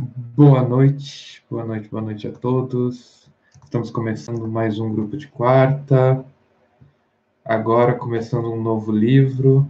[0.00, 3.28] Boa noite, boa noite, boa noite a todos.
[3.64, 6.24] Estamos começando mais um grupo de quarta.
[7.44, 9.66] Agora começando um novo livro.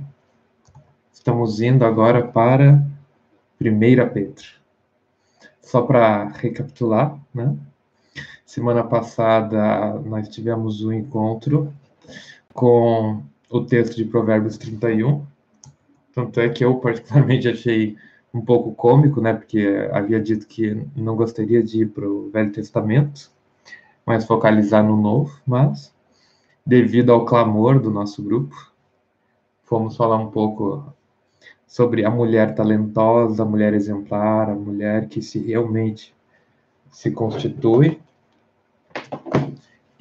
[1.10, 2.86] Estamos indo agora para
[3.58, 4.44] 1 Pedro.
[5.62, 7.56] Só para recapitular, né?
[8.44, 11.72] Semana passada nós tivemos um encontro
[12.52, 15.24] com o texto de Provérbios 31.
[16.14, 17.96] Tanto é que eu particularmente achei
[18.32, 19.32] um pouco cômico, né?
[19.34, 23.30] Porque havia dito que não gostaria de ir para o Velho Testamento,
[24.04, 25.40] mas focalizar no Novo.
[25.46, 25.94] Mas,
[26.64, 28.54] devido ao clamor do nosso grupo,
[29.62, 30.92] fomos falar um pouco
[31.66, 36.14] sobre a mulher talentosa, a mulher exemplar, a mulher que se realmente
[36.90, 38.00] se constitui.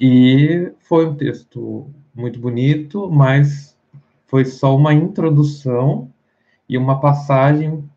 [0.00, 3.76] E foi um texto muito bonito, mas
[4.26, 6.10] foi só uma introdução
[6.68, 7.88] e uma passagem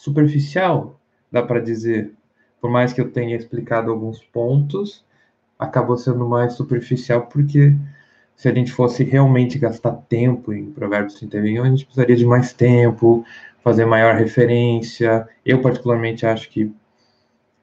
[0.00, 0.98] superficial,
[1.30, 2.12] dá para dizer.
[2.60, 5.04] Por mais que eu tenha explicado alguns pontos,
[5.58, 7.74] acabou sendo mais superficial porque
[8.34, 12.52] se a gente fosse realmente gastar tempo em Provérbios 31, a gente precisaria de mais
[12.54, 13.24] tempo,
[13.62, 15.28] fazer maior referência.
[15.44, 16.72] Eu, particularmente, acho que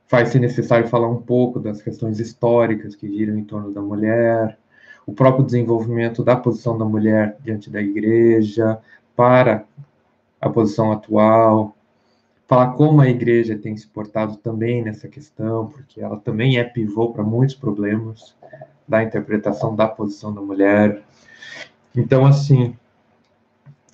[0.07, 4.57] faz ser necessário falar um pouco das questões históricas que giram em torno da mulher,
[5.07, 8.79] o próprio desenvolvimento da posição da mulher diante da igreja,
[9.15, 9.65] para
[10.39, 11.76] a posição atual,
[12.47, 17.11] falar como a igreja tem se portado também nessa questão, porque ela também é pivô
[17.11, 18.35] para muitos problemas
[18.87, 21.03] da interpretação da posição da mulher.
[21.93, 22.73] Então, assim,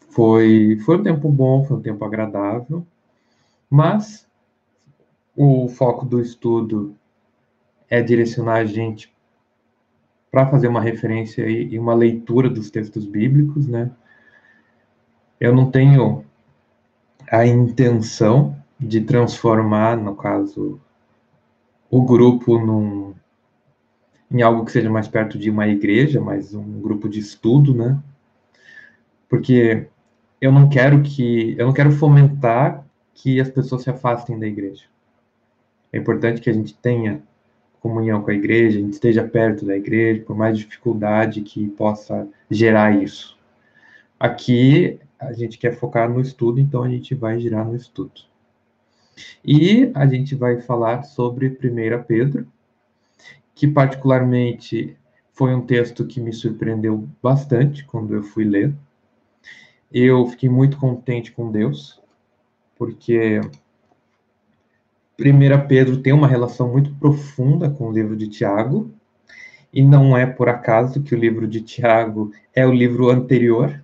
[0.09, 2.85] foi, foi um tempo bom, foi um tempo agradável,
[3.67, 4.27] mas
[5.35, 6.95] o foco do estudo
[7.89, 9.11] é direcionar a gente
[10.29, 13.91] para fazer uma referência e uma leitura dos textos bíblicos, né?
[15.39, 16.23] Eu não tenho
[17.33, 20.79] a intenção de transformar, no caso,
[21.89, 23.15] o grupo num,
[24.29, 27.99] em algo que seja mais perto de uma igreja, mais um grupo de estudo, né?
[29.27, 29.87] Porque
[30.39, 32.85] eu não quero que eu não quero fomentar
[33.15, 34.83] que as pessoas se afastem da igreja.
[35.91, 37.19] É importante que a gente tenha
[37.81, 42.27] comunhão com a igreja, a gente esteja perto da igreja, por mais dificuldade que possa
[42.51, 43.35] gerar isso.
[44.19, 48.21] Aqui a gente quer focar no estudo, então a gente vai girar no estudo.
[49.45, 52.47] E a gente vai falar sobre 1 Pedro,
[53.53, 54.97] que particularmente
[55.31, 58.73] foi um texto que me surpreendeu bastante quando eu fui ler.
[59.91, 62.01] Eu fiquei muito contente com Deus,
[62.75, 63.39] porque
[65.19, 68.91] 1 Pedro tem uma relação muito profunda com o livro de Tiago,
[69.71, 73.83] e não é por acaso que o livro de Tiago é o livro anterior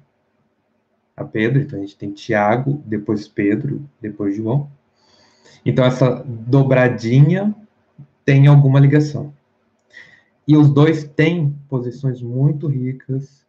[1.20, 4.72] a Pedro, então a gente tem Tiago, depois Pedro, depois João.
[5.66, 7.54] Então essa dobradinha
[8.24, 9.34] tem alguma ligação.
[10.48, 13.46] E os dois têm posições muito ricas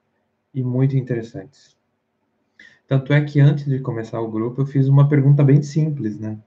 [0.52, 1.76] e muito interessantes.
[2.86, 6.38] Tanto é que antes de começar o grupo eu fiz uma pergunta bem simples, né?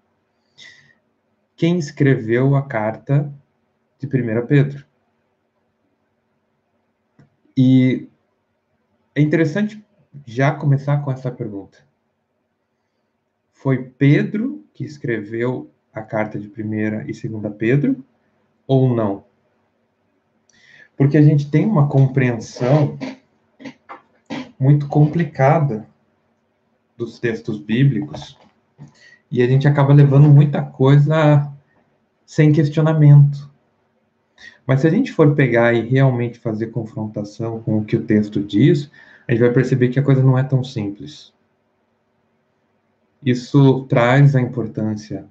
[1.55, 3.33] Quem escreveu a carta
[3.97, 4.85] de 1 Pedro?
[7.55, 8.09] E
[9.15, 9.82] é interessante
[10.25, 11.77] já começar com essa pergunta.
[13.51, 18.03] Foi Pedro que escreveu a carta de primeira e segunda Pedro
[18.67, 19.25] ou não?
[20.97, 22.97] Porque a gente tem uma compreensão
[24.59, 25.87] muito complicada
[26.97, 28.37] dos textos bíblicos
[29.31, 31.51] e a gente acaba levando muita coisa
[32.25, 33.51] sem questionamento.
[34.65, 38.41] Mas se a gente for pegar e realmente fazer confrontação com o que o texto
[38.41, 38.89] diz,
[39.27, 41.33] a gente vai perceber que a coisa não é tão simples.
[43.25, 45.25] Isso traz a importância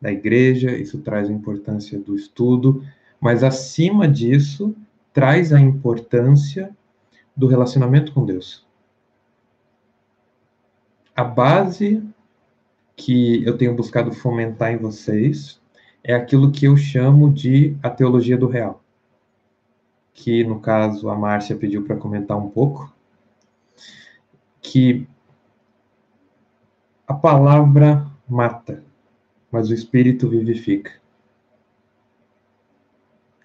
[0.00, 2.84] da igreja, isso traz a importância do estudo,
[3.20, 4.76] mas acima disso,
[5.12, 6.70] traz a importância
[7.34, 8.66] do relacionamento com Deus.
[11.16, 12.02] A base
[12.94, 15.60] que eu tenho buscado fomentar em vocês
[16.04, 18.82] é aquilo que eu chamo de a teologia do real.
[20.12, 22.92] Que, no caso, a Márcia pediu para comentar um pouco
[24.70, 25.06] que
[27.06, 28.84] a palavra mata,
[29.50, 30.92] mas o espírito vivifica.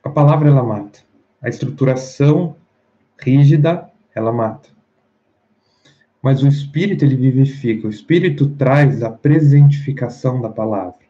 [0.04, 1.00] A palavra ela mata.
[1.42, 2.58] A estruturação
[3.18, 4.70] rígida ela mata.
[6.22, 7.88] Mas o espírito ele vivifica.
[7.88, 11.04] O espírito traz a presentificação da palavra.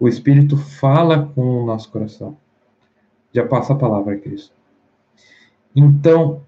[0.00, 2.36] O espírito fala com o nosso coração.
[3.30, 4.54] Já passa a palavra a Cristo.
[5.76, 6.44] Então,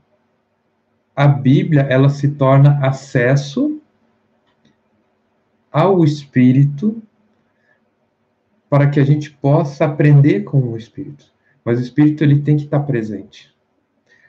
[1.14, 3.80] a Bíblia ela se torna acesso
[5.70, 7.02] ao Espírito
[8.68, 11.32] para que a gente possa aprender com o Espírito.
[11.64, 13.54] Mas o Espírito ele tem que estar presente.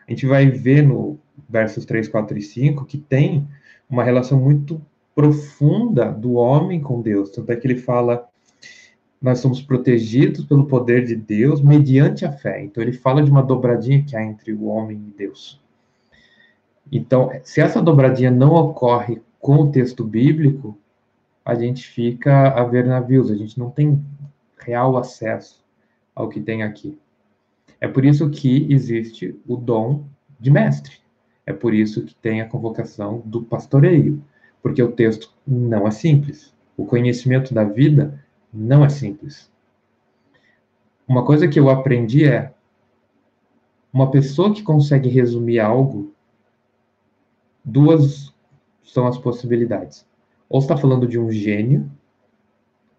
[0.07, 3.47] A gente vai ver no versos 3, 4 e 5 que tem
[3.89, 4.81] uma relação muito
[5.15, 7.31] profunda do homem com Deus.
[7.31, 8.27] Tanto é que ele fala
[9.21, 12.63] nós somos protegidos pelo poder de Deus mediante a fé.
[12.63, 15.59] Então ele fala de uma dobradinha que há entre o homem e Deus.
[16.91, 20.77] Então, se essa dobradinha não ocorre com o texto bíblico,
[21.43, 24.03] a gente fica a ver navios, a gente não tem
[24.57, 25.63] real acesso
[26.15, 26.97] ao que tem aqui.
[27.79, 30.05] É por isso que existe o dom
[30.39, 30.97] de mestre.
[31.45, 34.23] É por isso que tem a convocação do pastoreio,
[34.63, 36.53] porque o texto não é simples.
[36.75, 38.19] O conhecimento da vida
[38.51, 39.51] não é simples.
[41.07, 42.51] Uma coisa que eu aprendi é
[43.93, 46.14] uma pessoa que consegue resumir algo,
[47.65, 48.33] duas
[48.83, 50.05] são as possibilidades.
[50.47, 51.89] Ou está falando de um gênio,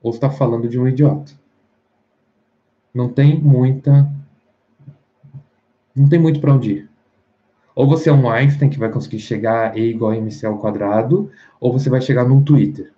[0.02, 1.32] ou está falando de um idiota.
[2.92, 4.10] Não tem muita
[5.94, 6.90] não tem muito para onde ir.
[7.74, 10.58] Ou você é um Einstein que vai conseguir chegar a E igual a mc ao
[10.58, 12.92] quadrado, ou você vai chegar num Twitter.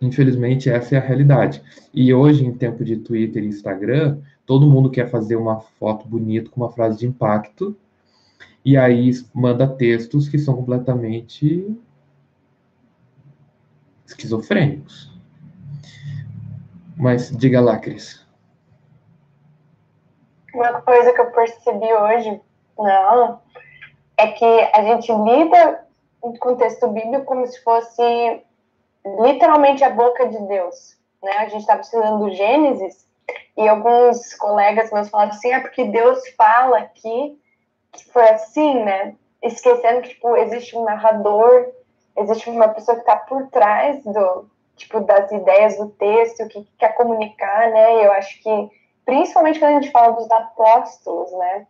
[0.00, 1.62] Infelizmente, essa é a realidade.
[1.94, 6.50] E hoje, em tempo de Twitter e Instagram, todo mundo quer fazer uma foto bonita
[6.50, 7.76] com uma frase de impacto,
[8.64, 11.76] e aí manda textos que são completamente
[14.06, 15.10] esquizofrênicos.
[16.96, 18.24] Mas diga lá, Cris.
[20.54, 22.40] Uma coisa que eu percebi hoje
[22.78, 23.42] na aula
[24.18, 25.84] é que a gente lida
[26.20, 28.42] com o texto bíblico como se fosse
[29.20, 30.96] literalmente a boca de Deus.
[31.22, 31.32] Né?
[31.38, 33.06] A gente estava estudando Gênesis
[33.56, 37.40] e alguns colegas meus falaram assim, é porque Deus fala aqui
[37.92, 39.14] que foi assim, né?
[39.42, 41.68] Esquecendo que tipo, existe um narrador,
[42.16, 46.64] existe uma pessoa que está por trás do tipo das ideias do texto, o que,
[46.64, 48.04] que quer comunicar, né?
[48.04, 48.70] Eu acho que
[49.04, 51.66] principalmente quando a gente fala dos apóstolos, né?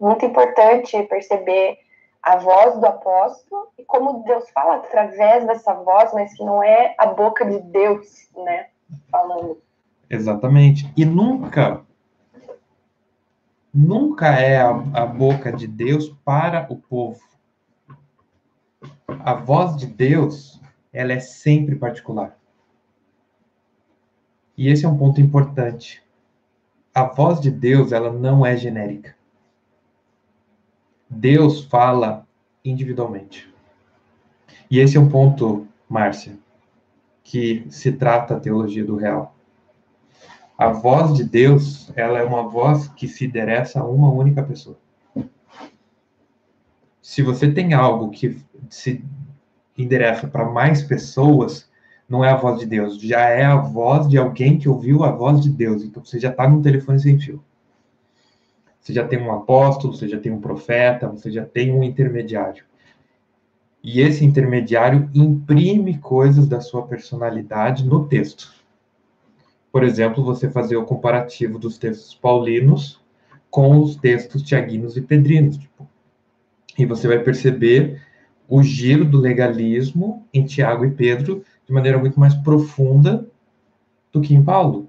[0.00, 1.78] Muito importante perceber
[2.22, 6.94] a voz do apóstolo e como Deus fala através dessa voz, mas que não é
[6.96, 8.66] a boca de Deus, né,
[9.10, 9.60] falando.
[10.08, 10.92] Exatamente.
[10.96, 11.82] E nunca,
[13.72, 17.22] nunca é a, a boca de Deus para o povo.
[19.06, 20.60] A voz de Deus,
[20.92, 22.36] ela é sempre particular.
[24.56, 26.02] E esse é um ponto importante.
[26.94, 29.16] A voz de Deus, ela não é genérica.
[31.08, 32.26] Deus fala
[32.64, 33.52] individualmente.
[34.70, 36.38] E esse é um ponto, Márcia,
[37.22, 39.31] que se trata a teologia do real.
[40.62, 44.78] A voz de Deus, ela é uma voz que se endereça a uma única pessoa.
[47.02, 49.04] Se você tem algo que se
[49.76, 51.68] endereça para mais pessoas,
[52.08, 55.10] não é a voz de Deus, já é a voz de alguém que ouviu a
[55.10, 55.82] voz de Deus.
[55.82, 57.42] Então você já está no telefone sem fio.
[58.80, 62.64] Você já tem um apóstolo, você já tem um profeta, você já tem um intermediário.
[63.82, 68.61] E esse intermediário imprime coisas da sua personalidade no texto.
[69.72, 73.00] Por exemplo, você fazer o comparativo dos textos paulinos
[73.50, 75.56] com os textos tiaguinos e pedrinos.
[75.56, 75.88] Tipo,
[76.78, 78.02] e você vai perceber
[78.48, 83.26] o giro do legalismo em Tiago e Pedro de maneira muito mais profunda
[84.12, 84.88] do que em Paulo.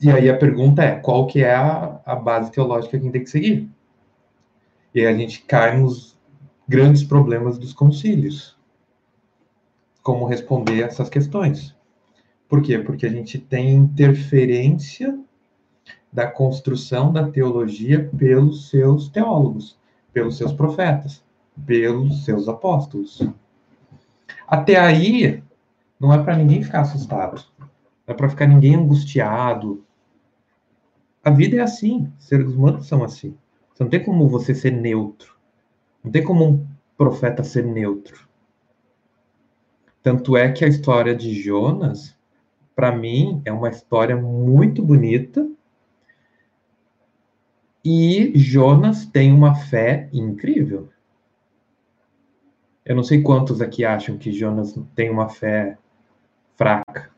[0.00, 3.12] E aí a pergunta é, qual que é a, a base teológica que a gente
[3.12, 3.70] tem que seguir?
[4.94, 6.18] E aí a gente cai nos
[6.68, 8.58] grandes problemas dos concílios.
[10.02, 11.74] Como responder essas questões.
[12.52, 12.78] Por quê?
[12.78, 15.18] Porque a gente tem interferência
[16.12, 19.78] da construção da teologia pelos seus teólogos,
[20.12, 21.24] pelos seus profetas,
[21.64, 23.26] pelos seus apóstolos.
[24.46, 25.42] Até aí,
[25.98, 27.42] não é para ninguém ficar assustado.
[27.58, 29.82] Não é para ficar ninguém angustiado,
[31.24, 33.34] a vida é assim, seres humanos são assim.
[33.80, 35.34] Não tem como você ser neutro.
[36.04, 36.66] Não tem como um
[36.98, 38.28] profeta ser neutro.
[40.02, 42.14] Tanto é que a história de Jonas,
[42.74, 45.48] para mim, é uma história muito bonita.
[47.84, 50.88] E Jonas tem uma fé incrível.
[52.84, 55.78] Eu não sei quantos aqui acham que Jonas tem uma fé
[56.56, 57.10] fraca.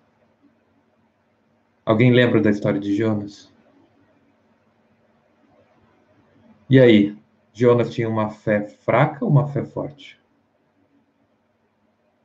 [1.84, 3.52] Alguém lembra da história de Jonas?
[6.68, 7.16] E aí,
[7.52, 10.18] Jonas tinha uma fé fraca ou uma fé forte?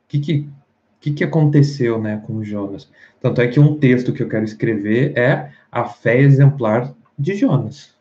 [0.04, 0.48] O que, que,
[1.00, 2.90] que, que aconteceu né, com Jonas?
[3.20, 7.94] Tanto é que um texto que eu quero escrever é a fé exemplar de Jonas.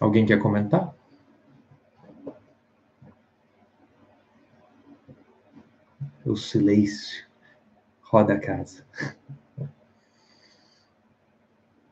[0.00, 0.96] Alguém quer comentar?
[6.30, 7.24] o silêncio
[8.02, 8.84] roda a casa.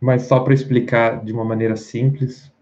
[0.00, 2.52] Mas só para explicar de uma maneira simples,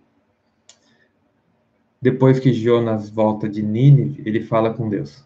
[2.03, 5.25] depois que Jonas volta de Nínive, ele fala com Deus.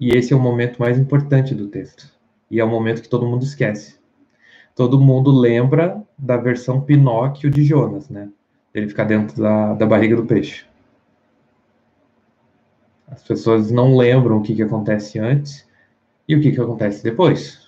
[0.00, 2.12] E esse é o momento mais importante do texto.
[2.50, 3.96] E é o momento que todo mundo esquece.
[4.74, 8.28] Todo mundo lembra da versão Pinóquio de Jonas, né?
[8.74, 10.64] Ele ficar dentro da, da barriga do peixe.
[13.06, 15.68] As pessoas não lembram o que, que acontece antes
[16.28, 17.66] e o que, que acontece depois.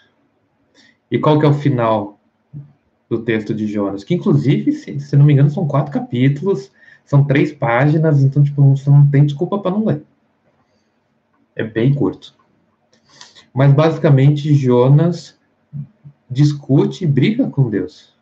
[1.09, 2.19] E qual que é o final
[3.11, 4.05] do texto de Jonas?
[4.05, 6.71] Que, inclusive, se, se não me engano, são quatro capítulos,
[7.05, 10.02] são três páginas, então, tipo, você não tem desculpa para não ler.
[11.57, 12.35] É bem curto.
[13.52, 15.37] Mas, basicamente, Jonas
[16.31, 18.14] discute e briga com Deus.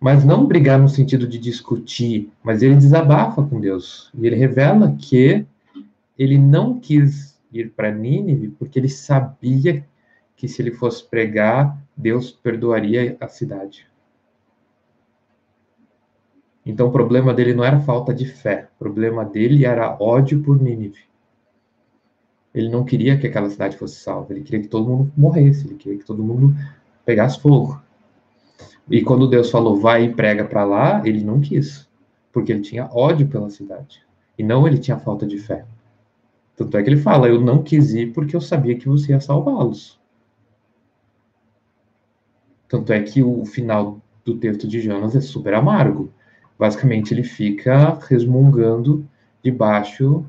[0.00, 4.10] Mas não brigar no sentido de discutir, mas ele desabafa com Deus.
[4.12, 5.46] E ele revela que
[6.18, 9.86] ele não quis ir para Nínive porque ele sabia
[10.36, 13.86] que se ele fosse pregar, Deus perdoaria a cidade.
[16.64, 20.60] Então o problema dele não era falta de fé, o problema dele era ódio por
[20.60, 21.00] Nínive.
[22.52, 25.76] Ele não queria que aquela cidade fosse salva, ele queria que todo mundo morresse, ele
[25.76, 26.54] queria que todo mundo
[27.04, 27.80] pegasse fogo.
[28.90, 31.88] E quando Deus falou, vai e prega para lá, ele não quis,
[32.32, 34.02] porque ele tinha ódio pela cidade.
[34.38, 35.64] E não ele tinha falta de fé.
[36.56, 39.20] Tanto é que ele fala, eu não quis ir porque eu sabia que você ia
[39.20, 40.00] salvá-los.
[42.68, 46.12] Tanto é que o final do texto de Jonas é super amargo.
[46.58, 49.08] Basicamente, ele fica resmungando
[49.42, 50.26] debaixo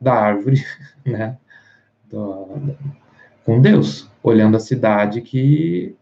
[0.00, 0.64] da árvore,
[1.04, 1.36] né?
[2.08, 2.76] Do,
[3.44, 5.94] com Deus, olhando a cidade que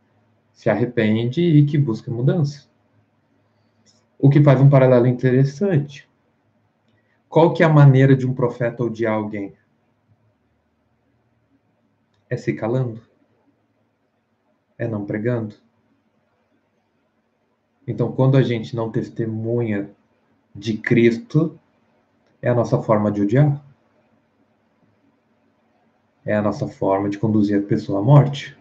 [0.52, 2.68] se arrepende e que busca mudança.
[4.18, 6.08] O que faz um paralelo interessante.
[7.28, 9.52] Qual que é a maneira de um profeta odiar alguém?
[12.30, 13.05] É se calando?
[14.78, 15.54] É não pregando?
[17.87, 19.90] Então, quando a gente não testemunha
[20.54, 21.59] de Cristo,
[22.42, 23.62] é a nossa forma de odiar.
[26.25, 28.56] É a nossa forma de conduzir a pessoa à morte.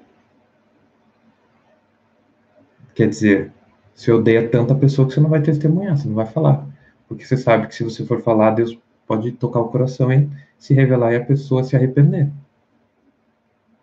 [2.94, 3.52] Quer dizer,
[3.94, 6.68] você odeia tanta pessoa que você não vai testemunhar, você não vai falar.
[7.08, 10.74] Porque você sabe que se você for falar, Deus pode tocar o coração e se
[10.74, 12.30] revelar e a pessoa se arrepender.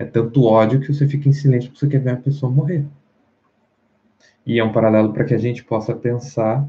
[0.02, 2.84] É tanto ódio que você fica em silêncio porque você quer ver a pessoa morrer.
[4.44, 6.68] E é um paralelo para que a gente possa pensar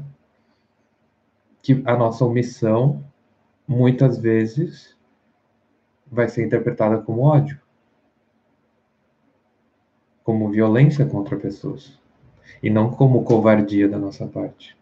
[1.60, 3.04] que a nossa omissão,
[3.66, 4.96] muitas vezes,
[6.06, 7.60] vai ser interpretada como ódio,
[10.22, 11.98] como violência contra pessoas,
[12.62, 14.78] e não como covardia da nossa parte.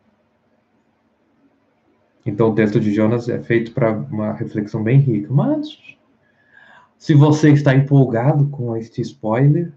[2.27, 5.33] Então o texto de Jonas é feito para uma reflexão bem rica.
[5.33, 5.97] Mas
[7.03, 9.73] se você está empolgado com este spoiler,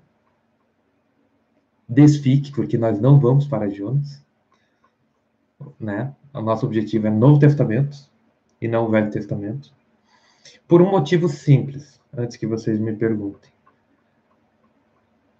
[1.89, 4.23] desfique, porque nós não vamos para Jonas.
[5.79, 6.13] Né?
[6.31, 7.97] O nosso objetivo é Novo Testamento
[8.61, 9.73] e não o Velho Testamento.
[10.67, 13.49] Por um motivo simples, antes que vocês me perguntem.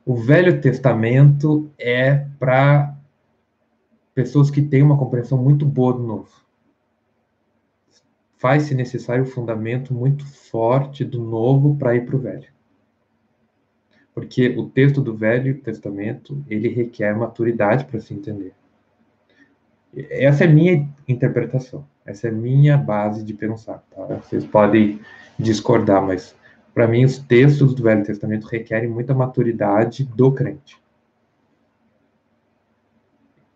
[0.04, 2.98] O Velho Testamento é para
[4.16, 6.45] pessoas que têm uma compreensão muito boa do Novo
[8.38, 12.48] faz-se necessário o fundamento muito forte do novo para ir para o velho.
[14.14, 18.54] Porque o texto do Velho Testamento, ele requer maturidade para se entender.
[20.10, 23.84] Essa é minha interpretação, essa é minha base de pensar.
[23.94, 24.06] Tá?
[24.18, 25.02] Vocês podem
[25.38, 26.36] discordar, mas
[26.74, 30.78] para mim os textos do Velho Testamento requerem muita maturidade do crente.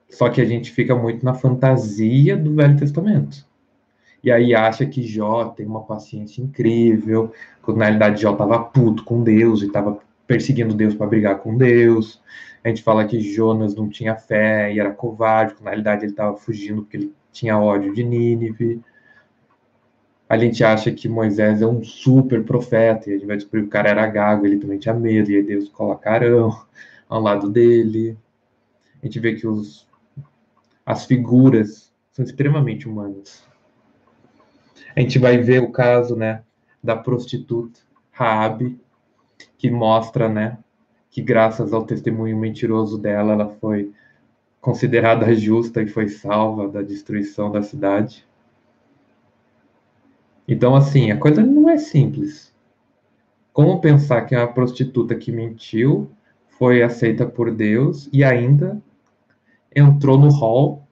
[0.09, 3.49] Só que a gente fica muito na fantasia do Velho Testamento
[4.24, 9.04] e aí acha que Jó tem uma paciência incrível, quando na realidade Jó estava puto
[9.04, 12.22] com Deus e estava perseguindo Deus para brigar com Deus.
[12.64, 16.12] A gente fala que Jonas não tinha fé e era covarde, quando na realidade ele
[16.12, 18.82] estava fugindo porque ele tinha ódio de Nínive.
[20.28, 23.68] A gente acha que Moisés é um super profeta, e a gente vai descobrir que
[23.68, 26.52] o cara era gago, ele também tinha medo, e aí Deus coloca Arão
[27.08, 28.18] ao lado dele.
[29.02, 29.88] A gente vê que os,
[30.86, 33.49] as figuras são extremamente humanas.
[34.96, 36.43] A gente vai ver o caso, né,
[36.84, 37.79] da prostituta
[38.12, 38.79] Raabe,
[39.58, 40.58] que mostra, né,
[41.10, 43.91] que graças ao testemunho mentiroso dela, ela foi
[44.62, 48.27] considerada justa e foi salva da destruição da cidade.
[50.48, 52.53] Então, assim, a coisa não é simples.
[53.53, 56.10] Como pensar que a prostituta que mentiu
[56.48, 58.81] foi aceita por Deus e ainda
[59.74, 60.88] entrou no hall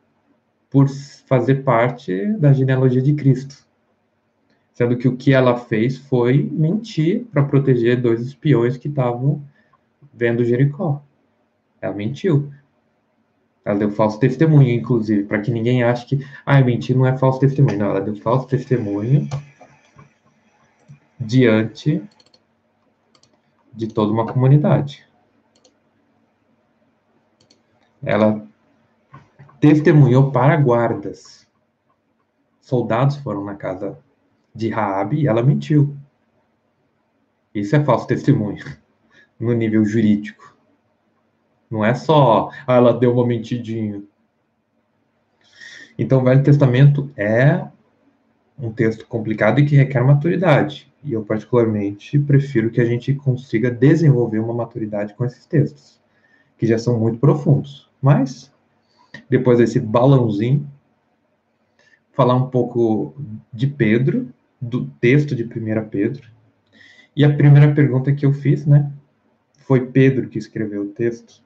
[0.69, 0.87] por
[1.25, 3.66] fazer parte da genealogia de Cristo?
[4.77, 9.41] Sendo que o que ela fez foi mentir para proteger dois espiões que estavam
[10.13, 11.01] vendo Jericó.
[11.81, 12.53] Ela mentiu.
[13.65, 17.39] Ela deu falso testemunho, inclusive, para que ninguém ache que, ah, mentir não é falso
[17.39, 17.79] testemunho.
[17.79, 19.27] Não, ela deu falso testemunho
[21.19, 22.07] diante
[23.73, 25.03] de toda uma comunidade.
[28.03, 28.47] Ela
[29.59, 31.47] testemunhou para guardas.
[32.61, 33.97] Soldados foram na casa
[34.57, 35.95] de Raabe ela mentiu.
[37.53, 38.65] Isso é falso testemunho
[39.39, 40.57] no nível jurídico.
[41.69, 44.01] Não é só ah, ela deu uma mentidinha.
[45.97, 47.67] Então, o Velho Testamento é
[48.57, 50.91] um texto complicado e que requer maturidade.
[51.03, 56.01] E eu, particularmente, prefiro que a gente consiga desenvolver uma maturidade com esses textos,
[56.57, 57.89] que já são muito profundos.
[58.01, 58.51] Mas,
[59.29, 60.69] depois desse balãozinho,
[62.13, 63.15] falar um pouco
[63.53, 66.29] de Pedro, do texto de 1 Pedro.
[67.15, 68.91] E a primeira pergunta que eu fiz, né?
[69.59, 71.43] Foi Pedro que escreveu o texto.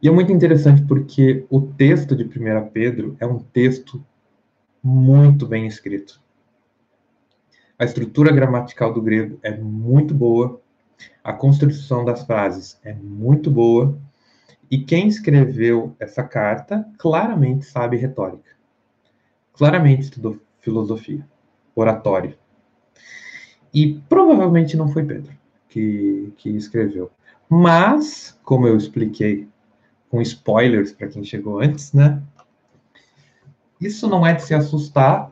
[0.00, 4.04] E é muito interessante porque o texto de 1 Pedro é um texto
[4.82, 6.22] muito bem escrito.
[7.78, 10.60] A estrutura gramatical do grego é muito boa,
[11.24, 13.98] a construção das frases é muito boa,
[14.70, 18.50] e quem escreveu essa carta claramente sabe retórica.
[19.54, 21.24] Claramente estudou filosofia,
[21.76, 22.36] oratória.
[23.72, 25.32] E provavelmente não foi Pedro
[25.68, 27.10] que, que escreveu.
[27.48, 29.48] Mas, como eu expliquei
[30.08, 32.22] com spoilers para quem chegou antes, né?
[33.80, 35.30] Isso não é de se assustar,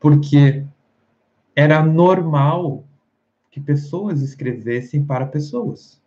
[0.00, 0.64] porque
[1.54, 2.84] era normal
[3.50, 6.02] que pessoas escrevessem para pessoas.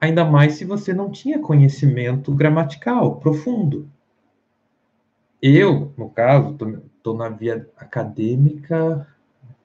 [0.00, 3.88] Ainda mais se você não tinha conhecimento gramatical profundo.
[5.40, 6.56] Eu, no caso,
[6.96, 9.06] estou na via acadêmica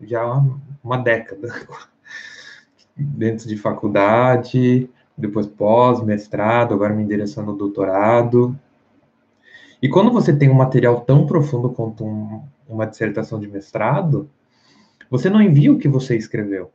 [0.01, 0.43] já há
[0.83, 1.47] uma década,
[2.95, 8.57] dentro de faculdade, depois pós, mestrado, agora me endereçando ao doutorado.
[9.81, 14.29] E quando você tem um material tão profundo quanto um, uma dissertação de mestrado,
[15.09, 16.71] você não envia o que você escreveu.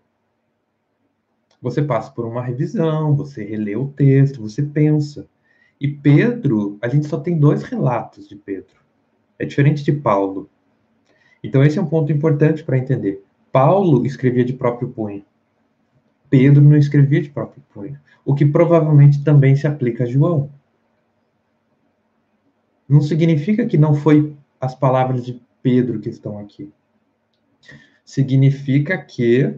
[1.61, 5.29] Você passa por uma revisão, você relê o texto, você pensa.
[5.81, 8.88] E Pedro, a gente só tem dois relatos de Pedro.
[9.39, 10.51] É diferente de Paulo.
[11.43, 13.25] Então, esse é um ponto importante para entender.
[13.53, 15.25] Paulo escrevia de próprio punho.
[16.29, 17.99] Pedro não escrevia de próprio punho.
[18.25, 20.51] O que provavelmente também se aplica a João.
[22.89, 26.73] Não significa que não foi as palavras de Pedro que estão aqui.
[28.05, 29.57] Significa que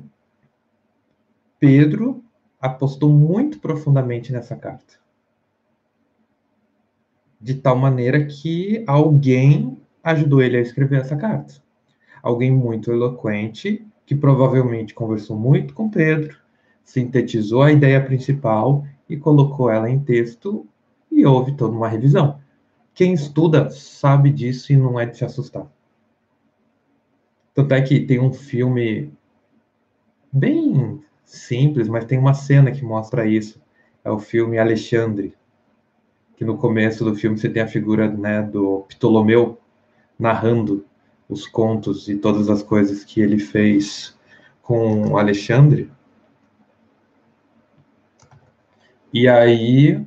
[1.58, 2.22] Pedro
[2.60, 4.99] apostou muito profundamente nessa carta
[7.40, 11.54] de tal maneira que alguém ajudou ele a escrever essa carta.
[12.22, 16.36] Alguém muito eloquente, que provavelmente conversou muito com Pedro,
[16.84, 20.66] sintetizou a ideia principal e colocou ela em texto
[21.10, 22.40] e houve toda uma revisão.
[22.92, 25.66] Quem estuda sabe disso e não é de se assustar.
[27.54, 29.12] Tanto é que tem um filme
[30.32, 33.60] bem simples, mas tem uma cena que mostra isso.
[34.04, 35.34] É o filme Alexandre,
[36.40, 39.58] que no começo do filme você tem a figura né, do Ptolomeu
[40.18, 40.86] narrando
[41.28, 44.18] os contos e todas as coisas que ele fez
[44.62, 45.92] com Alexandre.
[49.12, 50.02] E aí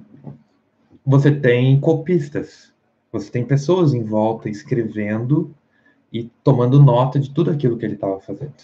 [1.05, 2.73] você tem copistas,
[3.11, 5.53] você tem pessoas em volta escrevendo
[6.11, 8.55] e tomando nota de tudo aquilo que ele estava fazendo.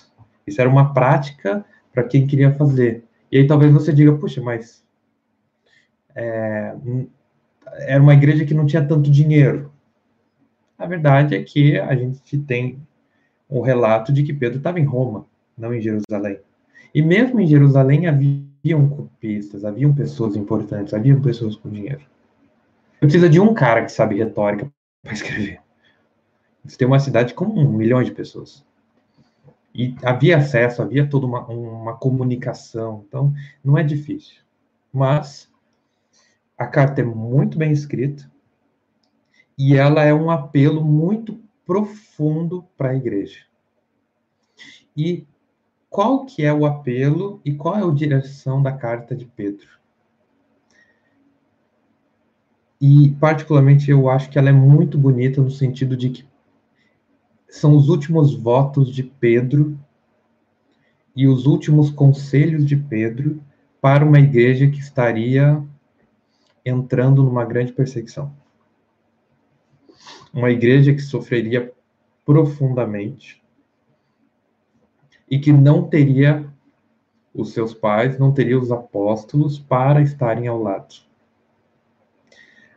[0.48, 3.04] Isso era uma prática para quem queria fazer.
[3.32, 4.84] E aí talvez você diga, puxa, mas
[6.16, 6.76] é,
[7.74, 9.72] era uma igreja que não tinha tanto dinheiro.
[10.78, 12.80] A verdade é que a gente tem
[13.48, 15.26] o relato de que Pedro estava em Roma,
[15.58, 16.40] não em Jerusalém.
[16.94, 22.02] E mesmo em Jerusalém haviam copistas, haviam pessoas importantes, haviam pessoas com dinheiro.
[23.00, 25.60] Precisa de um cara que sabe retórica para escrever.
[26.64, 28.66] Você tem uma cidade com um milhão de pessoas.
[29.74, 33.06] E havia acesso, havia toda uma, uma comunicação.
[33.08, 34.36] Então, não é difícil.
[34.92, 35.49] Mas
[36.60, 38.30] a carta é muito bem escrita
[39.58, 43.46] e ela é um apelo muito profundo para a igreja.
[44.96, 45.26] E
[45.90, 49.68] qual que é o apelo e qual é a direção da carta de Pedro?
[52.82, 56.28] E particularmente eu acho que ela é muito bonita no sentido de que
[57.48, 59.80] são os últimos votos de Pedro
[61.16, 63.42] e os últimos conselhos de Pedro
[63.82, 65.64] para uma igreja que estaria
[66.70, 68.34] entrando numa grande perseguição.
[70.34, 71.74] Uma igreja que sofreria
[72.26, 73.42] profundamente
[75.30, 76.48] e que não teria
[77.34, 80.96] os seus pais, não teria os apóstolos para estarem ao lado.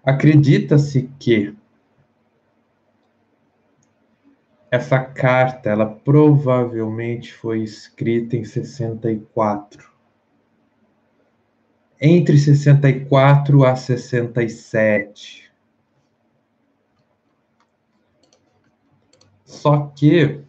[0.05, 1.55] Acredita-se que
[4.73, 9.92] essa carta, ela provavelmente foi escrita em 64.
[12.05, 15.49] Entre 64 a 67.
[19.45, 20.41] Só que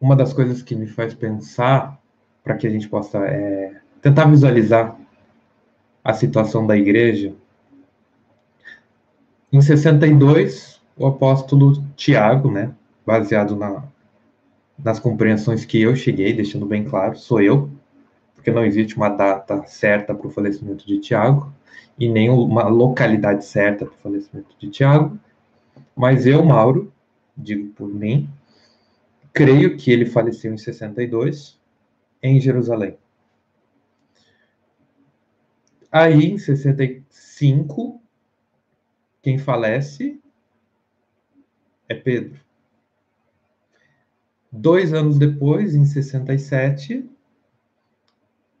[0.00, 2.00] uma das coisas que me faz pensar,
[2.42, 4.98] para que a gente possa é, tentar visualizar
[6.02, 7.34] a situação da igreja,
[9.52, 13.84] em 62, o apóstolo Tiago, né, baseado na,
[14.82, 17.70] nas compreensões que eu cheguei, deixando bem claro, sou eu,
[18.46, 21.52] porque não existe uma data certa para o falecimento de Tiago,
[21.98, 25.18] e nem uma localidade certa para o falecimento de Tiago,
[25.96, 26.92] mas eu, Mauro,
[27.36, 28.30] digo por mim,
[29.32, 31.60] Creio que ele faleceu em 62,
[32.22, 32.96] em Jerusalém.
[35.92, 38.00] Aí, em 65,
[39.20, 40.18] quem falece
[41.86, 42.40] é Pedro.
[44.50, 47.06] Dois anos depois, em 67,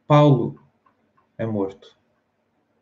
[0.06, 0.60] Paulo
[1.36, 1.96] é morto.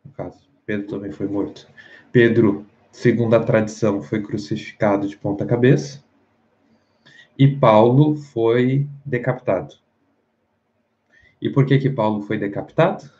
[0.03, 1.67] No caso, Pedro também foi morto.
[2.11, 6.03] Pedro, segundo a tradição, foi crucificado de ponta cabeça
[7.37, 9.75] e Paulo foi decapitado.
[11.41, 13.11] E por que que Paulo foi decapitado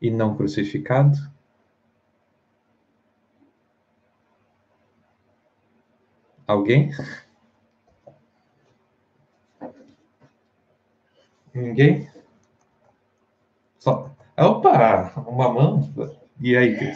[0.00, 1.16] e não crucificado?
[6.46, 6.90] Alguém?
[11.54, 12.15] Ninguém?
[13.86, 14.10] Só.
[14.36, 15.88] Opa, uma mão.
[16.40, 16.92] E aí,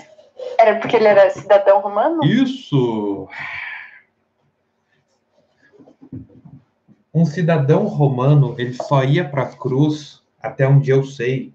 [0.59, 2.25] Era porque ele era cidadão romano?
[2.25, 3.29] Isso!
[7.15, 11.55] um cidadão romano ele só ia para a cruz, até onde eu sei,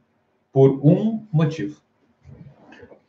[0.54, 1.82] por um motivo.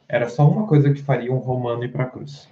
[0.08, 2.48] Era só uma coisa que faria um romano ir para a cruz,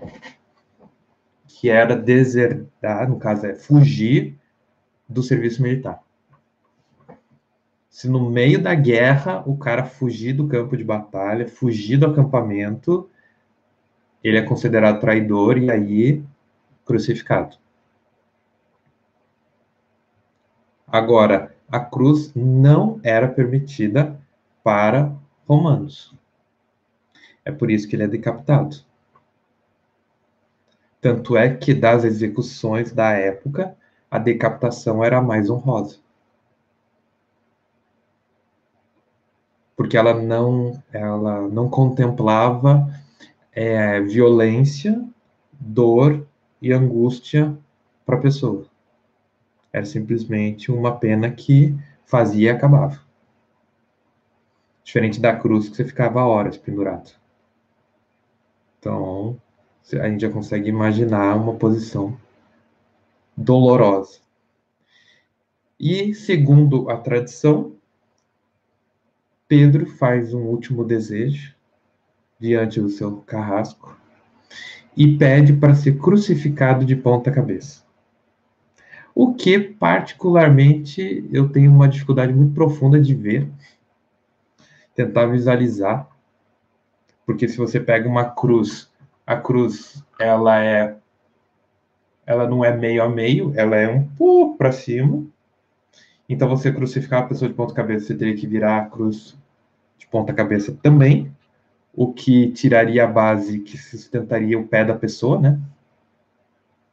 [1.48, 4.38] que era desertar, no caso é fugir
[5.08, 6.03] do serviço militar.
[7.94, 13.08] Se no meio da guerra o cara fugir do campo de batalha, fugir do acampamento,
[14.22, 16.24] ele é considerado traidor e aí
[16.84, 17.56] crucificado.
[20.88, 24.20] Agora, a cruz não era permitida
[24.64, 25.14] para
[25.46, 26.12] romanos.
[27.44, 28.78] É por isso que ele é decapitado.
[31.00, 33.76] Tanto é que das execuções da época,
[34.10, 36.02] a decapitação era mais honrosa.
[39.76, 42.88] Porque ela não, ela não contemplava
[43.52, 45.02] é, violência,
[45.52, 46.26] dor
[46.60, 47.56] e angústia
[48.04, 48.66] para a pessoa.
[49.72, 53.00] Era simplesmente uma pena que fazia e acabava.
[54.84, 57.10] Diferente da cruz que você ficava horas pendurado.
[58.78, 59.40] Então,
[59.92, 62.16] a gente já consegue imaginar uma posição
[63.36, 64.20] dolorosa.
[65.78, 67.73] E, segundo a tradição,
[69.56, 71.54] Pedro faz um último desejo
[72.40, 73.96] diante do seu carrasco
[74.96, 77.84] e pede para ser crucificado de ponta cabeça.
[79.14, 83.48] O que, particularmente, eu tenho uma dificuldade muito profunda de ver,
[84.92, 86.08] tentar visualizar,
[87.24, 88.90] porque se você pega uma cruz,
[89.24, 90.96] a cruz, ela é
[92.26, 95.24] ela não é meio a meio, ela é um pouco para cima.
[96.28, 99.38] Então, você crucificar a pessoa de ponta cabeça, você teria que virar a cruz
[100.04, 101.34] de ponta cabeça também,
[101.94, 105.60] o que tiraria a base que sustentaria o pé da pessoa, né?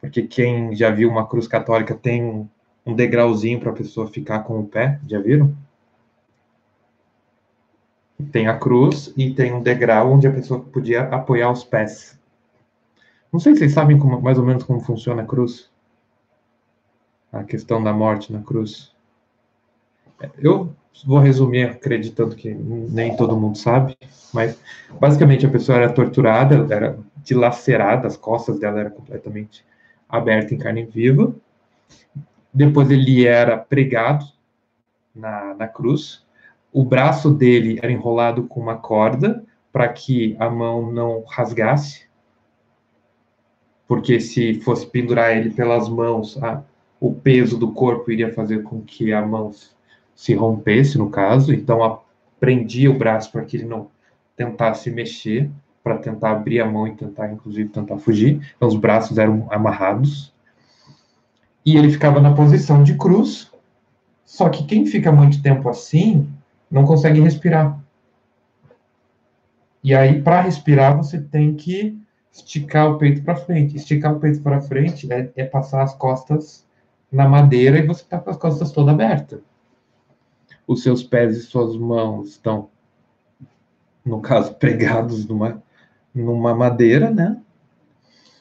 [0.02, 2.50] porque quem já viu uma cruz católica tem
[2.84, 5.56] um degrauzinho para a pessoa ficar com o pé, já viram?
[8.32, 12.20] Tem a cruz e tem um degrau onde a pessoa podia apoiar os pés.
[13.32, 15.70] Não sei se vocês sabem como, mais ou menos como funciona a cruz.
[17.32, 18.94] A questão da morte na cruz.
[20.38, 23.98] Eu vou resumir acreditando que nem todo mundo sabe,
[24.34, 24.60] mas
[25.00, 29.66] basicamente a pessoa era torturada, era dilacerada, as costas dela eram completamente
[30.08, 31.34] aberto em carne viva.
[32.54, 34.26] Depois ele era pregado
[35.16, 36.26] na, na cruz.
[36.72, 42.06] O braço dele era enrolado com uma corda para que a mão não rasgasse,
[43.88, 46.38] porque se fosse pendurar ele pelas mãos,
[47.00, 49.52] o peso do corpo iria fazer com que a mão
[50.16, 51.54] se rompesse, no caso.
[51.54, 52.02] Então,
[52.40, 53.90] prendia o braço para que ele não
[54.36, 55.50] tentasse mexer
[55.84, 58.54] para tentar abrir a mão e tentar, inclusive, tentar fugir.
[58.56, 60.34] Então, os braços eram amarrados.
[61.66, 63.52] E ele ficava na posição de cruz.
[64.26, 66.28] Só que quem fica muito tempo assim
[66.70, 67.80] não consegue respirar.
[69.84, 72.00] E aí, para respirar, você tem que
[72.32, 73.76] esticar o peito para frente.
[73.76, 76.66] Esticar o peito para frente é, é, passar as costas
[77.12, 79.42] na madeira e você está com as costas toda aberta.
[80.72, 82.70] Os seus pés e suas mãos estão,
[84.06, 85.62] no caso, pregados numa,
[86.16, 87.38] numa madeira, né?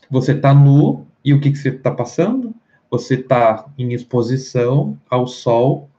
[0.09, 2.55] Você está nu e o que, que você está passando?
[2.89, 5.91] Você está em exposição ao sol,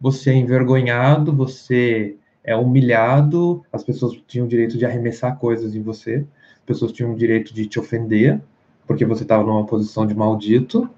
[0.00, 5.80] você é envergonhado, você é humilhado, as pessoas tinham o direito de arremessar coisas em
[5.80, 8.40] você, as pessoas tinham o direito de te ofender,
[8.84, 10.90] porque você estava numa posição de maldito.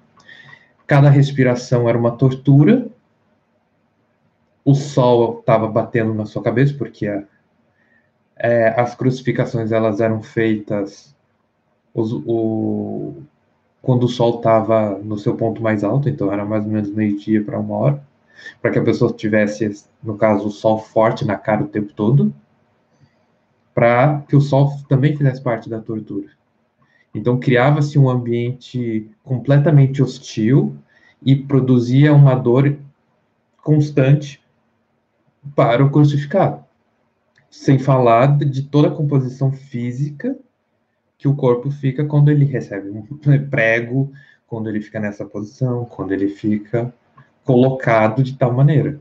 [0.87, 2.89] Cada respiração era uma tortura.
[4.65, 7.05] O sol estava batendo na sua cabeça, porque
[8.35, 11.15] é, as crucificações elas eram feitas
[11.93, 13.23] os, o,
[13.81, 17.43] quando o sol estava no seu ponto mais alto, então era mais ou menos meio-dia
[17.43, 18.03] para uma hora
[18.61, 22.33] para que a pessoa tivesse, no caso, o sol forte na cara o tempo todo,
[23.73, 26.29] para que o sol também fizesse parte da tortura.
[27.13, 30.75] Então criava-se um ambiente completamente hostil
[31.21, 32.77] e produzia uma dor
[33.61, 34.41] constante
[35.55, 36.63] para o crucificado.
[37.49, 40.37] Sem falar de toda a composição física
[41.17, 43.05] que o corpo fica quando ele recebe um
[43.49, 44.11] prego,
[44.47, 46.93] quando ele fica nessa posição, quando ele fica
[47.43, 48.99] colocado de tal maneira.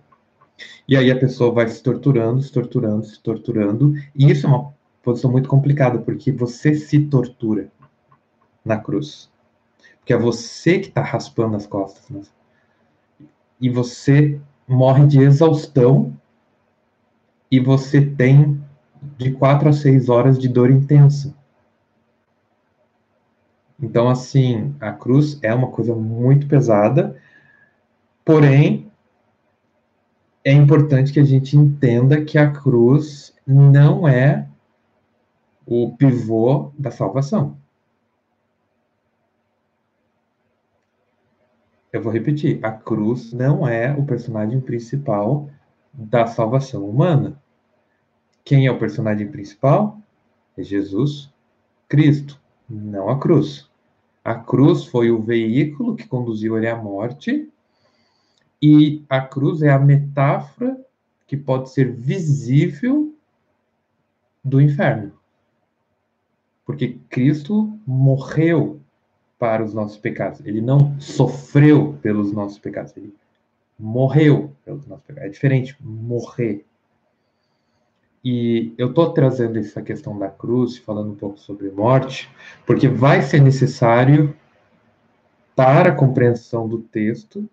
[0.86, 4.72] E aí a pessoa vai se torturando, se torturando, se torturando, e isso é uma
[5.02, 7.68] posição muito complicada, porque você se tortura
[8.64, 9.30] na cruz.
[9.98, 12.08] Porque é você que está raspando as costas.
[12.10, 12.22] Né?
[13.60, 16.14] E você morre de exaustão
[17.50, 18.60] e você tem
[19.18, 21.34] de quatro a seis horas de dor intensa.
[23.80, 27.20] Então, assim, a cruz é uma coisa muito pesada
[28.24, 28.90] Porém,
[30.42, 34.48] é importante que a gente entenda que a cruz não é
[35.66, 37.58] o pivô da salvação.
[41.92, 45.50] Eu vou repetir: a cruz não é o personagem principal
[45.94, 47.40] da salvação humana.
[48.44, 49.98] Quem é o personagem principal?
[50.56, 51.32] É Jesus
[51.88, 53.70] Cristo, não a cruz.
[54.24, 57.48] A cruz foi o veículo que conduziu ele à morte
[58.60, 60.78] e a cruz é a metáfora
[61.26, 63.14] que pode ser visível
[64.42, 65.12] do inferno.
[66.64, 68.80] Porque Cristo morreu
[69.38, 70.40] para os nossos pecados.
[70.46, 72.96] Ele não sofreu pelos nossos pecados.
[72.96, 73.14] Ele
[73.78, 74.86] morreu pecados.
[75.16, 76.64] É diferente morrer.
[78.24, 82.30] E eu estou trazendo essa questão da cruz, falando um pouco sobre morte,
[82.64, 84.34] porque vai ser necessário,
[85.54, 87.48] para a compreensão do texto,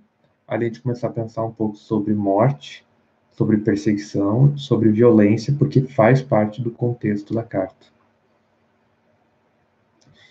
[0.47, 2.85] a gente começar a pensar um pouco sobre morte,
[3.31, 7.87] sobre perseguição, sobre violência, porque faz parte do contexto da carta.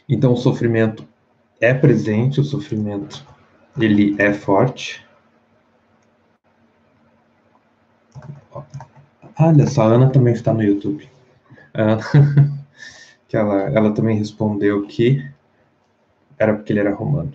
[0.08, 1.06] Então, o sofrimento
[1.60, 3.24] é presente, o sofrimento
[3.80, 5.06] ele é forte.
[9.38, 11.08] Olha só, a Ana também está no YouTube.
[13.28, 15.24] que ela, ela também respondeu que
[16.38, 17.32] era porque ele era romano.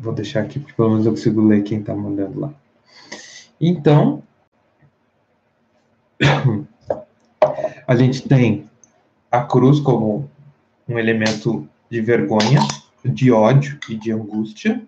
[0.00, 2.54] Vou deixar aqui, porque pelo menos eu consigo ler quem está mandando lá.
[3.60, 4.22] Então,
[7.86, 8.70] a gente tem
[9.30, 10.30] a cruz como
[10.88, 12.60] um elemento de vergonha,
[13.04, 14.80] de ódio e de angústia.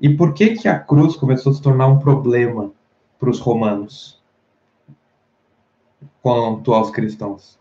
[0.00, 2.72] E por que que a cruz começou a se tornar um problema
[3.18, 4.22] para os romanos
[6.20, 7.58] quanto aos cristãos?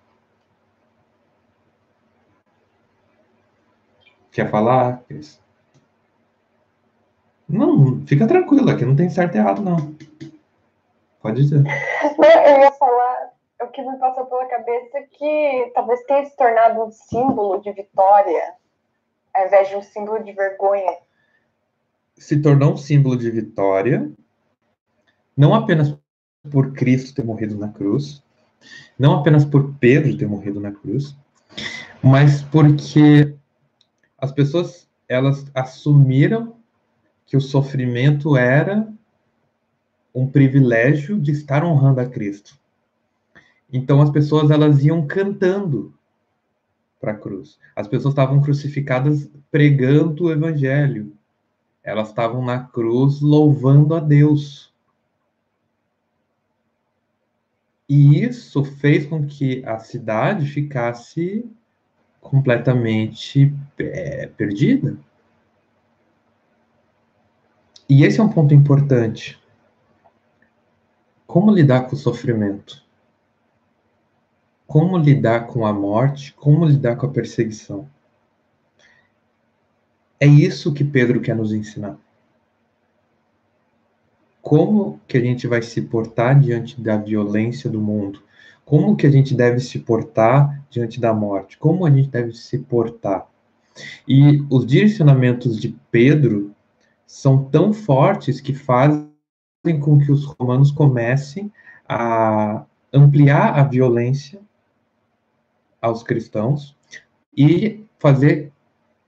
[4.32, 5.42] Quer falar, Cris?
[7.48, 9.94] Não, fica tranquilo, aqui não tem certo e errado, não.
[11.22, 11.62] Pode dizer.
[12.18, 16.36] Não, eu ia falar, o que me passou pela cabeça é que talvez tenha se
[16.38, 18.54] tornado um símbolo de vitória,
[19.34, 20.98] ao invés de um símbolo de vergonha.
[22.22, 24.12] Se tornou um símbolo de vitória,
[25.36, 25.98] não apenas
[26.52, 28.24] por Cristo ter morrido na cruz,
[28.98, 31.18] não apenas por Pedro ter morrido na cruz,
[32.02, 33.36] mas porque
[34.20, 36.56] as pessoas elas assumiram
[37.26, 38.88] que o sofrimento era
[40.14, 42.56] um privilégio de estar honrando a Cristo.
[43.74, 45.92] Então as pessoas elas iam cantando
[47.00, 47.58] para a cruz.
[47.76, 51.18] As pessoas estavam crucificadas pregando o evangelho.
[51.84, 54.72] Elas estavam na cruz louvando a Deus.
[57.90, 61.50] E isso fez com que a cidade ficasse
[62.22, 64.98] completamente é, perdida.
[67.90, 69.42] E esse é um ponto importante.
[71.28, 72.82] Como lidar com o sofrimento?
[74.68, 76.34] Como lidar com a morte?
[76.34, 77.90] Como lidar com a perseguição?
[80.22, 81.98] É isso que Pedro quer nos ensinar.
[84.40, 88.22] Como que a gente vai se portar diante da violência do mundo?
[88.64, 91.58] Como que a gente deve se portar diante da morte?
[91.58, 93.28] Como a gente deve se portar?
[94.08, 96.54] E os direcionamentos de Pedro
[97.08, 99.10] são tão fortes que fazem
[99.80, 101.52] com que os romanos comecem
[101.90, 104.40] a ampliar a violência
[105.82, 106.78] aos cristãos
[107.36, 108.51] e fazer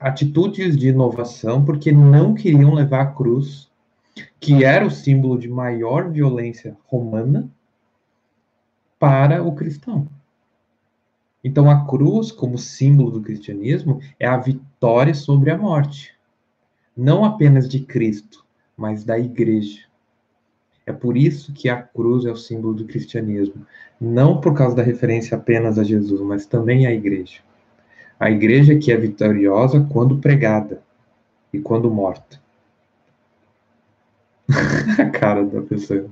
[0.08, 3.70] atitudes de inovação, porque não queriam levar a cruz,
[4.38, 7.48] que era o símbolo de maior violência romana,
[8.98, 10.08] para o cristão.
[11.42, 16.14] Então, a cruz, como símbolo do cristianismo, é a vitória sobre a morte
[16.96, 18.44] não apenas de Cristo,
[18.76, 19.80] mas da igreja.
[20.86, 23.66] É por isso que a cruz é o símbolo do cristianismo,
[24.00, 27.40] não por causa da referência apenas a Jesus, mas também à igreja.
[28.18, 30.82] A igreja que é vitoriosa quando pregada
[31.52, 32.40] e quando morta.
[34.98, 36.06] a cara da pessoa.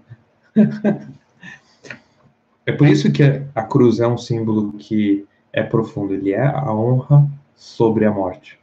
[2.67, 3.23] é por isso que
[3.55, 8.59] a cruz é um símbolo que é profundo, ele é a honra sobre a morte.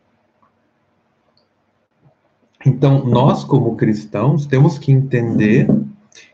[2.65, 5.67] Então, nós, como cristãos, temos que entender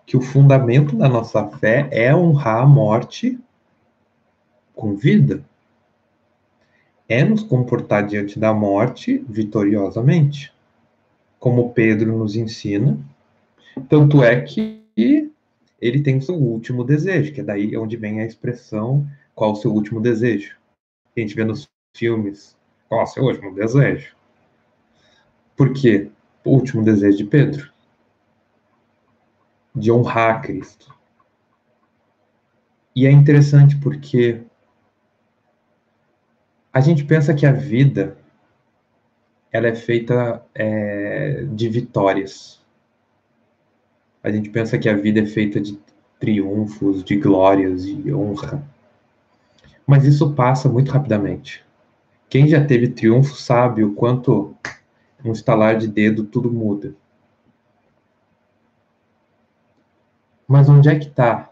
[0.05, 3.39] que o fundamento da nossa fé é honrar a morte
[4.73, 5.43] com vida.
[7.07, 10.53] É nos comportar diante da morte vitoriosamente,
[11.39, 12.97] como Pedro nos ensina.
[13.87, 14.81] Tanto é que
[15.79, 19.55] ele tem o seu último desejo, que é daí onde vem a expressão qual o
[19.55, 20.55] seu último desejo.
[21.15, 22.57] A gente vê nos filmes,
[22.89, 24.15] qual o seu último desejo?
[25.55, 26.09] Por quê?
[26.45, 27.71] o último desejo de Pedro,
[29.75, 30.95] de honrar Cristo.
[32.95, 34.41] E é interessante porque
[36.75, 38.17] a gente pensa que a vida
[39.49, 42.61] ela é feita é, de vitórias.
[44.21, 45.79] A gente pensa que a vida é feita de
[46.19, 48.61] triunfos, de glórias, de honra.
[49.87, 51.63] Mas isso passa muito rapidamente.
[52.27, 54.53] Quem já teve triunfo sabe o quanto
[55.23, 56.93] um estalar de dedo, tudo muda.
[60.45, 61.49] Mas onde é que está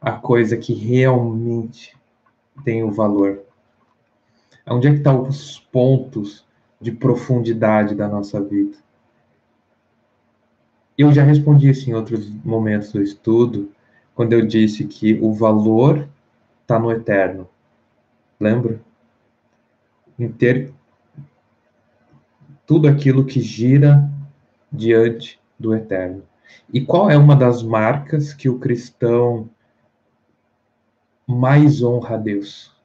[0.00, 1.96] a coisa que realmente
[2.64, 3.47] tem o valor?
[4.70, 6.46] Onde é que estão tá os pontos
[6.80, 8.76] de profundidade da nossa vida?
[10.96, 13.70] Eu já respondi isso em outros momentos do estudo,
[14.14, 16.08] quando eu disse que o valor
[16.62, 17.48] está no eterno.
[18.40, 18.80] Lembra?
[20.18, 20.72] Em ter
[22.66, 24.10] tudo aquilo que gira
[24.70, 26.22] diante do eterno.
[26.72, 29.48] E qual é uma das marcas que o cristão
[31.26, 32.77] mais honra a Deus?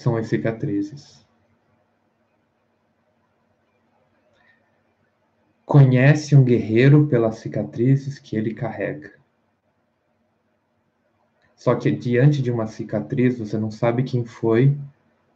[0.00, 1.26] São as cicatrizes.
[5.66, 9.12] Conhece um guerreiro pelas cicatrizes que ele carrega.
[11.54, 14.74] Só que diante de uma cicatriz, você não sabe quem foi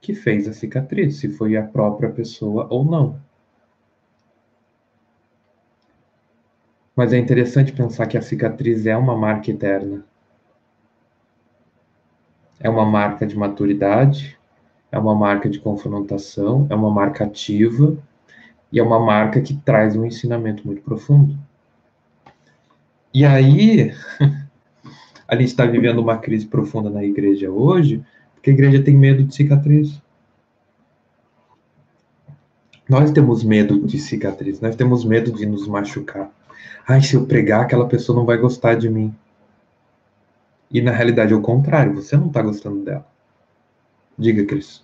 [0.00, 3.20] que fez a cicatriz, se foi a própria pessoa ou não.
[6.96, 10.07] Mas é interessante pensar que a cicatriz é uma marca eterna.
[12.59, 14.38] É uma marca de maturidade,
[14.94, 17.98] é uma marca de confrontação, é uma marca ativa
[18.70, 21.37] e é uma marca que traz um ensinamento muito profundo.
[23.12, 23.92] E aí,
[25.26, 28.04] a gente está vivendo uma crise profunda na igreja hoje,
[28.35, 30.00] porque a igreja tem medo de cicatriz.
[32.88, 36.31] Nós temos medo de cicatriz, nós temos medo de nos machucar.
[36.87, 39.12] Ai, se eu pregar, aquela pessoa não vai gostar de mim.
[40.71, 43.04] E na realidade é o contrário, você não está gostando dela.
[44.16, 44.83] Diga, Cris.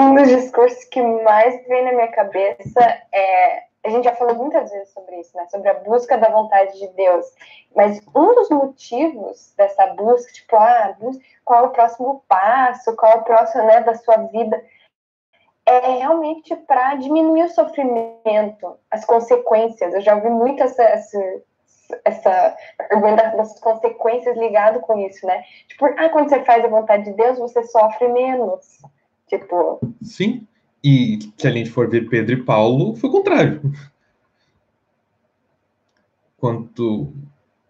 [0.00, 2.80] Um dos discursos que mais vem na minha cabeça
[3.12, 5.46] é a gente já falou muitas vezes sobre isso, né?
[5.48, 7.26] Sobre a busca da vontade de Deus.
[7.74, 10.96] Mas um dos motivos dessa busca, tipo, ah,
[11.44, 14.62] qual é o próximo passo, qual é o próximo, né, da sua vida,
[15.64, 19.94] é realmente para diminuir o sofrimento, as consequências.
[19.94, 21.42] Eu já ouvi muito essa, essa,
[22.04, 22.56] essa
[22.88, 25.42] pergunta das consequências ligado com isso, né?
[25.68, 28.78] Tipo, ah, quando você faz a vontade de Deus, você sofre menos.
[29.30, 29.80] Tipo.
[30.02, 30.46] Sim.
[30.82, 33.60] E se a gente for ver Pedro e Paulo, foi o contrário.
[36.36, 37.12] Quanto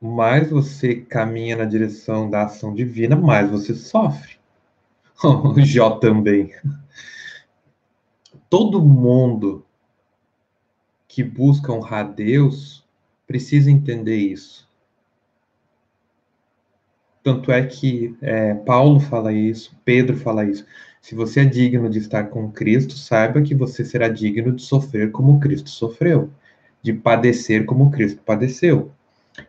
[0.01, 4.41] mais você caminha na direção da ação divina, mais você sofre.
[5.23, 6.51] O Jó também.
[8.49, 9.67] Todo mundo
[11.07, 12.83] que busca honrar Deus
[13.27, 14.67] precisa entender isso.
[17.23, 20.65] Tanto é que é, Paulo fala isso, Pedro fala isso.
[21.01, 25.11] Se você é digno de estar com Cristo, saiba que você será digno de sofrer
[25.11, 26.31] como Cristo sofreu,
[26.83, 28.93] de padecer como Cristo padeceu.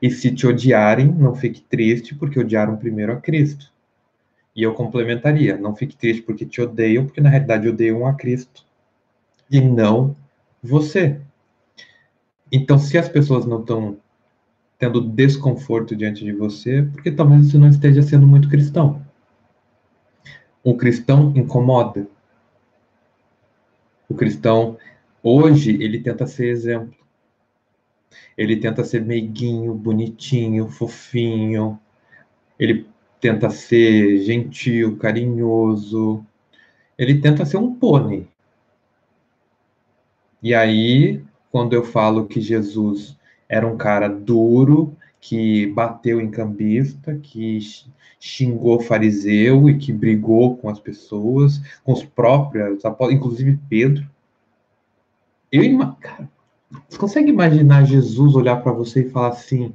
[0.01, 3.71] E se te odiarem, não fique triste, porque odiaram primeiro a Cristo.
[4.55, 8.65] E eu complementaria: não fique triste porque te odeiam, porque na realidade odeiam a Cristo.
[9.49, 10.15] E não
[10.63, 11.19] você.
[12.51, 13.97] Então, se as pessoas não estão
[14.77, 19.01] tendo desconforto diante de você, porque talvez você não esteja sendo muito cristão.
[20.63, 22.07] O cristão incomoda.
[24.07, 24.77] O cristão,
[25.23, 26.93] hoje, ele tenta ser exemplo.
[28.37, 31.79] Ele tenta ser meiguinho, bonitinho, fofinho.
[32.59, 32.85] Ele
[33.19, 36.25] tenta ser gentil, carinhoso.
[36.97, 38.27] Ele tenta ser um pônei.
[40.43, 47.15] E aí, quando eu falo que Jesus era um cara duro, que bateu em cambista,
[47.15, 47.59] que
[48.19, 54.09] xingou fariseu e que brigou com as pessoas, com os próprios, inclusive Pedro.
[55.51, 56.27] Eu, cara,
[56.89, 59.73] você consegue imaginar Jesus olhar para você e falar assim: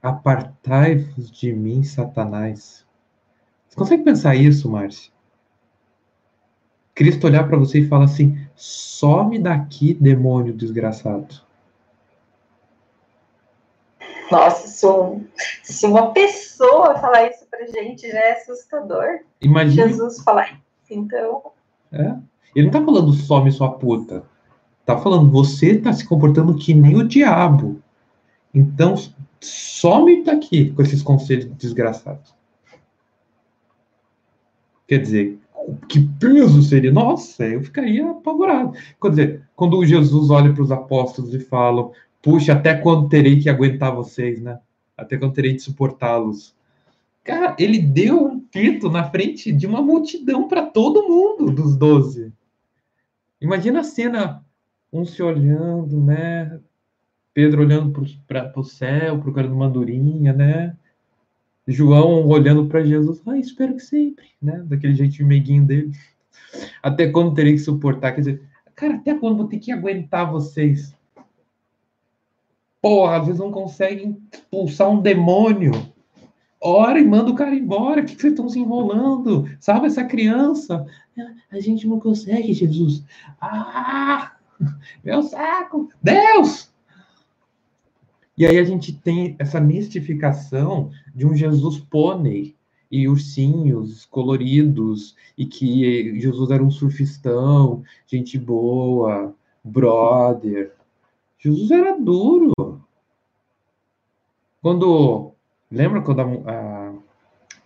[0.00, 2.86] Apartai-vos de mim, Satanás.
[3.68, 5.12] Você consegue pensar isso, Márcio?
[6.94, 11.49] Cristo olhar para você e falar assim: some daqui, demônio desgraçado.
[14.30, 14.86] Nossa, se,
[15.62, 19.20] se uma pessoa falar isso pra gente já é assustador.
[19.40, 19.88] Imagina.
[19.88, 21.42] Jesus falar isso, então.
[21.92, 22.14] É.
[22.54, 24.24] Ele não tá falando some sua puta.
[24.84, 27.80] Tá falando, você tá se comportando que nem o diabo.
[28.52, 28.94] Então,
[29.40, 32.34] some daqui com esses conselhos desgraçados.
[34.86, 35.38] Quer dizer,
[35.88, 36.92] que peso seria?
[36.92, 38.72] Nossa, eu ficaria apavorado.
[39.00, 41.90] Quer dizer, quando Jesus olha para os apóstolos e fala,
[42.22, 44.58] puxa, até quando terei que aguentar vocês, né?
[44.96, 46.54] Até quando terei de suportá-los.
[47.24, 52.32] Cara, ele deu um pito na frente de uma multidão para todo mundo dos doze.
[53.40, 54.44] Imagina a cena
[54.92, 56.58] um se olhando, né?
[57.32, 57.92] Pedro olhando
[58.26, 60.76] para o céu, procurando uma andorinha, né?
[61.66, 64.62] João olhando para Jesus, ah, espero que sempre, né?
[64.66, 65.92] Daquele jeitinho meiguinho dele.
[66.82, 68.12] Até quando terei que suportar?
[68.12, 68.42] Quer dizer,
[68.74, 70.94] cara, até quando vou ter que aguentar vocês?
[72.80, 75.72] Porra, vezes não conseguem expulsar um demônio.
[76.60, 78.00] Ora e manda o cara embora.
[78.00, 79.48] O que, que vocês estão se enrolando?
[79.58, 80.86] Salva essa criança.
[81.50, 83.04] A gente não consegue, Jesus.
[83.40, 84.32] Ah!
[85.04, 85.88] Meu saco!
[86.02, 86.70] Deus!
[88.36, 92.54] E aí a gente tem essa mistificação de um Jesus pônei
[92.90, 100.72] e ursinhos coloridos, e que Jesus era um surfistão, gente boa, brother.
[101.40, 102.52] Jesus era duro.
[104.62, 105.32] Quando.
[105.70, 106.94] Lembra quando a,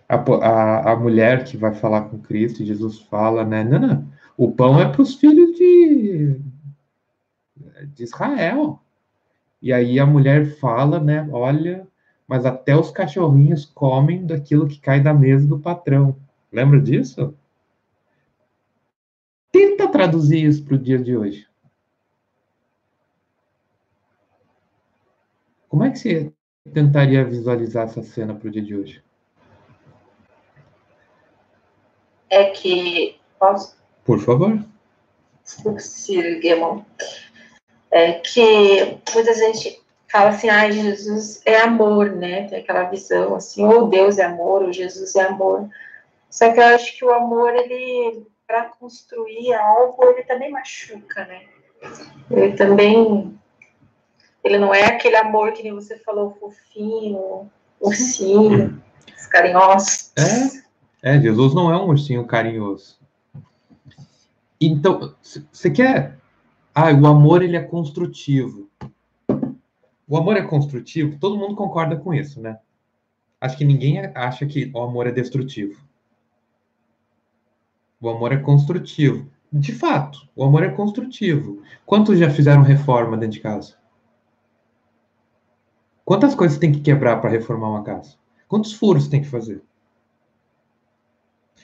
[0.09, 3.65] a, a, a mulher que vai falar com Cristo, e Jesus fala, né?
[3.65, 6.39] Não, não, o pão é para os filhos de,
[7.95, 8.79] de Israel.
[9.61, 11.27] E aí a mulher fala, né?
[11.33, 11.89] Olha,
[12.29, 16.17] mas até os cachorrinhos comem daquilo que cai da mesa do patrão.
[16.53, 17.35] Lembra disso?
[19.51, 21.49] Tenta traduzir isso para o dia de hoje.
[25.75, 26.33] Como é que você
[26.73, 29.03] tentaria visualizar essa cena para o dia de hoje?
[32.31, 33.19] É que.
[33.41, 33.77] Posso?
[34.05, 34.65] Por favor.
[37.91, 42.47] É que muita gente fala assim, ah, Jesus é amor, né?
[42.47, 45.69] Tem aquela visão assim, ou Deus é amor, ou Jesus é amor.
[46.31, 51.43] Só que eu acho que o amor, ele, para construir algo, ele também machuca, né?
[52.31, 53.37] Ele também
[54.45, 58.83] ele não é aquele amor que nem você falou, fofinho, ursinho,
[59.31, 60.13] carinhoso.
[61.03, 62.99] É, é, Jesus não é um ursinho carinhoso.
[64.61, 65.15] Então,
[65.51, 66.19] você quer...
[66.75, 68.69] Ah, o amor, ele é construtivo.
[70.07, 71.19] O amor é construtivo?
[71.19, 72.59] Todo mundo concorda com isso, né?
[73.41, 75.81] Acho que ninguém acha que o amor é destrutivo.
[78.01, 79.31] O amor é construtivo.
[79.53, 81.63] De fato, o amor é construtivo.
[81.87, 83.77] Quantos já fizeram reforma dentro de casa?
[86.05, 88.17] Quantas coisas tem que quebrar para reformar uma casa?
[88.47, 89.63] Quantos furos tem que fazer?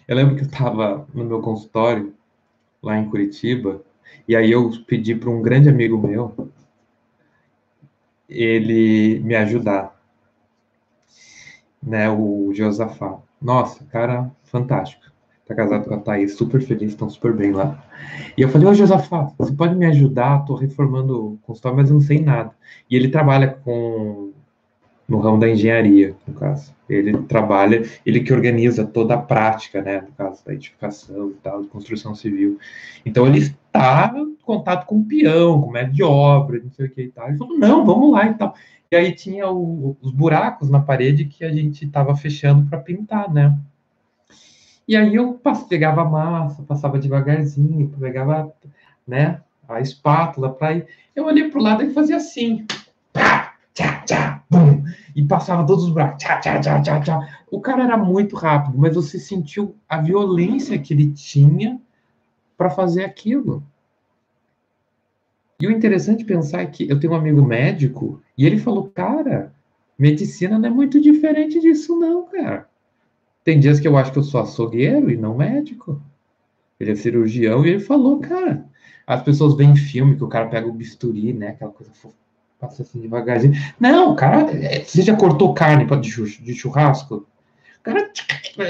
[0.08, 2.14] Eu lembro que eu estava no meu consultório
[2.82, 3.82] lá em Curitiba,
[4.26, 6.50] e aí eu pedi para um grande amigo meu
[8.28, 10.00] ele me ajudar,
[11.82, 13.20] né, o Josafá.
[13.40, 15.09] Nossa, cara, fantástico.
[15.50, 17.76] Tá casado com a Thaís, super feliz, estão super bem lá.
[18.38, 20.44] E eu falei, ô Josafá, você pode me ajudar?
[20.44, 22.52] Tô reformando o consultório, mas eu não sei nada.
[22.88, 24.30] E ele trabalha com
[25.08, 26.72] no ramo da engenharia, no caso.
[26.88, 31.62] Ele trabalha, ele que organiza toda a prática, né, no caso da edificação e tal,
[31.62, 32.56] de construção civil.
[33.04, 36.86] Então ele está em contato com o peão, com o médio de obra, não sei
[36.86, 37.28] o que e tal.
[37.28, 38.54] Ele falou, não, vamos lá e tal.
[38.88, 43.32] E aí tinha o, os buracos na parede que a gente estava fechando para pintar,
[43.34, 43.58] né?
[44.90, 48.52] E aí eu pegava a massa, passava devagarzinho, pegava,
[49.06, 50.86] né, a espátula para ir.
[51.14, 52.66] Eu olhei para o lado e fazia assim.
[53.72, 54.82] Tchá, tchá, bum,
[55.14, 56.24] e passava todos os buracos.
[56.24, 57.38] Tchá, tchá, tchá, tchá, tchá.
[57.52, 61.80] O cara era muito rápido, mas você sentiu a violência que ele tinha
[62.58, 63.62] para fazer aquilo.
[65.60, 69.54] E o interessante pensar é que eu tenho um amigo médico e ele falou, cara,
[69.96, 72.69] medicina não é muito diferente disso, não, cara.
[73.44, 76.00] Tem dias que eu acho que eu sou açougueiro e não médico.
[76.78, 78.64] Ele é cirurgião e ele falou, cara,
[79.06, 81.48] as pessoas veem filme que o cara pega o bisturi, né?
[81.48, 82.14] Aquela coisa fofa,
[82.58, 83.54] passa assim devagarzinho.
[83.78, 87.26] Não, cara, é, você já cortou carne de churrasco?
[87.80, 88.10] O cara,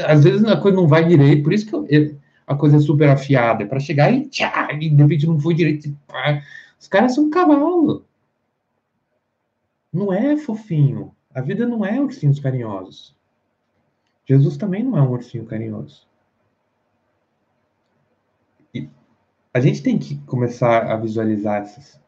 [0.06, 2.16] às vezes a coisa não vai direito, por isso que eu,
[2.46, 5.54] a coisa é super afiada, é para chegar e, tchá, e de repente não foi
[5.54, 5.96] direito.
[6.80, 8.04] Os caras são cavalo.
[9.92, 11.14] Não é fofinho.
[11.32, 13.14] A vida não é ursinhos carinhosos.
[14.30, 16.06] Jesus também não é um ursinho carinhoso.
[18.72, 18.88] E
[19.52, 22.00] a gente tem que começar a visualizar essas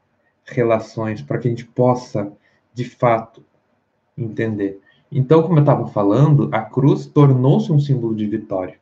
[0.45, 2.33] relações para que a gente possa,
[2.73, 3.45] de fato,
[4.17, 4.81] entender.
[5.11, 8.79] Então, como eu estava falando, a cruz tornou-se um símbolo de vitória.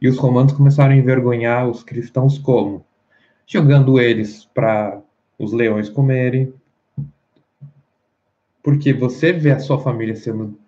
[0.00, 2.86] E os romanos começaram a envergonhar os cristãos como?
[3.46, 4.98] Jogando eles para
[5.38, 6.54] os leões comerem.
[8.62, 10.58] Porque você vê a sua família sendo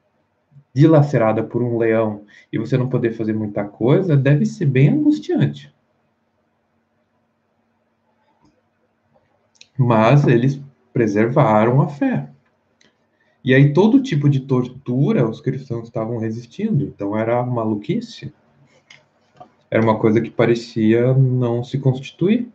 [0.73, 5.75] dilacerada por um leão e você não poder fazer muita coisa, deve ser bem angustiante.
[9.77, 10.61] Mas eles
[10.93, 12.31] preservaram a fé.
[13.43, 18.33] E aí todo tipo de tortura os cristãos estavam resistindo, então era maluquice.
[19.71, 22.51] Era uma coisa que parecia não se constituir.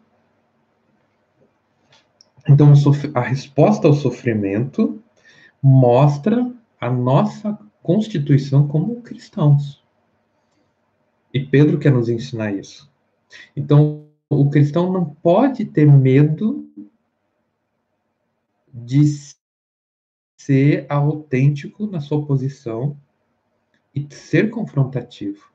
[2.47, 2.71] Então
[3.15, 5.01] a resposta ao sofrimento
[5.61, 9.83] mostra a nossa constituição como cristãos.
[11.31, 12.91] E Pedro quer nos ensinar isso.
[13.55, 16.67] Então, o cristão não pode ter medo
[18.73, 19.03] de
[20.35, 22.97] ser autêntico na sua posição
[23.93, 25.51] e ser confrontativo.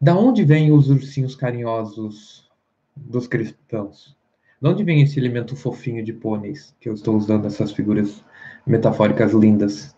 [0.00, 2.50] Da onde vêm os ursinhos carinhosos
[2.94, 4.16] dos cristãos?
[4.60, 8.24] De onde vem esse elemento fofinho de pôneis que eu estou usando essas figuras
[8.66, 9.95] metafóricas lindas?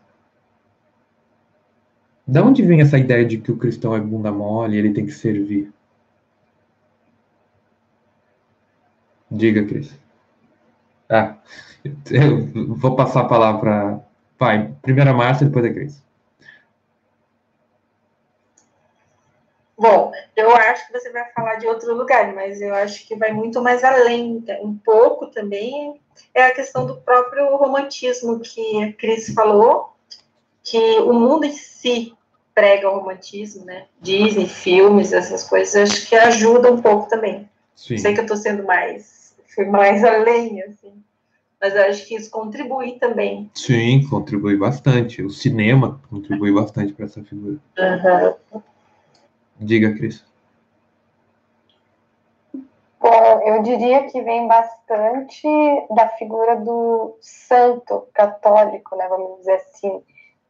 [2.29, 5.07] Da onde vem essa ideia de que o cristão é bunda mole e ele tem
[5.07, 5.73] que servir?
[9.31, 9.99] Diga, Cris.
[11.09, 11.37] Ah,
[12.11, 14.01] eu vou passar a palavra para
[14.37, 14.75] pai.
[14.83, 16.03] Primeiro a Márcia, depois a Cris.
[19.79, 23.33] Bom, eu acho que você vai falar de outro lugar, mas eu acho que vai
[23.33, 24.45] muito mais além.
[24.61, 25.99] Um pouco também
[26.35, 29.95] é a questão do próprio romantismo que a Cris falou,
[30.63, 32.18] que o mundo em si
[32.59, 33.85] prega o romantismo, né?
[34.01, 37.49] Dizem, filmes, essas coisas, acho que ajuda um pouco também.
[37.77, 37.97] Sim.
[37.97, 40.93] Sei que eu estou sendo mais, fui mais além, assim,
[41.61, 43.49] mas acho que isso contribui também.
[43.55, 45.23] Sim, contribui bastante.
[45.23, 47.59] O cinema contribui bastante para essa figura.
[47.79, 48.61] Uhum.
[49.61, 50.25] Diga, Cris.
[53.01, 55.47] Bom, eu diria que vem bastante
[55.95, 60.03] da figura do santo católico, né, vamos dizer assim,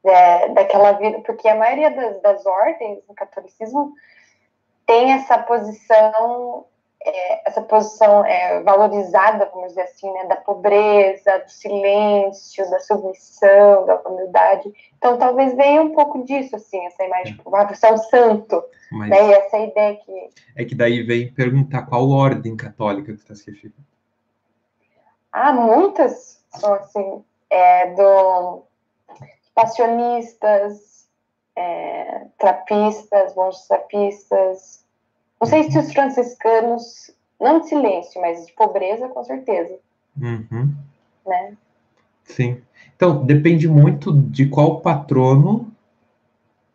[0.05, 3.93] é, daquela vida, porque a maioria das, das ordens no catolicismo
[4.87, 6.65] tem essa posição,
[7.05, 13.85] é, essa posição é, valorizada, vamos dizer assim, né, da pobreza, do silêncio, da submissão,
[13.85, 14.73] da humildade.
[14.97, 18.65] Então, talvez venha um pouco disso, assim, essa imagem, tipo, ah, você é um santo,
[18.91, 20.31] Mas né, e essa ideia que...
[20.57, 23.77] É que daí vem perguntar qual ordem católica que está se referindo.
[25.31, 28.65] Ah, muitas, assim, é, do
[29.59, 31.09] passionistas,
[31.57, 34.85] é, trapistas, bons trapistas.
[35.41, 39.77] Não sei se os franciscanos, não de silêncio, mas de pobreza, com certeza.
[40.17, 40.73] Uhum.
[41.27, 41.57] Né?
[42.23, 42.63] Sim.
[42.95, 45.73] Então, depende muito de qual patrono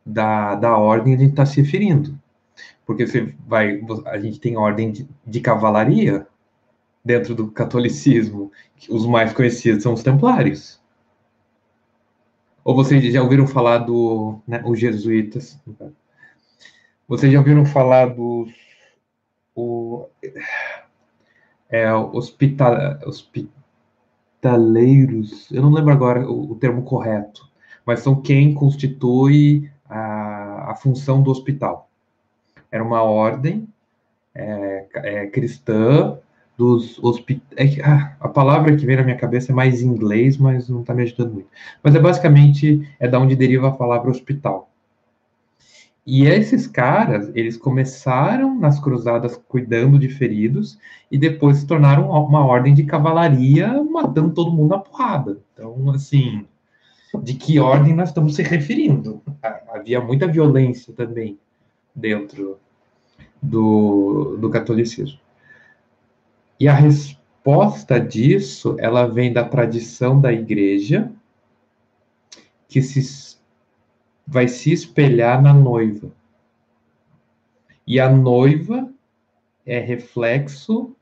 [0.06, 2.20] da, da ordem a gente está se referindo.
[2.86, 6.28] Porque você vai, a gente tem ordem de, de cavalaria
[7.04, 8.52] dentro do catolicismo.
[8.90, 10.83] Os mais conhecidos são os templários.
[12.64, 15.60] Ou vocês já ouviram falar do, né, os jesuítas?
[17.08, 18.52] Vocês já ouviram falar dos
[19.54, 20.08] o,
[21.70, 25.52] é, hospital, hospitaleiros?
[25.52, 27.50] Eu não lembro agora o, o termo correto,
[27.86, 31.90] mas são quem constitui a, a função do hospital.
[32.72, 33.68] Era uma ordem
[34.34, 36.18] é, é, cristã
[36.58, 37.78] dos hospitais.
[37.78, 40.82] É, ah, a palavra que vem na minha cabeça é mais em inglês, mas não
[40.82, 41.48] está me ajudando muito.
[41.82, 44.70] Mas é basicamente é da onde deriva a palavra hospital.
[46.06, 50.78] E esses caras, eles começaram nas cruzadas cuidando de feridos
[51.10, 55.40] e depois se tornaram uma ordem de cavalaria matando todo mundo na porrada.
[55.54, 56.46] Então, assim,
[57.22, 59.22] de que ordem nós estamos se referindo?
[59.70, 61.40] Havia muita violência também
[61.96, 62.58] dentro
[63.42, 65.23] do, do catolicismo.
[66.64, 71.12] E a resposta disso, ela vem da tradição da igreja,
[72.70, 73.38] que se,
[74.26, 76.10] vai se espelhar na noiva.
[77.86, 78.90] E a noiva
[79.66, 80.96] é reflexo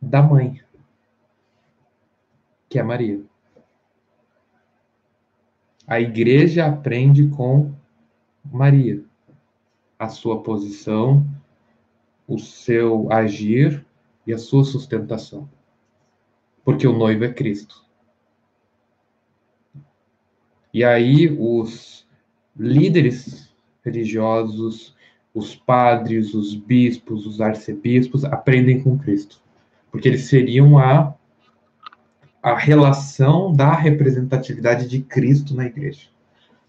[0.00, 0.62] da mãe,
[2.68, 3.20] que é Maria.
[5.88, 7.74] A igreja aprende com
[8.44, 9.04] Maria
[9.98, 11.26] a sua posição,
[12.26, 13.84] o seu agir
[14.26, 15.48] e a sua sustentação.
[16.64, 17.84] Porque o noivo é Cristo.
[20.74, 22.06] E aí os
[22.58, 23.54] líderes
[23.84, 24.94] religiosos,
[25.32, 29.40] os padres, os bispos, os arcebispos aprendem com Cristo.
[29.90, 31.14] Porque eles seriam a,
[32.42, 36.08] a relação da representatividade de Cristo na igreja.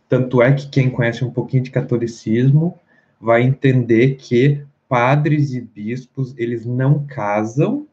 [0.08, 2.80] Tanto é que quem conhece um pouquinho de catolicismo
[3.20, 7.88] vai entender que padres e bispos, eles não casam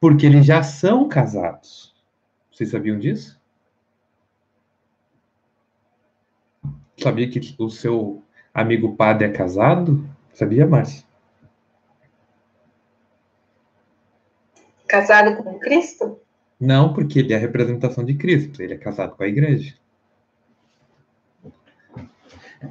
[0.00, 1.94] porque eles já são casados.
[2.52, 3.40] Vocês sabiam disso?
[6.98, 8.22] Sabia que o seu
[8.52, 10.08] amigo padre é casado?
[10.32, 11.04] Sabia, Márcia?
[14.86, 16.20] Casado com Cristo?
[16.60, 18.62] Não, porque ele é a representação de Cristo.
[18.62, 19.74] Ele é casado com a igreja.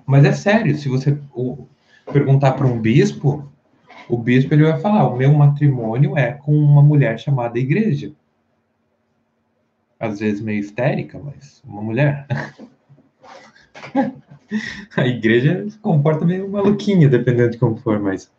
[0.05, 1.19] Mas é sério, se você
[2.12, 3.49] perguntar para um bispo,
[4.10, 8.12] o bispo ele vai falar: o meu matrimônio é com uma mulher chamada igreja.
[9.99, 12.28] Às vezes meio histérica, mas uma mulher.
[14.95, 18.32] A igreja se comporta meio maluquinha, dependendo de como for, mas.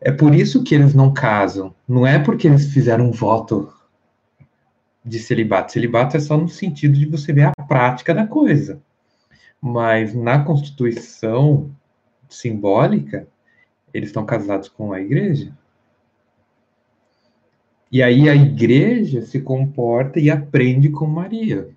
[0.00, 1.74] É por isso que eles não casam.
[1.88, 3.72] Não é porque eles fizeram um voto
[5.04, 5.72] de celibato.
[5.72, 8.80] Celibato é só no sentido de você ver a prática da coisa.
[9.60, 11.70] Mas na Constituição
[12.28, 13.26] simbólica,
[13.92, 15.56] eles estão casados com a igreja.
[17.90, 21.70] E aí a igreja se comporta e aprende com Maria.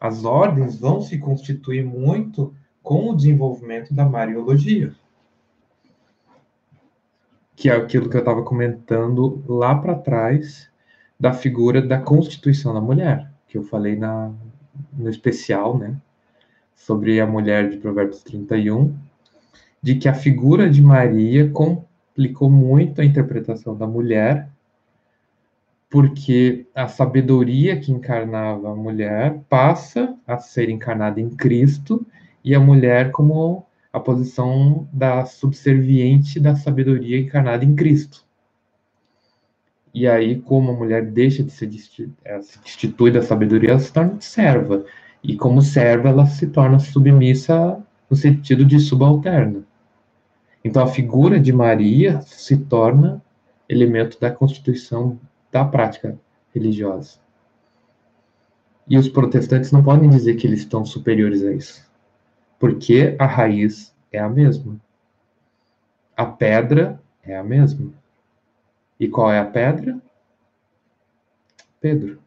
[0.00, 4.94] As ordens vão se constituir muito com o desenvolvimento da Mariologia.
[7.56, 10.70] Que é aquilo que eu estava comentando lá para trás
[11.18, 14.32] da figura da constituição da mulher, que eu falei na,
[14.92, 15.96] no especial, né?
[16.76, 18.96] Sobre a mulher de Provérbios 31,
[19.82, 24.48] de que a figura de Maria complicou muito a interpretação da mulher,
[25.90, 32.06] porque a sabedoria que encarnava a mulher passa a ser encarnada em Cristo
[32.44, 38.26] e a mulher como a posição da subserviente da sabedoria encarnada em Cristo.
[39.94, 41.52] E aí, como a mulher deixa de
[42.24, 44.84] eh, se destitui da sabedoria, ela se torna serva.
[45.22, 49.64] E como serva, ela se torna submissa no sentido de subalterna.
[50.68, 53.24] Então, a figura de Maria se torna
[53.66, 55.18] elemento da constituição
[55.50, 56.18] da prática
[56.54, 57.18] religiosa.
[58.86, 61.90] E os protestantes não podem dizer que eles estão superiores a isso,
[62.58, 64.78] porque a raiz é a mesma.
[66.14, 67.90] A pedra é a mesma.
[69.00, 69.98] E qual é a pedra?
[71.80, 72.18] Pedro.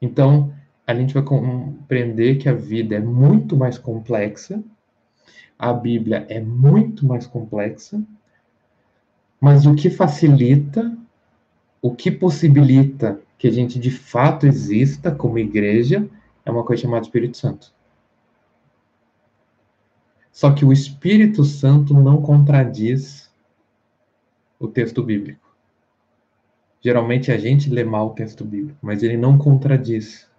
[0.00, 0.54] Então,
[0.86, 4.64] a gente vai compreender que a vida é muito mais complexa
[5.58, 8.02] a Bíblia é muito mais complexa,
[9.40, 10.96] mas o que facilita,
[11.80, 16.08] o que possibilita que a gente de fato exista como igreja
[16.44, 17.74] é uma coisa chamada Espírito Santo.
[20.30, 23.30] Só que o Espírito Santo não contradiz
[24.58, 25.46] o texto bíblico.
[26.80, 30.30] Geralmente a gente lê mal o texto bíblico, mas ele não contradiz.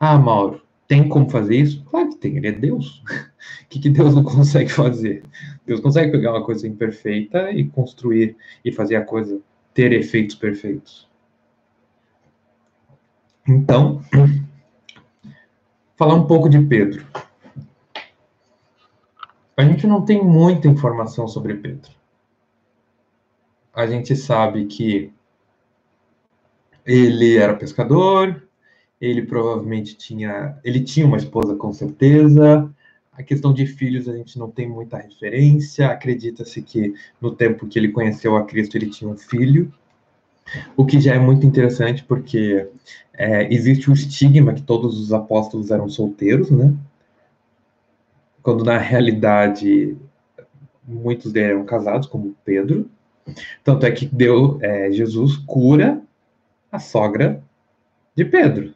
[0.00, 1.84] Ah, Mauro, tem como fazer isso?
[1.84, 3.02] Claro que tem, ele é Deus.
[3.02, 3.04] O
[3.68, 5.22] que, que Deus não consegue fazer?
[5.66, 9.40] Deus consegue pegar uma coisa imperfeita e construir e fazer a coisa
[9.72, 11.08] ter efeitos perfeitos.
[13.46, 14.02] Então,
[15.96, 17.04] falar um pouco de Pedro.
[19.56, 21.90] A gente não tem muita informação sobre Pedro.
[23.72, 25.12] A gente sabe que
[26.84, 28.43] ele era pescador,
[29.04, 32.70] ele provavelmente tinha, ele tinha uma esposa com certeza.
[33.12, 35.88] A questão de filhos a gente não tem muita referência.
[35.88, 39.72] Acredita-se que no tempo que ele conheceu a Cristo ele tinha um filho,
[40.76, 42.68] o que já é muito interessante porque
[43.12, 46.74] é, existe o estigma que todos os apóstolos eram solteiros, né?
[48.42, 49.96] Quando na realidade
[50.86, 52.90] muitos deles eram casados, como Pedro.
[53.62, 56.02] Tanto é que deu, é, Jesus cura
[56.70, 57.42] a sogra
[58.14, 58.73] de Pedro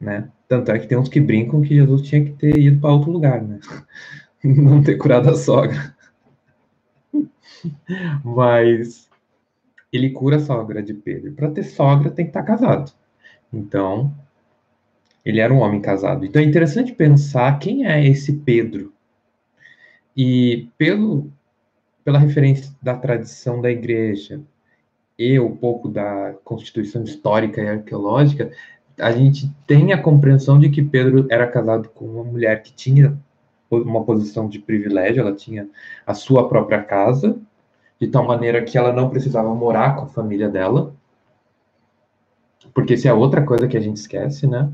[0.00, 0.28] né?
[0.48, 3.10] Tanto é que tem uns que brincam que Jesus tinha que ter ido para outro
[3.10, 3.58] lugar, né?
[4.44, 5.94] Não ter curado a sogra.
[8.24, 9.08] Mas
[9.92, 11.32] ele cura a sogra de Pedro.
[11.32, 12.92] Para ter sogra tem que estar tá casado.
[13.52, 14.14] Então,
[15.24, 16.24] ele era um homem casado.
[16.26, 18.92] Então é interessante pensar quem é esse Pedro.
[20.16, 21.32] E pelo
[22.04, 24.42] pela referência da tradição da igreja
[25.18, 28.52] e um pouco da constituição histórica e arqueológica,
[28.98, 33.16] a gente tem a compreensão de que Pedro era casado com uma mulher que tinha
[33.70, 35.68] uma posição de privilégio, ela tinha
[36.06, 37.36] a sua própria casa,
[38.00, 40.94] de tal maneira que ela não precisava morar com a família dela.
[42.72, 44.70] Porque isso é outra coisa que a gente esquece, né?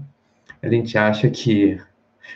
[0.62, 1.80] A gente acha que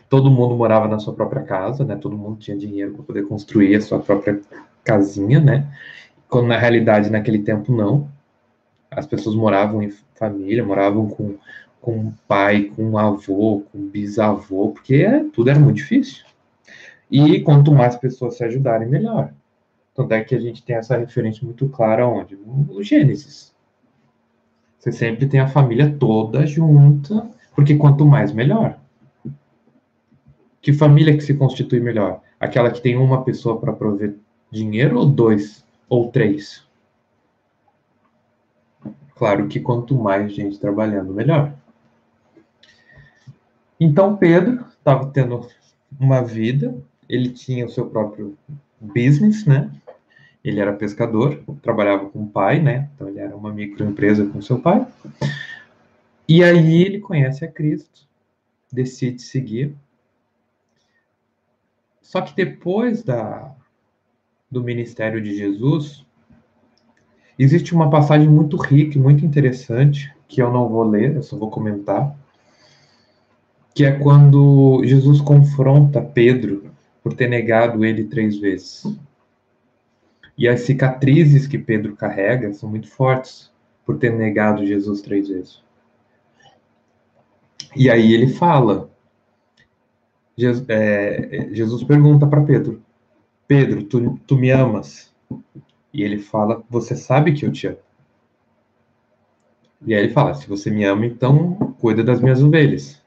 [0.09, 1.97] todo mundo morava na sua própria casa, né?
[1.97, 4.41] Todo mundo tinha dinheiro para poder construir a sua própria
[4.83, 5.71] casinha, né?
[6.29, 8.09] Quando na realidade naquele tempo não.
[8.91, 11.37] As pessoas moravam em família, moravam com
[11.85, 16.25] com pai, com avô, com bisavô, porque é, tudo era muito difícil.
[17.11, 19.31] E quanto mais pessoas se ajudarem, melhor.
[19.95, 22.37] Tanto é que a gente tem essa referência muito clara onde?
[22.37, 23.55] No Gênesis.
[24.79, 28.79] Você sempre tem a família toda junta, porque quanto mais, melhor.
[30.63, 32.23] Que família que se constitui melhor?
[32.41, 34.17] Aquela que tem uma pessoa para prover
[34.51, 36.67] dinheiro ou dois ou três?
[39.15, 41.53] Claro que quanto mais gente trabalhando, melhor.
[43.85, 45.47] Então Pedro estava tendo
[46.01, 46.75] uma vida,
[47.07, 48.35] ele tinha o seu próprio
[48.81, 49.71] business, né?
[50.43, 52.89] Ele era pescador, trabalhava com o pai, né?
[52.95, 54.87] Então ele era uma microempresa com seu pai.
[56.27, 58.09] E aí ele conhece a Cristo,
[58.73, 59.77] decide seguir.
[62.01, 63.55] Só que depois da,
[64.51, 66.07] do ministério de Jesus,
[67.39, 71.37] existe uma passagem muito rica e muito interessante, que eu não vou ler, eu só
[71.37, 72.24] vou comentar,
[73.75, 76.71] que é quando Jesus confronta Pedro
[77.03, 78.85] por ter negado ele três vezes.
[80.39, 83.53] E as cicatrizes que Pedro carrega são muito fortes
[83.85, 85.63] por ter negado Jesus três vezes.
[87.77, 88.89] E aí ele fala,
[90.37, 92.81] Jesus, é, Jesus pergunta para Pedro,
[93.47, 95.13] Pedro, tu, tu me amas?
[95.93, 97.79] E ele fala, você sabe que eu te amo.
[99.87, 103.04] E aí ele fala, se você me ama, então cuida das minhas ovelhas.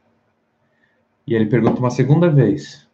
[1.27, 2.87] E ele pergunta uma segunda vez: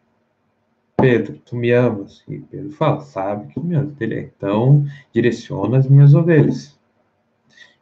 [0.97, 2.23] Pedro, tu me amas?
[2.27, 3.93] E Pedro fala: Sabe que me ama.
[3.99, 6.77] Ele, então, direciona as minhas ovelhas.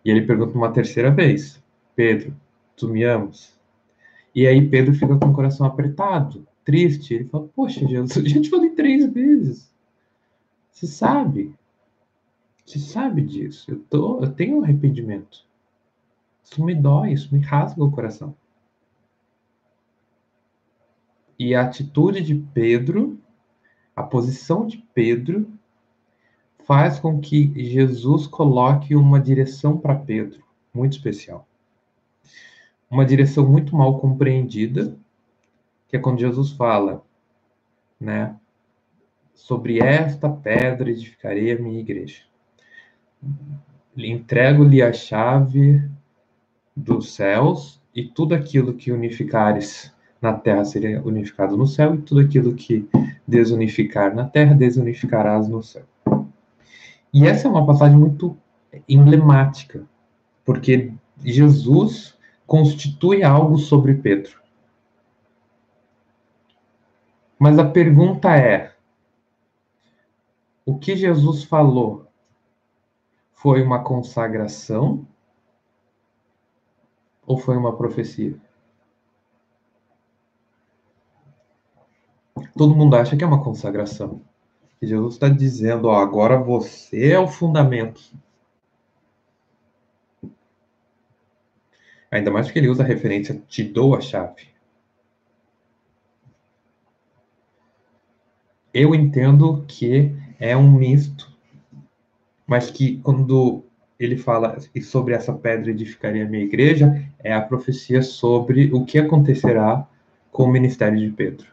[0.03, 1.63] E ele pergunta uma terceira vez:
[1.95, 2.35] Pedro,
[2.75, 3.57] tu me amas?
[4.35, 7.13] E aí Pedro fica com o coração apertado, triste.
[7.13, 9.71] Ele fala: Poxa, Jesus, eu já te falei três vezes.
[10.69, 11.55] Você sabe?
[12.65, 13.71] Você sabe disso?
[13.71, 15.45] Eu, tô, eu tenho um arrependimento.
[16.43, 18.35] Isso me dói, isso me rasga o coração.
[21.43, 23.19] E a atitude de Pedro,
[23.95, 25.51] a posição de Pedro,
[26.67, 31.47] faz com que Jesus coloque uma direção para Pedro muito especial.
[32.87, 34.95] Uma direção muito mal compreendida,
[35.87, 37.03] que é quando Jesus fala,
[37.99, 38.35] né?
[39.33, 42.21] Sobre esta pedra edificarei a minha igreja.
[43.97, 45.89] Entrego-lhe a chave
[46.77, 49.90] dos céus e tudo aquilo que unificares
[50.21, 52.87] na terra seria unificado no céu, e tudo aquilo que
[53.27, 55.83] desunificar na terra, desunificarás no céu.
[57.11, 58.37] E essa é uma passagem muito
[58.87, 59.83] emblemática,
[60.45, 60.93] porque
[61.23, 64.39] Jesus constitui algo sobre Pedro.
[67.39, 68.73] Mas a pergunta é:
[70.65, 72.05] o que Jesus falou
[73.33, 75.07] foi uma consagração
[77.25, 78.37] ou foi uma profecia?
[82.57, 84.21] Todo mundo acha que é uma consagração.
[84.81, 88.01] E Jesus está dizendo, ó, agora você é o fundamento.
[92.09, 94.49] Ainda mais porque ele usa a referência te dou a chave.
[98.73, 101.31] Eu entendo que é um misto,
[102.47, 103.63] mas que quando
[103.99, 108.97] ele fala sobre essa pedra edificaria a minha igreja, é a profecia sobre o que
[108.97, 109.87] acontecerá
[110.31, 111.47] com o ministério de Pedro.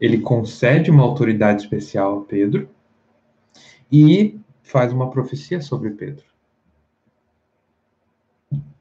[0.00, 2.68] Ele concede uma autoridade especial a Pedro
[3.90, 6.24] e faz uma profecia sobre Pedro.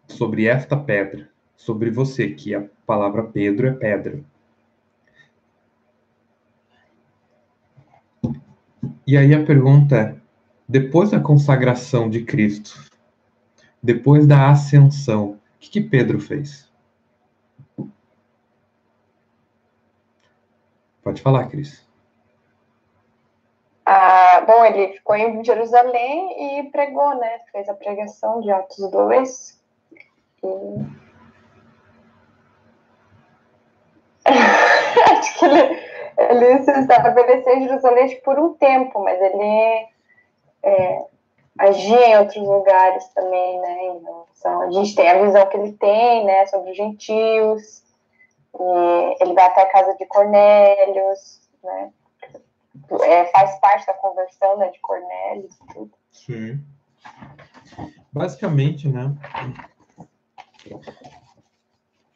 [0.07, 4.23] Sobre esta pedra, sobre você, que a palavra Pedro é pedra.
[9.05, 10.15] E aí a pergunta é:
[10.67, 12.89] depois da consagração de Cristo,
[13.81, 16.66] depois da ascensão, o que, que Pedro fez?
[21.07, 21.87] Pode falar, Cris.
[23.85, 27.39] Ah, bom, ele ficou em Jerusalém e pregou, né?
[27.49, 29.63] Fez a pregação de Atos 2.
[30.43, 30.47] E...
[35.17, 35.87] Acho que ele
[36.17, 39.87] ele se estabeleceu em Jerusalém por um tempo, mas ele
[40.63, 41.05] é,
[41.57, 43.77] agia em outros lugares também, né?
[44.37, 47.86] Então, a gente tem a visão que ele tem, né, sobre os gentios.
[49.19, 51.91] Ele vai até a casa de Cornélios, né?
[53.03, 55.91] É, faz parte da conversão né, de Cornélios e tudo.
[56.11, 56.63] Sim.
[58.11, 59.13] Basicamente, né?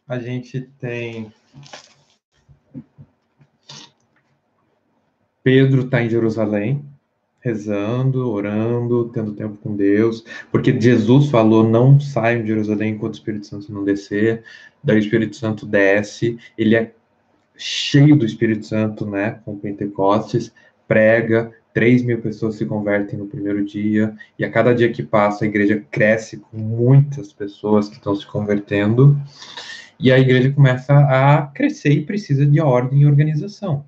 [0.08, 1.34] A gente tem
[5.44, 6.86] Pedro está em Jerusalém,
[7.42, 13.18] rezando, orando, tendo tempo com Deus, porque Jesus falou: não saiam de Jerusalém enquanto o
[13.18, 14.44] Espírito Santo não descer.
[14.84, 16.94] Daí o Espírito Santo desce, ele é
[17.56, 20.52] cheio do Espírito Santo, né, com Pentecostes,
[20.88, 25.46] prega, 3 mil pessoas se convertem no primeiro dia, e a cada dia que passa
[25.46, 29.16] a igreja cresce com muitas pessoas que estão se convertendo,
[30.00, 33.86] e a igreja começa a crescer e precisa de ordem e organização.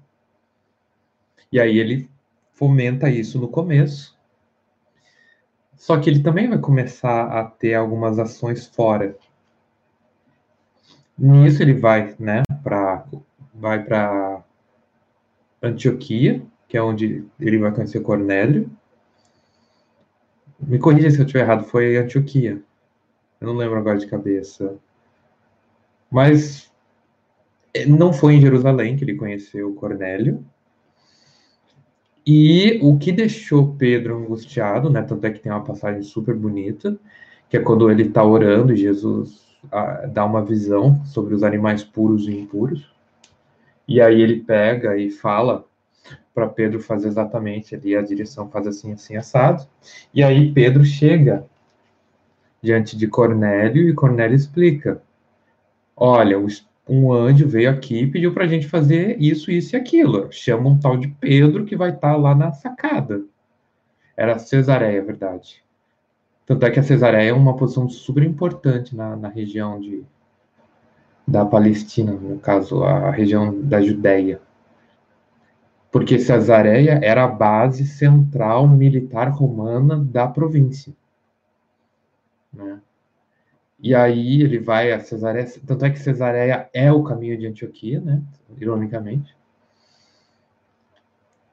[1.51, 2.07] E aí ele
[2.53, 4.17] fomenta isso no começo.
[5.75, 9.17] Só que ele também vai começar a ter algumas ações fora.
[11.17, 13.05] Nisso ele vai, né, para
[13.53, 14.43] vai para
[15.61, 18.69] Antioquia, que é onde ele vai conhecer Cornélio.
[20.59, 22.61] Me corrija se eu estiver errado, foi Antioquia.
[23.39, 24.77] Eu não lembro agora de cabeça.
[26.09, 26.71] Mas
[27.73, 30.45] eh, não foi em Jerusalém que ele conheceu Cornélio.
[32.25, 35.01] E o que deixou Pedro angustiado, né?
[35.01, 36.97] Tanto é que tem uma passagem super bonita,
[37.49, 41.83] que é quando ele está orando e Jesus ah, dá uma visão sobre os animais
[41.83, 42.91] puros e impuros.
[43.87, 45.65] E aí ele pega e fala
[46.33, 49.67] para Pedro fazer exatamente ali a direção faz assim assim assado.
[50.13, 51.45] E aí Pedro chega
[52.61, 55.01] diante de Cornélio e Cornélio explica:
[55.95, 56.47] "Olha, o
[56.87, 60.31] um anjo veio aqui e pediu para a gente fazer isso, isso e aquilo.
[60.31, 63.23] Chama um tal de Pedro que vai estar tá lá na sacada.
[64.15, 65.63] Era Cesareia, é verdade.
[66.45, 70.03] Tanto é que a Cesareia é uma posição super importante na, na região de,
[71.25, 74.41] da Palestina, no caso, a região da Judéia.
[75.89, 80.93] Porque Cesareia era a base central militar romana da província.
[82.51, 82.79] Né?
[83.83, 87.99] E aí ele vai a Cesareia, tanto é que Cesareia é o caminho de Antioquia,
[87.99, 88.23] né?
[88.57, 89.35] Ironicamente.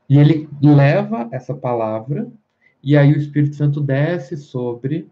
[0.08, 2.30] E ele leva essa palavra,
[2.80, 5.10] e aí o Espírito Santo desce sobre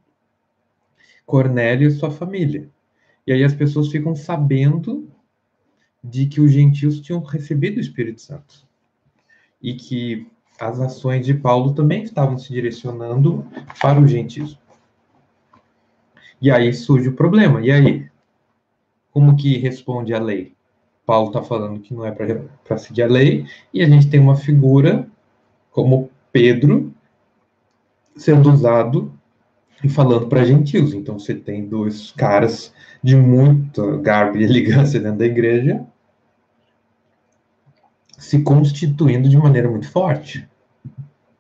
[1.27, 2.71] Cornélio e sua família.
[3.27, 5.11] E aí as pessoas ficam sabendo
[6.03, 8.65] de que os gentios tinham recebido o Espírito Santo.
[9.61, 13.45] E que as ações de Paulo também estavam se direcionando
[13.81, 14.57] para os gentios.
[16.41, 17.61] E aí surge o problema.
[17.61, 18.09] E aí?
[19.13, 20.55] Como que responde a lei?
[21.05, 24.37] Paulo está falando que não é para seguir a lei, e a gente tem uma
[24.37, 25.09] figura
[25.71, 26.93] como Pedro
[28.15, 29.11] sendo usado
[29.83, 30.93] e falando para gentios.
[30.93, 35.87] Então você tem dois caras de muita garbo e elegância dentro da igreja
[38.19, 40.47] se constituindo de maneira muito forte.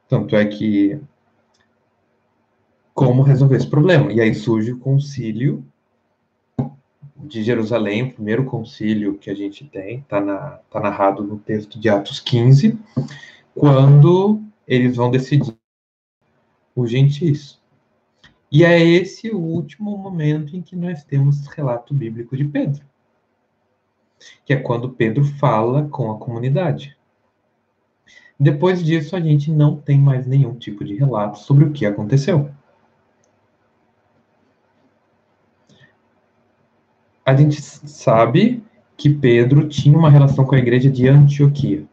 [0.09, 0.99] Tanto é que
[2.99, 4.13] como resolver esse problema.
[4.13, 5.65] E aí surge o concílio
[7.17, 10.21] de Jerusalém, o primeiro concílio que a gente tem, está
[10.69, 12.77] tá narrado no texto de Atos 15,
[13.55, 15.57] quando eles vão decidir
[16.75, 17.61] os gentis.
[18.51, 22.85] E é esse o último momento em que nós temos relato bíblico de Pedro.
[24.45, 26.97] que é quando Pedro fala com a comunidade.
[28.41, 32.51] Depois disso, a gente não tem mais nenhum tipo de relato sobre o que aconteceu.
[37.29, 38.64] A gente sabe
[38.97, 41.85] que Pedro tinha uma relação com a igreja de Antioquia.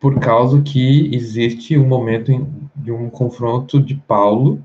[0.00, 2.32] Por causa que existe um momento
[2.74, 4.60] de um confronto de Paulo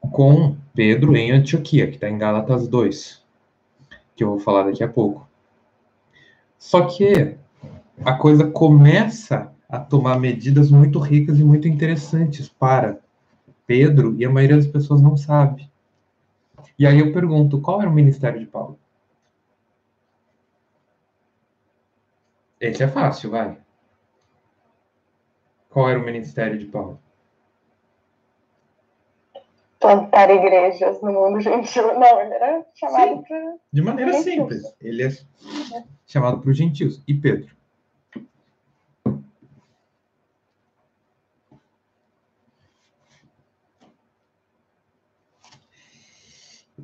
[0.00, 3.22] com Pedro em Antioquia, que está em Gálatas 2,
[4.16, 5.24] que eu vou falar daqui a pouco.
[6.58, 7.36] Só que
[8.04, 12.98] a coisa começa a tomar medidas muito ricas e muito interessantes para
[13.68, 15.69] Pedro, e a maioria das pessoas não sabe.
[16.80, 18.80] E aí eu pergunto, qual era o ministério de Paulo?
[22.58, 23.58] Esse é fácil, vai.
[25.68, 26.98] Qual era o ministério de Paulo?
[29.80, 31.98] plantar igrejas no mundo gentil.
[31.98, 33.56] Não, ele era chamado para.
[33.72, 34.62] De maneira simples.
[34.80, 35.10] Ele é
[36.06, 37.02] chamado para os gentios.
[37.08, 37.59] E Pedro?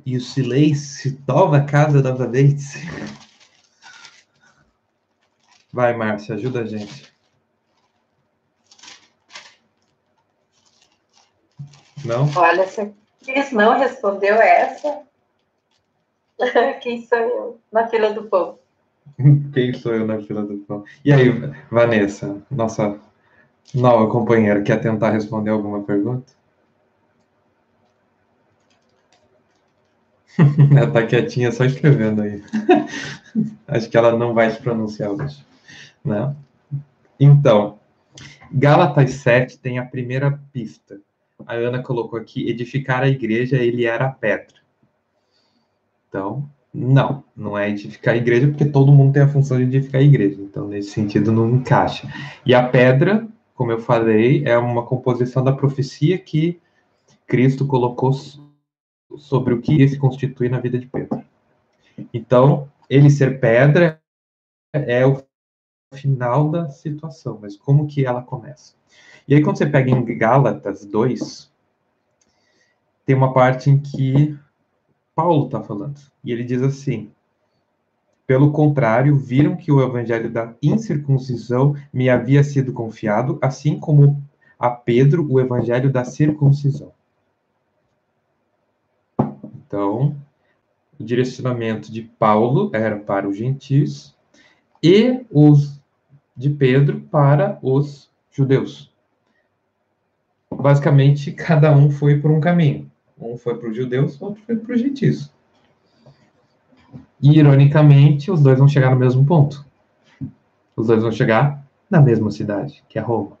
[0.07, 2.63] E o silêncio toma a casa novamente.
[5.73, 7.11] Vai, Márcia, ajuda a gente.
[12.05, 12.25] Não?
[12.37, 12.89] Olha, se
[13.25, 15.01] Cris não respondeu essa,
[16.81, 18.57] quem sou eu na fila do pão?
[19.53, 20.85] Quem sou eu na fila do pão?
[21.03, 21.29] E aí,
[21.69, 22.97] Vanessa, nossa
[23.73, 26.36] nova companheira, quer tentar responder alguma pergunta?
[30.75, 32.41] Ela tá quietinha só escrevendo aí.
[33.67, 35.45] Acho que ela não vai se pronunciar hoje.
[36.03, 36.35] Né?
[37.19, 37.79] Então,
[38.51, 40.99] Gálatas 7 tem a primeira pista
[41.45, 44.55] a Ana colocou aqui, edificar a igreja, ele era a pedra.
[46.07, 50.01] Então, não, não é edificar a igreja, porque todo mundo tem a função de edificar
[50.01, 50.41] a igreja.
[50.41, 52.07] Então, nesse sentido, não encaixa.
[52.45, 56.59] E a pedra, como eu falei, é uma composição da profecia que
[57.27, 58.11] Cristo colocou
[59.17, 61.23] sobre o que se constituir na vida de Pedro.
[62.13, 64.01] Então, ele ser pedra
[64.73, 65.21] é o
[65.93, 68.73] final da situação, mas como que ela começa?
[69.27, 71.51] E aí, quando você pega em Gálatas 2,
[73.05, 74.37] tem uma parte em que
[75.15, 75.99] Paulo está falando.
[76.23, 77.11] E ele diz assim:
[78.25, 84.21] Pelo contrário, viram que o evangelho da incircuncisão me havia sido confiado, assim como
[84.59, 86.91] a Pedro o evangelho da circuncisão.
[89.77, 90.15] Então,
[90.99, 94.15] o direcionamento de Paulo era para os gentios
[94.81, 95.79] e os
[96.35, 98.91] de Pedro para os judeus
[100.57, 102.91] basicamente, cada um foi por um caminho.
[103.19, 105.31] Um foi para os judeus, outro foi para os gentios.
[107.21, 109.65] E, ironicamente, os dois vão chegar no mesmo ponto.
[110.75, 113.37] Os dois vão chegar na mesma cidade, que é Roma.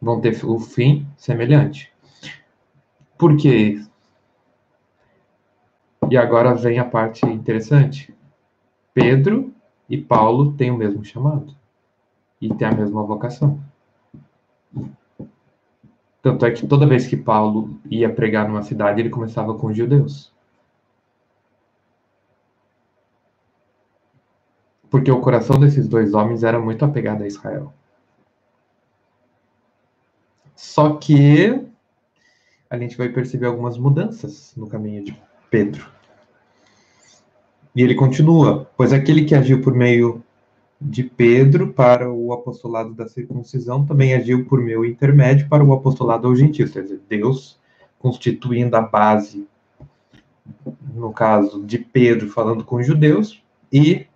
[0.00, 1.92] Vão ter o fim semelhante.
[3.18, 3.84] Por quê?
[6.10, 8.12] E agora vem a parte interessante.
[8.92, 9.54] Pedro
[9.88, 11.54] e Paulo têm o mesmo chamado.
[12.40, 13.62] E têm a mesma vocação.
[16.20, 19.76] Tanto é que toda vez que Paulo ia pregar numa cidade, ele começava com os
[19.76, 20.32] judeus.
[24.90, 27.72] Porque o coração desses dois homens era muito apegado a Israel.
[30.56, 31.64] Só que
[32.68, 35.16] a gente vai perceber algumas mudanças no caminho de
[35.48, 35.99] Pedro.
[37.74, 40.22] E ele continua, pois aquele que agiu por meio
[40.80, 46.26] de Pedro para o apostolado da circuncisão também agiu por meu intermédio para o apostolado
[46.26, 47.58] aos gentios, quer dizer, Deus
[47.98, 49.46] constituindo a base,
[50.94, 54.06] no caso de Pedro falando com os judeus e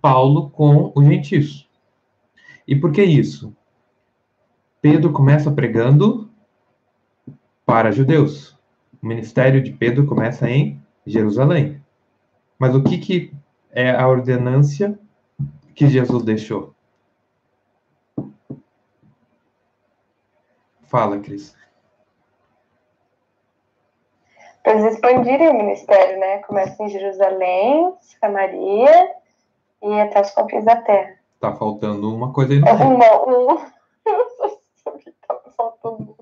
[0.00, 1.68] Paulo com os gentios.
[2.66, 3.54] E por que isso?
[4.80, 6.30] Pedro começa pregando
[7.64, 8.56] para judeus.
[9.02, 11.75] O ministério de Pedro começa em Jerusalém.
[12.58, 13.32] Mas o que, que
[13.70, 14.98] é a ordenância
[15.74, 16.74] que Jesus deixou?
[20.84, 21.54] Fala, Cris.
[24.62, 26.38] Para eles expandirem o ministério, né?
[26.38, 29.14] Começa em Jerusalém, Samaria
[29.82, 31.16] e até os confins da terra.
[31.38, 33.56] Tá faltando uma coisa aí no Uma, um...
[35.26, 36.16] tá faltando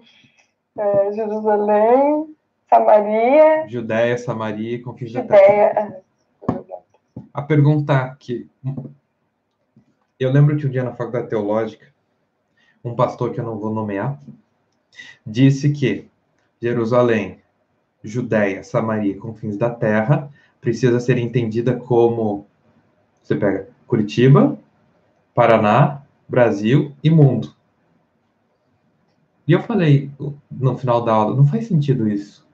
[0.76, 2.36] é, Jerusalém,
[2.68, 3.68] Samaria.
[3.68, 6.02] Judéia, Samaria e confins da terra.
[7.34, 8.48] A pergunta que
[10.20, 11.92] eu lembro que um dia na faculdade teológica,
[12.84, 14.22] um pastor que eu não vou nomear,
[15.26, 16.08] disse que
[16.62, 17.40] Jerusalém,
[18.04, 20.30] Judéia, Samaria, confins da terra,
[20.60, 22.46] precisa ser entendida como
[23.20, 24.56] você pega Curitiba,
[25.34, 27.52] Paraná, Brasil e mundo.
[29.44, 30.08] E eu falei
[30.48, 32.46] no final da aula, não faz sentido isso.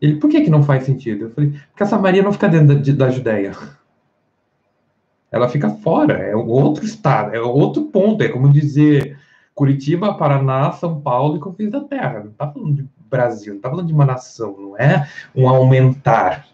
[0.00, 1.26] Ele, por que que não faz sentido?
[1.26, 3.52] Eu falei, porque a Samaria não fica dentro da, da Judéia.
[5.30, 9.18] Ela fica fora, é outro estado, é outro ponto, é como dizer
[9.54, 12.20] Curitiba, Paraná, São Paulo e Confins da Terra.
[12.20, 16.46] Não está falando de Brasil, não está falando de uma nação, não é um aumentar.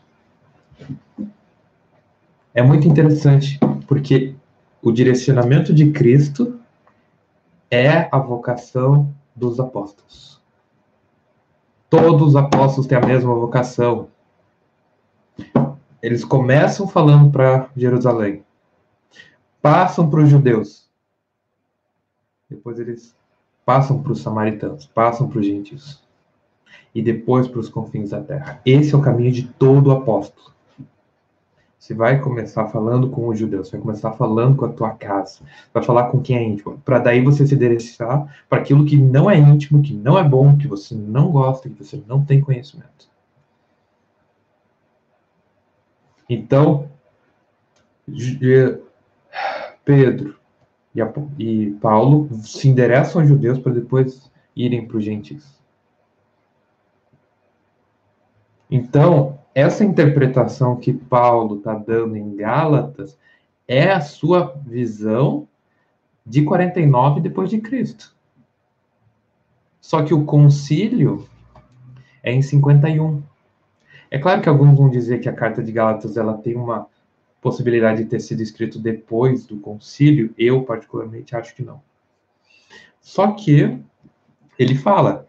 [2.54, 4.34] É muito interessante, porque
[4.82, 6.58] o direcionamento de Cristo
[7.70, 10.40] é a vocação dos apóstolos.
[11.90, 14.08] Todos os apóstolos têm a mesma vocação.
[16.02, 18.44] Eles começam falando para Jerusalém,
[19.64, 20.86] passam para os judeus,
[22.50, 23.16] depois eles
[23.64, 26.04] passam para os samaritanos, passam para os gentios
[26.94, 28.60] e depois para os confins da terra.
[28.66, 30.52] Esse é o caminho de todo apóstolo.
[31.78, 35.40] Você vai começar falando com os judeus, vai começar falando com a tua casa,
[35.72, 39.30] vai falar com quem é íntimo, para daí você se direcionar para aquilo que não
[39.30, 43.08] é íntimo, que não é bom, que você não gosta, que você não tem conhecimento.
[46.28, 46.90] Então,
[49.85, 50.37] Pedro
[51.39, 55.61] e, Paulo se endereçam aos judeus para depois irem para os gentios.
[58.70, 63.18] Então, essa interpretação que Paulo está dando em Gálatas
[63.66, 65.49] é a sua visão
[66.24, 68.14] de 49 depois de Cristo.
[69.80, 71.28] Só que o concílio
[72.22, 73.22] é em 51.
[74.11, 76.87] É claro que alguns vão dizer que a carta de Gálatas ela tem uma
[77.45, 80.34] possibilidade de ter sido escrito depois do concílio.
[80.38, 81.82] Eu particularmente acho que não.
[83.03, 83.78] Só que
[84.59, 85.26] ele fala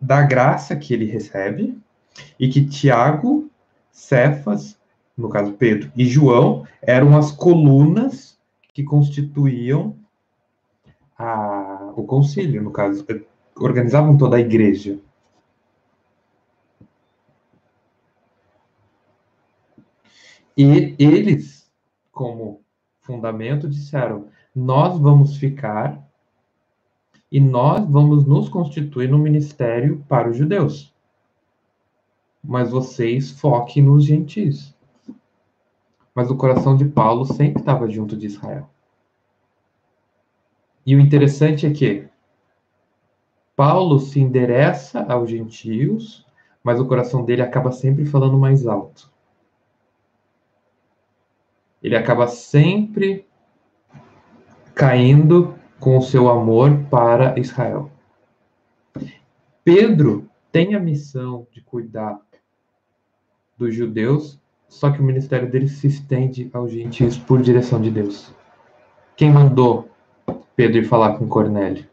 [0.00, 1.78] da graça que ele recebe
[2.38, 3.48] e que Tiago,
[3.92, 4.76] Cefas,
[5.16, 8.36] no caso Pedro, e João eram as colunas
[8.72, 9.94] que constituíam
[11.16, 13.06] a, o concílio, no caso,
[13.54, 14.98] organizavam toda a igreja.
[20.56, 21.70] E eles,
[22.12, 22.62] como
[23.00, 26.02] fundamento, disseram: nós vamos ficar
[27.30, 30.94] e nós vamos nos constituir no ministério para os judeus
[32.46, 34.74] mas vocês foquem nos gentis.
[36.14, 38.68] Mas o coração de Paulo sempre estava junto de Israel.
[40.86, 42.06] E o interessante é que
[43.56, 46.26] Paulo se endereça aos gentios,
[46.62, 49.10] mas o coração dele acaba sempre falando mais alto.
[51.84, 53.26] Ele acaba sempre
[54.74, 57.90] caindo com o seu amor para Israel.
[59.62, 62.18] Pedro tem a missão de cuidar
[63.58, 68.34] dos judeus, só que o ministério dele se estende aos gentios por direção de Deus.
[69.14, 69.90] Quem mandou
[70.56, 71.86] Pedro ir falar com Cornélio?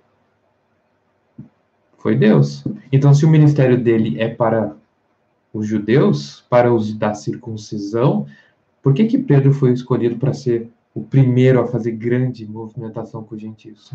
[1.98, 2.64] Foi Deus.
[2.94, 4.74] Então, se o ministério dele é para
[5.54, 8.26] os judeus, para os da circuncisão,
[8.82, 13.36] por que que Pedro foi escolhido para ser o primeiro a fazer grande movimentação com
[13.36, 13.94] os gentios?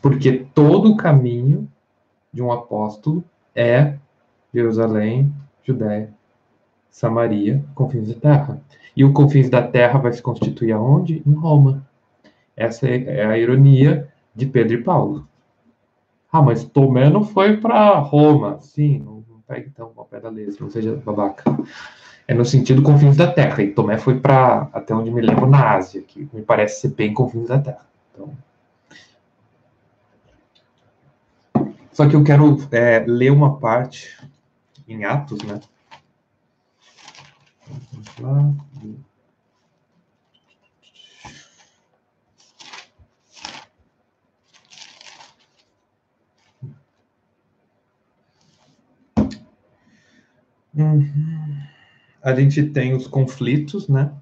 [0.00, 1.68] Porque todo o caminho
[2.32, 3.24] de um apóstolo
[3.54, 3.96] é
[4.52, 5.32] Jerusalém,
[5.62, 6.12] Judéia,
[6.90, 8.62] Samaria, confins da terra.
[8.96, 11.22] E o confins da terra vai se constituir aonde?
[11.26, 11.84] Em Roma.
[12.56, 15.26] Essa é a ironia de Pedro e Paulo.
[16.30, 18.58] Ah, mas Tomé não foi para Roma.
[18.60, 19.13] Sim,
[19.46, 21.44] pegue então uma pé da letra, não seja babaca.
[22.26, 23.62] É no sentido confins da terra.
[23.62, 27.12] E Tomé foi para, até onde me lembro, na Ásia, que me parece ser bem
[27.12, 27.86] confins da terra.
[28.12, 28.32] Então,
[31.92, 34.18] Só que eu quero é, ler uma parte
[34.88, 35.60] em Atos, né?
[38.18, 39.04] Vamos lá.
[50.76, 51.56] Uhum.
[52.22, 54.12] A gente tem os conflitos, né?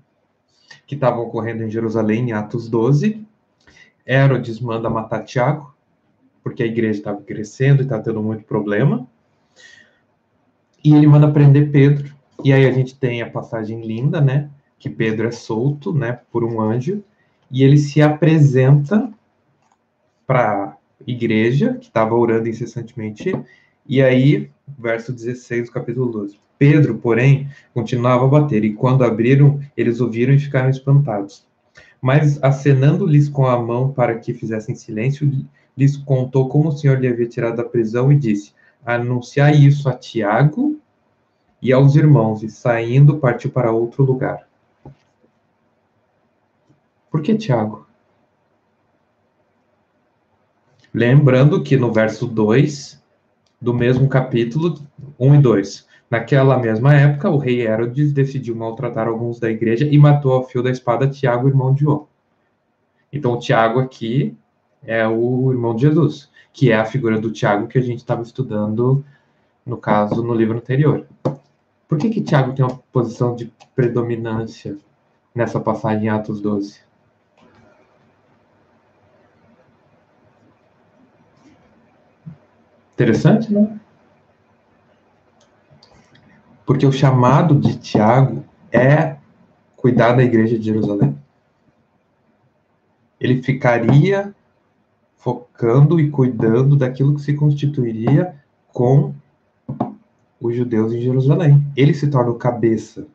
[0.86, 3.24] Que estavam ocorrendo em Jerusalém, em Atos 12.
[4.06, 5.74] Herodes manda matar Tiago,
[6.42, 9.06] porque a igreja estava crescendo e estava tendo muito problema.
[10.84, 12.12] E ele manda prender Pedro.
[12.42, 14.50] E aí a gente tem a passagem linda, né?
[14.78, 16.20] Que Pedro é solto, né?
[16.32, 17.04] Por um anjo.
[17.50, 19.12] E ele se apresenta
[20.26, 20.76] para a
[21.06, 23.32] igreja, que estava orando incessantemente.
[23.86, 26.41] E aí, verso 16 do capítulo 12.
[26.62, 28.62] Pedro, porém, continuava a bater.
[28.62, 31.44] E quando abriram, eles ouviram e ficaram espantados.
[32.00, 35.28] Mas, acenando-lhes com a mão para que fizessem silêncio,
[35.76, 38.52] lhes contou como o Senhor lhe havia tirado da prisão e disse:
[38.86, 40.78] anunciar isso a Tiago
[41.60, 44.46] e aos irmãos, e saindo partiu para outro lugar.
[47.10, 47.88] Por que Tiago?
[50.94, 53.02] Lembrando que no verso 2
[53.60, 54.78] do mesmo capítulo
[55.18, 59.96] 1 e 2, naquela mesma época, o rei Herodes decidiu maltratar alguns da igreja e
[59.96, 62.06] matou ao fio da espada Tiago, irmão de João.
[63.10, 64.36] Então, Tiago aqui
[64.84, 68.20] é o irmão de Jesus, que é a figura do Tiago que a gente estava
[68.20, 69.02] estudando,
[69.64, 71.06] no caso, no livro anterior.
[71.88, 74.76] Por que, que Tiago tem uma posição de predominância
[75.34, 76.78] nessa passagem em Atos 12?
[82.92, 83.80] Interessante, né?
[86.64, 89.16] Porque o chamado de Tiago é
[89.76, 91.16] cuidar da igreja de Jerusalém.
[93.20, 94.34] Ele ficaria
[95.16, 98.34] focando e cuidando daquilo que se constituiria
[98.72, 99.14] com
[100.40, 101.64] os judeus em Jerusalém.
[101.76, 103.06] Ele se torna o cabeça,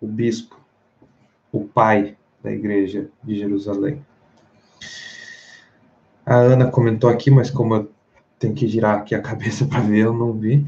[0.00, 0.58] o bispo,
[1.52, 4.04] o pai da igreja de Jerusalém.
[6.24, 7.90] A Ana comentou aqui, mas como eu
[8.38, 10.66] tenho que girar aqui a cabeça para ver, eu não vi.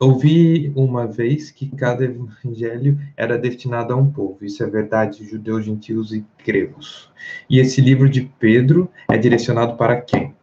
[0.00, 4.38] Ouvi uma vez que cada evangelho era destinado a um povo.
[4.42, 7.10] Isso é verdade, judeus, gentios e gregos.
[7.50, 10.34] E esse livro de Pedro é direcionado para quem?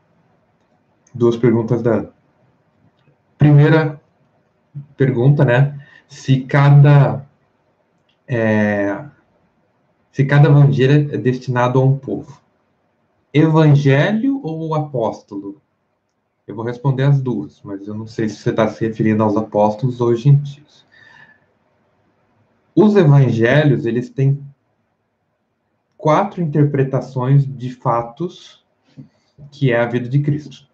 [1.14, 2.18] Duas perguntas da Ana
[3.38, 4.02] primeira
[4.96, 5.80] pergunta, né?
[6.08, 7.26] Se cada
[8.28, 9.06] é,
[10.12, 12.42] se cada evangelho é destinado a um povo,
[13.34, 15.62] evangelho ou apóstolo?
[16.48, 19.36] Eu vou responder as duas, mas eu não sei se você está se referindo aos
[19.36, 20.88] apóstolos ou gentios.
[22.74, 24.42] Os evangelhos, eles têm
[25.98, 28.66] quatro interpretações de fatos
[29.52, 30.66] que é a vida de Cristo.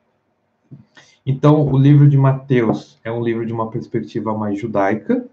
[1.25, 5.25] Então, o livro de Mateus é um livro de uma perspectiva mais judaica.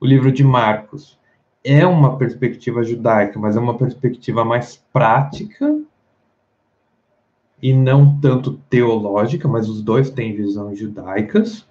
[0.00, 1.20] O livro de Marcos
[1.62, 5.85] é uma perspectiva judaica, mas é uma perspectiva mais prática
[7.62, 11.66] e não tanto teológica, mas os dois têm visões judaicas.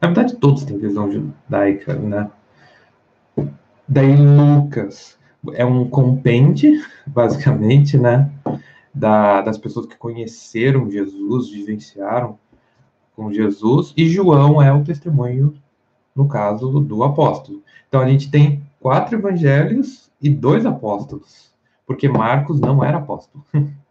[0.00, 2.30] Na verdade, todos têm visão judaica, né?
[3.86, 5.18] Daí Lucas
[5.54, 8.30] é um compêndio, basicamente, né?
[8.94, 12.38] Da, das pessoas que conheceram Jesus, vivenciaram
[13.14, 15.54] com Jesus, e João é o testemunho,
[16.14, 17.62] no caso, do apóstolo.
[17.88, 21.52] Então, a gente tem quatro evangelhos e dois apóstolos,
[21.86, 23.44] porque Marcos não era apóstolo.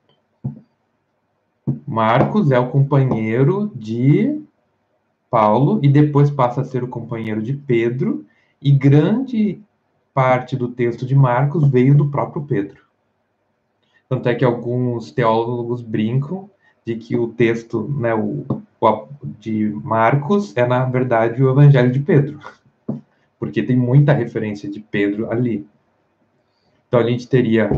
[1.85, 4.41] Marcos é o companheiro de
[5.29, 8.25] Paulo e depois passa a ser o companheiro de Pedro,
[8.61, 9.61] e grande
[10.13, 12.81] parte do texto de Marcos veio do próprio Pedro.
[14.09, 16.49] Tanto é que alguns teólogos brincam
[16.85, 18.45] de que o texto, né, o,
[18.79, 19.07] o,
[19.39, 22.39] de Marcos é, na verdade, o Evangelho de Pedro,
[23.37, 25.67] porque tem muita referência de Pedro ali.
[26.87, 27.69] Então, a gente teria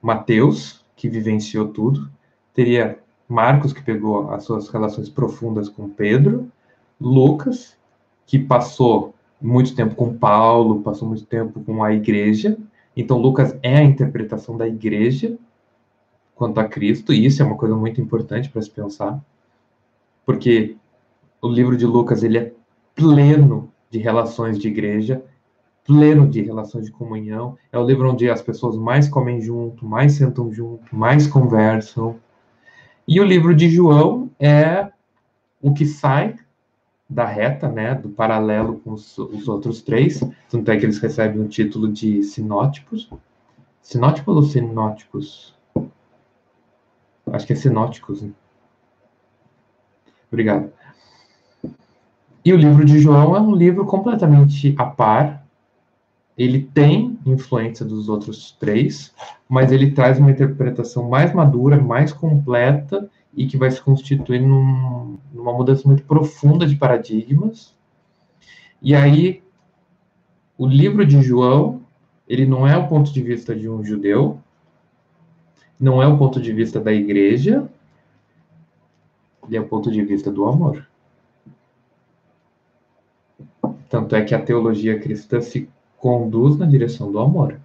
[0.00, 2.08] Mateus, que vivenciou tudo,
[2.54, 2.98] teria
[3.28, 6.50] Marcos, que pegou as suas relações profundas com Pedro,
[7.00, 7.76] Lucas,
[8.26, 12.56] que passou muito tempo com Paulo, passou muito tempo com a igreja.
[12.96, 15.36] Então, Lucas é a interpretação da igreja
[16.34, 19.22] quanto a Cristo, e isso é uma coisa muito importante para se pensar,
[20.24, 20.76] porque
[21.40, 22.52] o livro de Lucas ele é
[22.94, 25.22] pleno de relações de igreja,
[25.84, 27.56] pleno de relações de comunhão.
[27.70, 32.16] É o livro onde as pessoas mais comem junto, mais sentam junto, mais conversam.
[33.06, 34.90] E o livro de João é
[35.60, 36.36] o que sai
[37.08, 41.42] da reta, né, do paralelo com os, os outros três, tanto é que eles recebem
[41.42, 43.10] o título de sinótipos.
[43.82, 45.54] Sinótipos ou sinóticos?
[47.30, 48.22] Acho que é sinóticos.
[48.22, 48.30] Né?
[50.30, 50.72] Obrigado.
[52.44, 55.41] E o livro de João é um livro completamente a par.
[56.36, 59.14] Ele tem influência dos outros três,
[59.48, 65.18] mas ele traz uma interpretação mais madura, mais completa e que vai se constituir num,
[65.32, 67.76] numa mudança muito profunda de paradigmas.
[68.80, 69.42] E aí,
[70.56, 71.82] o livro de João,
[72.26, 74.40] ele não é o ponto de vista de um judeu,
[75.78, 77.68] não é o ponto de vista da igreja,
[79.46, 80.86] ele é o ponto de vista do amor.
[83.88, 85.68] Tanto é que a teologia cristã se
[86.02, 87.60] conduz na direção do amor.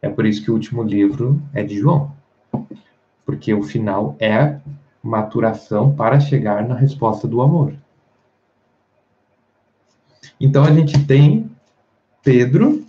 [0.00, 2.16] É por isso que o último livro é de João.
[3.26, 4.58] Porque o final é
[5.02, 7.74] maturação para chegar na resposta do amor.
[10.40, 11.50] Então a gente tem
[12.22, 12.86] Pedro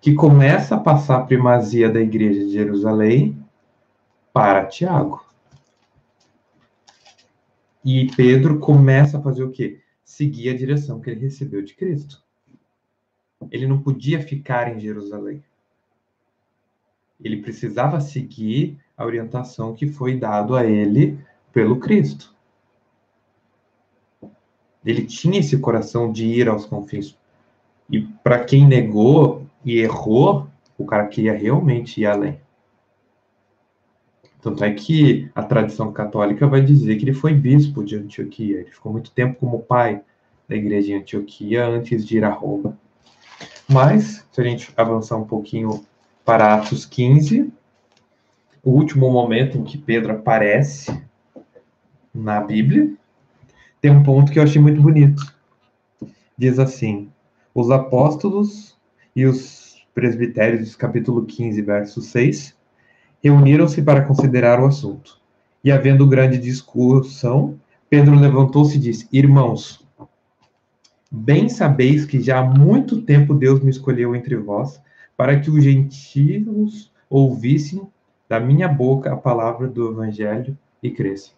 [0.00, 3.36] que começa a passar a primazia da igreja de Jerusalém
[4.32, 5.22] para Tiago.
[7.84, 9.82] E Pedro começa a fazer o quê?
[10.12, 12.22] seguir a direção que ele recebeu de Cristo.
[13.50, 15.42] Ele não podia ficar em Jerusalém.
[17.22, 21.18] Ele precisava seguir a orientação que foi dado a ele
[21.52, 22.34] pelo Cristo.
[24.84, 27.16] Ele tinha esse coração de ir aos confins.
[27.88, 32.40] E para quem negou e errou, o cara queria realmente ir além.
[34.40, 38.58] Tanto é que a tradição católica vai dizer que ele foi bispo de Antioquia.
[38.60, 40.02] Ele ficou muito tempo como pai
[40.48, 42.76] da igreja de Antioquia antes de ir a Roma.
[43.68, 45.84] Mas, se a gente avançar um pouquinho
[46.24, 47.52] para Atos 15,
[48.62, 51.02] o último momento em que Pedro aparece
[52.14, 52.92] na Bíblia,
[53.80, 55.22] tem um ponto que eu achei muito bonito.
[56.36, 57.10] Diz assim:
[57.54, 58.76] os apóstolos
[59.14, 62.54] e os presbitérios, capítulo 15, verso 6,
[63.22, 65.20] reuniram-se para considerar o assunto.
[65.64, 67.58] E havendo grande discussão,
[67.88, 69.81] Pedro levantou-se e disse: Irmãos,
[71.12, 74.80] bem sabeis que já há muito tempo Deus me escolheu entre vós
[75.14, 77.86] para que os gentios ouvissem
[78.26, 81.34] da minha boca a palavra do evangelho e crescem.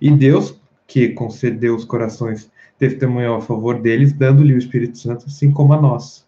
[0.00, 2.48] E Deus, que concedeu os corações,
[2.78, 6.24] testemunhou a favor deles, dando-lhe o Espírito Santo, assim como a nós.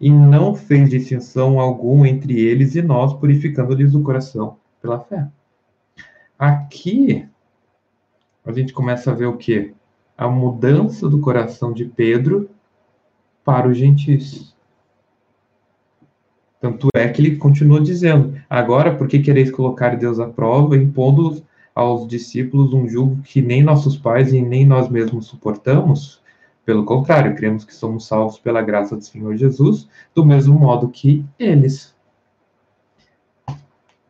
[0.00, 5.26] E não fez distinção alguma entre eles e nós, purificando-lhes o coração pela fé.
[6.38, 7.28] Aqui,
[8.44, 9.74] a gente começa a ver o quê?
[10.16, 12.50] A mudança do coração de Pedro
[13.44, 14.54] para os gentis.
[16.60, 21.42] Tanto é que ele continua dizendo: Agora, por que quereis colocar Deus à prova, impondo
[21.74, 26.20] aos discípulos um jugo que nem nossos pais e nem nós mesmos suportamos?
[26.64, 31.24] Pelo contrário, cremos que somos salvos pela graça do Senhor Jesus, do mesmo modo que
[31.38, 31.94] eles.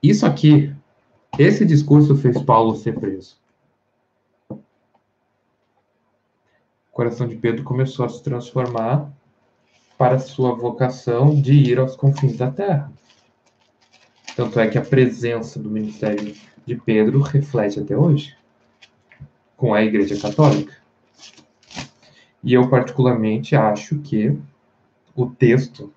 [0.02, 0.74] Isso aqui,
[1.38, 3.39] esse discurso fez Paulo ser preso.
[6.90, 9.10] Coração de Pedro começou a se transformar
[9.96, 12.90] para sua vocação de ir aos confins da terra.
[14.34, 16.34] Tanto é que a presença do ministério
[16.64, 18.36] de Pedro reflete até hoje
[19.56, 20.74] com a Igreja Católica.
[22.42, 24.38] E eu, particularmente, acho que
[25.14, 25.92] o texto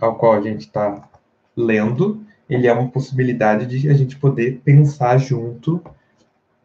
[0.00, 1.08] ao qual a gente está
[1.56, 5.82] lendo, ele é uma possibilidade de a gente poder pensar junto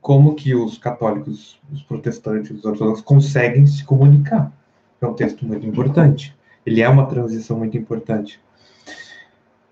[0.04, 4.52] como que os católicos, os protestantes, os ortodoxos conseguem se comunicar
[5.06, 6.36] é um texto muito importante.
[6.66, 8.40] Ele é uma transição muito importante.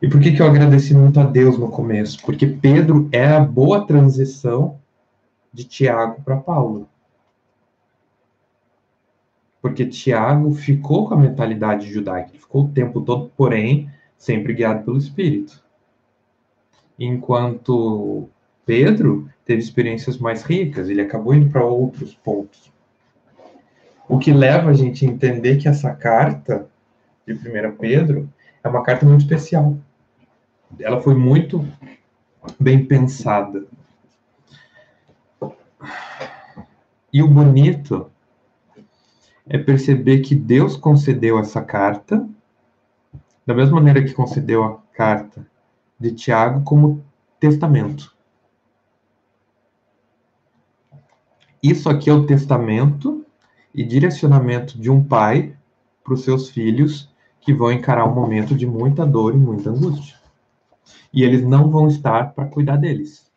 [0.01, 2.21] E por que, que eu agradeci muito a Deus no começo?
[2.23, 4.79] Porque Pedro é a boa transição
[5.53, 6.89] de Tiago para Paulo.
[9.61, 14.97] Porque Tiago ficou com a mentalidade judaica, ficou o tempo todo, porém, sempre guiado pelo
[14.97, 15.63] Espírito.
[16.97, 18.27] Enquanto
[18.65, 22.71] Pedro teve experiências mais ricas, ele acabou indo para outros pontos.
[24.07, 26.69] O que leva a gente a entender que essa carta
[27.27, 28.31] de 1 Pedro
[28.63, 29.77] é uma carta muito especial.
[30.79, 31.67] Ela foi muito
[32.57, 33.65] bem pensada.
[37.11, 38.09] E o bonito
[39.49, 42.25] é perceber que Deus concedeu essa carta,
[43.45, 45.45] da mesma maneira que concedeu a carta
[45.99, 47.03] de Tiago, como
[47.37, 48.15] testamento.
[51.61, 53.23] Isso aqui é o testamento
[53.73, 55.55] e direcionamento de um pai
[56.03, 60.15] para os seus filhos que vão encarar um momento de muita dor e muita angústia.
[61.13, 63.29] E eles não vão estar para cuidar deles.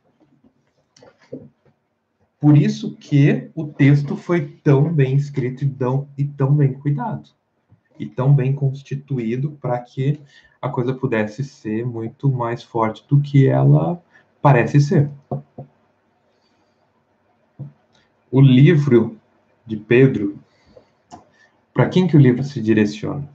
[2.41, 7.29] Por isso que o texto foi tão bem escrito e tão, e tão bem cuidado.
[7.99, 10.19] E tão bem constituído para que
[10.63, 14.03] a coisa pudesse ser muito mais forte do que ela
[14.41, 15.11] parece ser.
[18.35, 19.17] O livro
[19.65, 20.37] de Pedro,
[21.73, 23.29] para quem que o livro se direciona?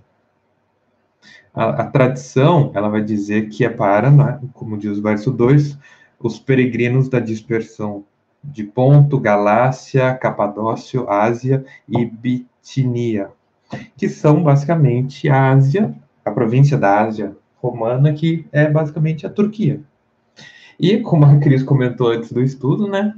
[1.53, 5.79] A, a, tradição, ela vai dizer que é para, né, como diz o verso 2,
[6.19, 8.03] os peregrinos da dispersão
[8.43, 13.31] de Ponto, Galácia, Capadócio, Ásia e Bitinia,
[13.95, 15.95] que são basicamente a Ásia,
[16.25, 19.79] a província da Ásia romana, que é basicamente a Turquia.
[20.77, 23.13] E, como a Cris comentou antes do estudo, né,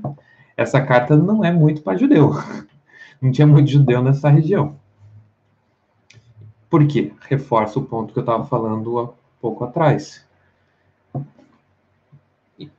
[0.61, 2.33] essa carta não é muito para judeu
[3.21, 4.79] não tinha muito judeu nessa região.
[6.69, 7.13] Por quê?
[7.21, 10.25] Reforça o ponto que eu estava falando há pouco atrás.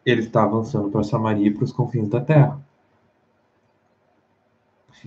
[0.04, 2.60] Ele está avançando para Samaria e para os confins da terra.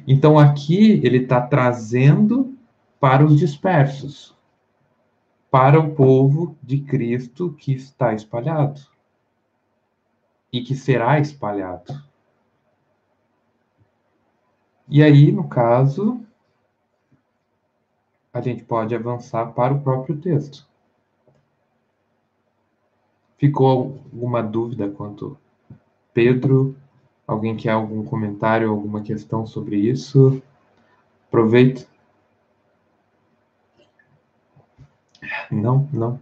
[0.07, 2.57] Então aqui ele está trazendo
[2.99, 4.35] para os dispersos,
[5.49, 8.81] para o povo de Cristo que está espalhado
[10.51, 11.93] e que será espalhado.
[14.87, 16.23] E aí, no caso,
[18.31, 20.67] a gente pode avançar para o próprio texto.
[23.37, 25.37] Ficou alguma dúvida quanto
[26.13, 26.75] Pedro?
[27.27, 30.41] Alguém quer algum comentário, alguma questão sobre isso?
[31.27, 31.87] Aproveita.
[35.49, 36.19] Não, não.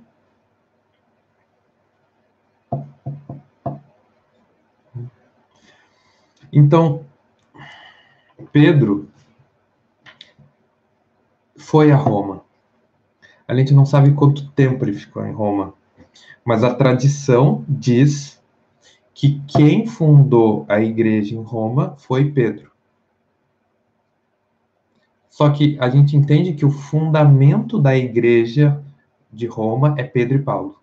[6.52, 7.06] Então,
[8.52, 9.10] Pedro
[11.56, 12.44] foi a Roma.
[13.48, 15.74] A gente não sabe quanto tempo ele ficou em Roma,
[16.44, 18.42] mas a tradição diz
[19.14, 22.72] que quem fundou a igreja em Roma foi Pedro.
[25.30, 28.84] Só que a gente entende que o fundamento da igreja
[29.32, 30.80] de Roma é Pedro e Paulo.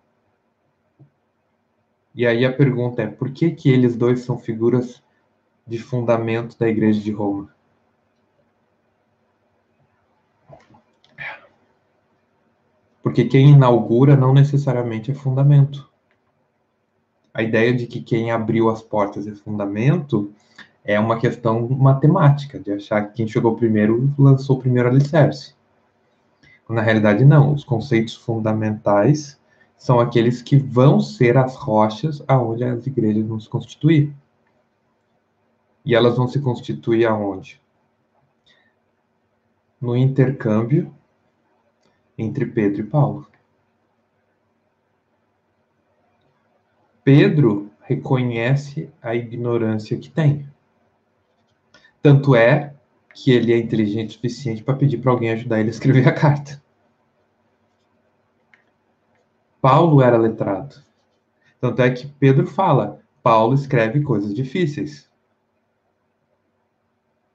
[2.13, 5.01] E aí a pergunta é: por que que eles dois são figuras
[5.65, 7.49] de fundamento da igreja de Roma?
[13.01, 15.89] Porque quem inaugura não necessariamente é fundamento.
[17.33, 20.33] A ideia de que quem abriu as portas é fundamento
[20.83, 25.53] é uma questão matemática, de achar que quem chegou primeiro lançou o primeiro alicerce.
[26.67, 27.53] Na realidade, não.
[27.53, 29.39] Os conceitos fundamentais
[29.77, 34.13] são aqueles que vão ser as rochas aonde as igrejas vão se constituir.
[35.83, 37.59] E elas vão se constituir aonde?
[39.79, 40.93] No intercâmbio
[42.17, 43.27] entre Pedro e Paulo.
[47.03, 50.47] Pedro reconhece a ignorância que tem.
[52.01, 52.75] Tanto é
[53.13, 56.13] que ele é inteligente o suficiente para pedir para alguém ajudar ele a escrever a
[56.13, 56.61] carta.
[59.59, 60.75] Paulo era letrado.
[61.59, 65.10] Tanto é que Pedro fala: Paulo escreve coisas difíceis.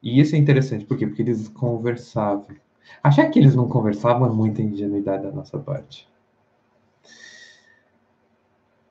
[0.02, 1.06] E isso é interessante, por quê?
[1.06, 2.56] Porque eles conversavam.
[3.02, 6.08] Achar que eles não conversavam é muita ingenuidade da nossa parte.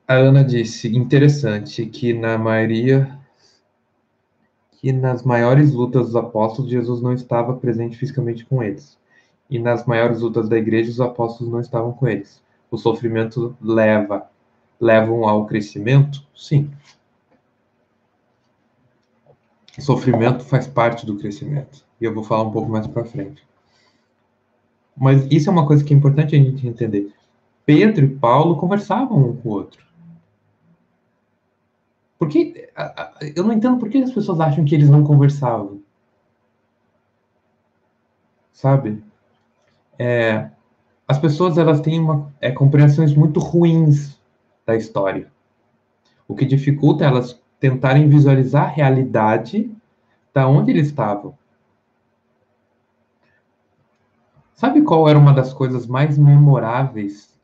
[0.08, 3.18] A Ana disse, interessante, que na maioria,
[4.74, 9.00] que nas maiores lutas dos apóstolos, Jesus não estava presente fisicamente com eles.
[9.50, 12.42] E nas maiores lutas da igreja, os apóstolos não estavam com eles.
[12.70, 14.30] O sofrimento leva,
[14.80, 16.24] levam ao crescimento?
[16.36, 16.72] Sim.
[19.80, 21.86] Sofrimento faz parte do crescimento.
[22.00, 23.46] E eu vou falar um pouco mais para frente.
[24.96, 27.14] Mas isso é uma coisa que é importante a gente entender.
[27.66, 29.84] Pedro e Paulo conversavam um com o outro.
[32.18, 32.70] Porque
[33.36, 35.82] eu não entendo por que as pessoas acham que eles não conversavam.
[38.54, 39.04] Sabe?
[40.00, 40.50] É,
[41.08, 44.20] as pessoas elas têm uma, é, compreensões muito ruins
[44.66, 45.32] da história,
[46.28, 49.76] o que dificulta elas tentarem visualizar a realidade
[50.32, 51.36] da onde eles estavam.
[54.54, 57.36] Sabe qual era uma das coisas mais memoráveis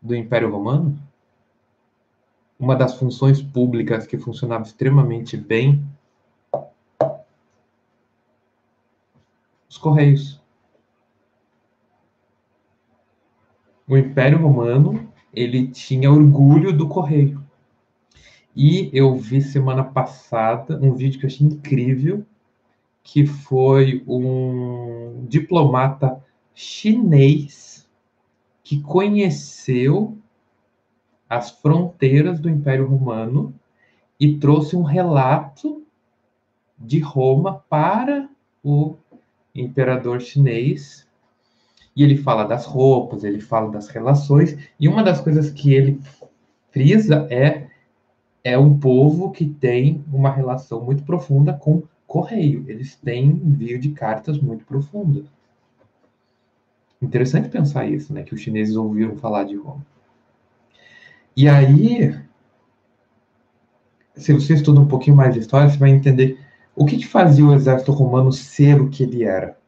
[0.00, 0.98] do Império Romano?
[2.58, 5.84] Uma das funções públicas que funcionava extremamente bem?
[9.68, 10.40] Os Correios.
[13.86, 17.43] O Império Romano, ele tinha orgulho do correio.
[18.56, 22.24] E eu vi semana passada um vídeo que eu achei incrível,
[23.02, 26.22] que foi um diplomata
[26.54, 27.88] chinês
[28.62, 30.16] que conheceu
[31.28, 33.52] as fronteiras do Império Romano
[34.20, 35.84] e trouxe um relato
[36.78, 38.28] de Roma para
[38.62, 38.96] o
[39.54, 41.06] imperador chinês.
[41.96, 46.00] E ele fala das roupas, ele fala das relações, e uma das coisas que ele
[46.72, 47.73] frisa é
[48.44, 52.64] é um povo que tem uma relação muito profunda com correio.
[52.68, 55.24] Eles têm envio de cartas muito profundas.
[57.00, 58.22] Interessante pensar isso, né?
[58.22, 59.84] Que os chineses ouviram falar de Roma.
[61.34, 62.14] E aí,
[64.14, 66.38] se você estuda um pouquinho mais de história, você vai entender
[66.76, 69.58] o que, que fazia o exército romano ser o que ele era.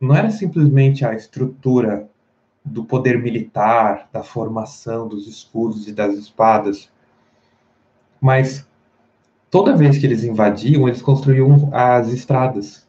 [0.00, 2.08] Não era simplesmente a estrutura
[2.64, 6.90] do poder militar, da formação dos escudos e das espadas,
[8.20, 8.68] mas
[9.50, 12.86] toda vez que eles invadiam, eles construíam as estradas,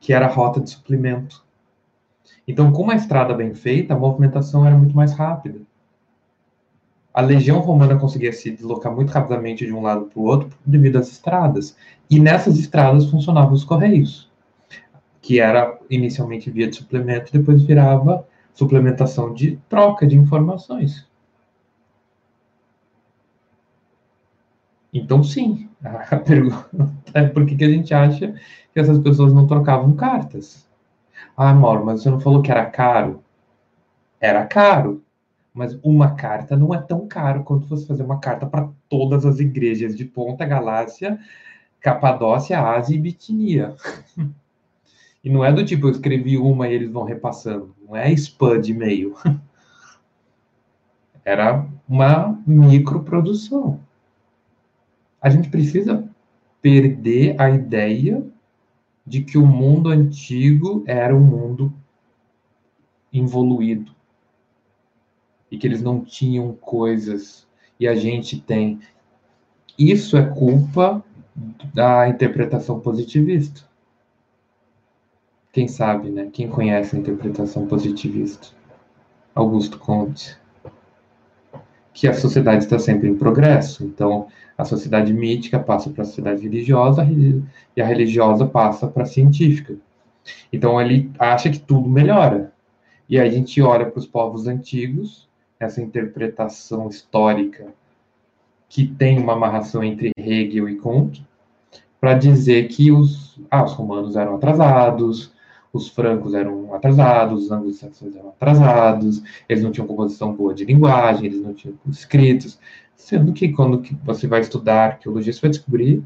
[0.00, 1.44] que era a rota de suplemento.
[2.48, 5.60] Então, com uma estrada bem feita, a movimentação era muito mais rápida.
[7.12, 10.96] A legião romana conseguia se deslocar muito rapidamente de um lado para o outro devido
[10.96, 11.76] às estradas.
[12.10, 14.30] E nessas estradas funcionavam os correios,
[15.22, 21.06] que era inicialmente via de suplemento, depois virava suplementação de troca de informações.
[24.96, 26.70] Então, sim, a pergunta
[27.12, 28.34] é por que, que a gente acha
[28.72, 30.66] que essas pessoas não trocavam cartas.
[31.36, 33.22] Ah, amor, mas você não falou que era caro?
[34.18, 35.02] Era caro.
[35.52, 39.38] Mas uma carta não é tão caro quanto você fazer uma carta para todas as
[39.38, 41.18] igrejas de Ponta Galácia,
[41.80, 43.76] Capadócia, Ásia e Bitinia.
[45.24, 47.74] E não é do tipo, eu escrevi uma e eles vão repassando.
[47.84, 49.16] Não é spam de e-mail.
[51.24, 53.80] Era uma microprodução.
[55.26, 56.08] A gente precisa
[56.62, 58.24] perder a ideia
[59.04, 61.74] de que o mundo antigo era um mundo
[63.12, 63.92] evoluído
[65.50, 67.44] e que eles não tinham coisas
[67.80, 68.78] e a gente tem.
[69.76, 71.04] Isso é culpa
[71.74, 73.68] da interpretação positivista.
[75.50, 76.30] Quem sabe, né?
[76.32, 78.46] Quem conhece a interpretação positivista?
[79.34, 80.38] Augusto Comte.
[81.92, 83.82] Que a sociedade está sempre em progresso.
[83.82, 87.06] Então, a sociedade mítica passa para a sociedade religiosa
[87.76, 89.76] e a religiosa passa para a científica.
[90.52, 92.52] Então, ele acha que tudo melhora.
[93.08, 95.28] E aí a gente olha para os povos antigos
[95.60, 97.66] essa interpretação histórica
[98.68, 101.24] que tem uma amarração entre Hegel e Comte,
[102.00, 105.32] para dizer que os, ah, os romanos eram atrasados,
[105.72, 111.26] os francos eram atrasados, os anglo-saxões eram atrasados, eles não tinham composição boa de linguagem,
[111.26, 112.58] eles não tinham escritos,
[112.96, 116.02] sendo que quando você vai estudar arqueologia, você vai descobrir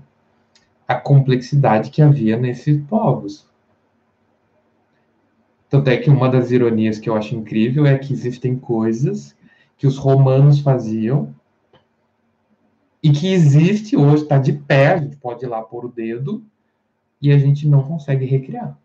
[0.87, 3.49] a complexidade que havia nesses povos.
[5.69, 9.37] Tanto é que uma das ironias que eu acho incrível é que existem coisas
[9.79, 11.35] que os romanos faziam
[13.03, 16.45] e que existe hoje, está de pé, a gente pode ir lá pôr o dedo
[17.23, 18.77] e a gente não consegue recriar.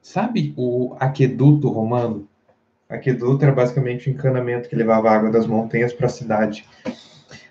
[0.00, 2.28] Sabe o aqueduto romano?
[2.92, 6.68] Aqueduto era basicamente o encanamento que levava água das montanhas para a cidade.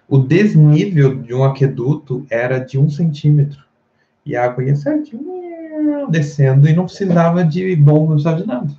[0.07, 3.65] O desnível de um aqueduto era de um centímetro.
[4.23, 8.71] E a água ia certinho, descendo, e não precisava de bomba, não precisava de nada.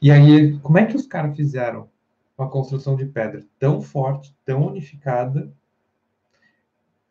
[0.00, 1.86] E aí, como é que os caras fizeram
[2.36, 5.52] uma construção de pedra tão forte, tão unificada,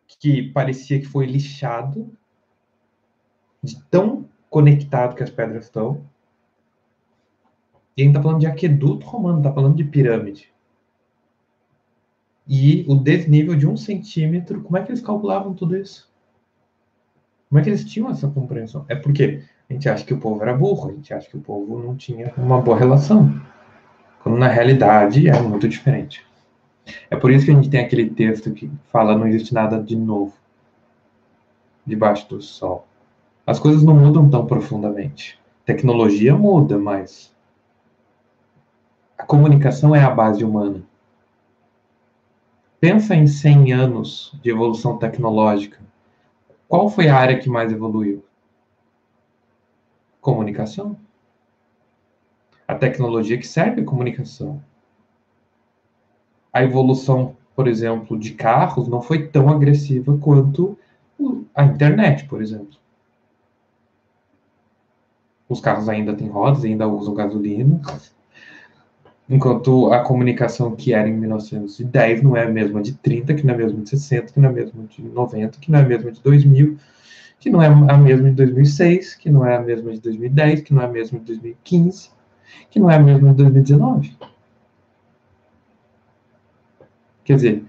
[0.07, 2.11] que parecia que foi lixado,
[3.61, 6.09] de tão conectado que as pedras estão?
[8.01, 10.51] A gente está falando de aqueduto romano, está falando de pirâmide.
[12.47, 16.11] E o desnível de um centímetro, como é que eles calculavam tudo isso?
[17.49, 18.85] Como é que eles tinham essa compreensão?
[18.87, 21.41] É porque a gente acha que o povo era burro, a gente acha que o
[21.41, 23.41] povo não tinha uma boa relação.
[24.23, 26.25] Quando na realidade é muito diferente.
[27.09, 29.95] É por isso que a gente tem aquele texto que fala não existe nada de
[29.95, 30.33] novo
[31.85, 32.87] debaixo do sol.
[33.45, 35.39] As coisas não mudam tão profundamente.
[35.65, 37.33] Tecnologia muda, mas
[39.21, 40.81] a comunicação é a base humana.
[42.79, 45.79] Pensa em 100 anos de evolução tecnológica.
[46.67, 48.25] Qual foi a área que mais evoluiu?
[50.19, 50.97] comunicação.
[52.67, 54.63] A tecnologia que serve comunicação.
[56.51, 60.77] A evolução, por exemplo, de carros não foi tão agressiva quanto
[61.53, 62.75] a internet, por exemplo.
[65.47, 67.81] Os carros ainda têm rodas, ainda usam gasolina,
[69.31, 73.53] enquanto a comunicação que era em 1910 não é a mesma de 30, que não
[73.53, 75.83] é a mesma de 60, que não é a mesma de 90, que não é
[75.83, 76.77] a mesma de 2000
[77.39, 80.75] que não é a mesma de 2006, que não é a mesma de 2010, que
[80.75, 82.11] não é a mesma de 2015,
[82.69, 84.15] que não é a mesma de 2019.
[87.23, 87.63] Quer dizer,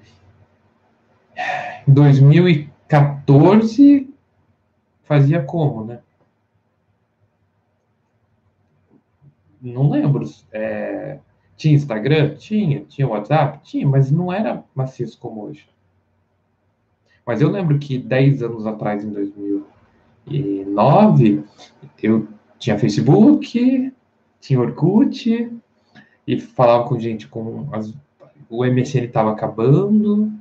[1.86, 4.10] 2014
[5.04, 6.00] fazia como, né?
[9.62, 10.28] Não lembro.
[10.52, 11.18] É,
[11.56, 12.34] tinha Instagram?
[12.36, 12.84] Tinha.
[12.88, 13.60] Tinha WhatsApp?
[13.62, 15.68] Tinha, mas não era maciço como hoje.
[17.24, 21.44] Mas eu lembro que 10 anos atrás, em 2009,
[22.02, 22.26] eu
[22.58, 23.92] tinha Facebook,
[24.40, 25.52] tinha Orkut,
[26.26, 27.68] e falava com gente com.
[27.72, 27.94] As,
[28.48, 30.32] o MSN estava acabando,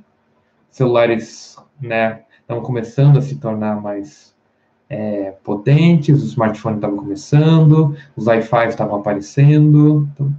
[0.70, 4.34] celulares né, estavam começando a se tornar mais
[4.88, 10.08] é, potentes, os smartphones estavam começando, os Wi-Fi estavam aparecendo.
[10.12, 10.32] Então,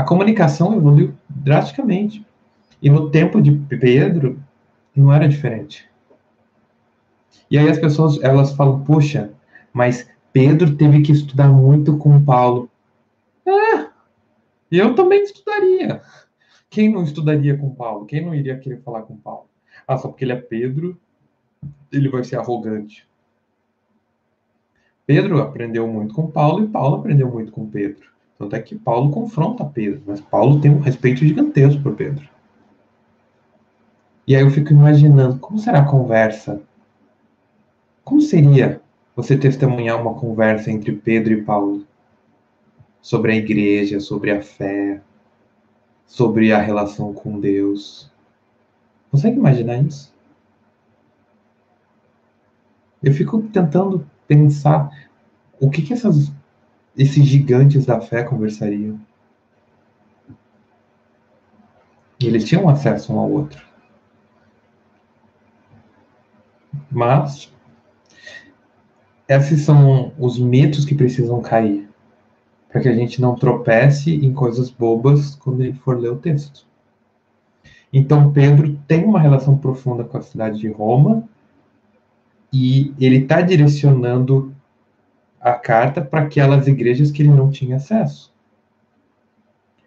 [0.00, 2.26] a comunicação evoluiu drasticamente.
[2.80, 4.42] E no tempo de Pedro,
[4.96, 5.86] não era diferente.
[7.50, 9.30] E aí as pessoas, elas falam, puxa,
[9.74, 12.70] mas Pedro teve que estudar muito com Paulo.
[13.46, 13.88] É,
[14.72, 16.00] eu também estudaria.
[16.70, 18.06] Quem não estudaria com Paulo?
[18.06, 19.50] Quem não iria querer falar com Paulo?
[19.86, 20.98] Ah, só porque ele é Pedro,
[21.92, 23.06] ele vai ser arrogante.
[25.04, 28.09] Pedro aprendeu muito com Paulo e Paulo aprendeu muito com Pedro.
[28.40, 32.26] Tanto é que Paulo confronta Pedro, mas Paulo tem um respeito gigantesco por Pedro.
[34.26, 36.62] E aí eu fico imaginando como será a conversa?
[38.02, 38.80] Como seria
[39.14, 41.86] você testemunhar uma conversa entre Pedro e Paulo
[43.02, 45.02] sobre a igreja, sobre a fé,
[46.06, 48.10] sobre a relação com Deus?
[49.10, 50.14] Consegue imaginar isso?
[53.02, 54.90] Eu fico tentando pensar
[55.60, 56.32] o que, que essas,
[56.96, 59.00] esses gigantes da fé conversariam.
[62.18, 63.64] E eles tinham acesso um ao outro.
[66.90, 67.52] Mas
[69.26, 71.88] esses são os mitos que precisam cair
[72.68, 76.66] para que a gente não tropece em coisas bobas quando ele for ler o texto.
[77.92, 81.24] Então Pedro tem uma relação profunda com a cidade de Roma
[82.52, 84.54] e ele está direcionando
[85.40, 88.32] a carta para aquelas igrejas que ele não tinha acesso.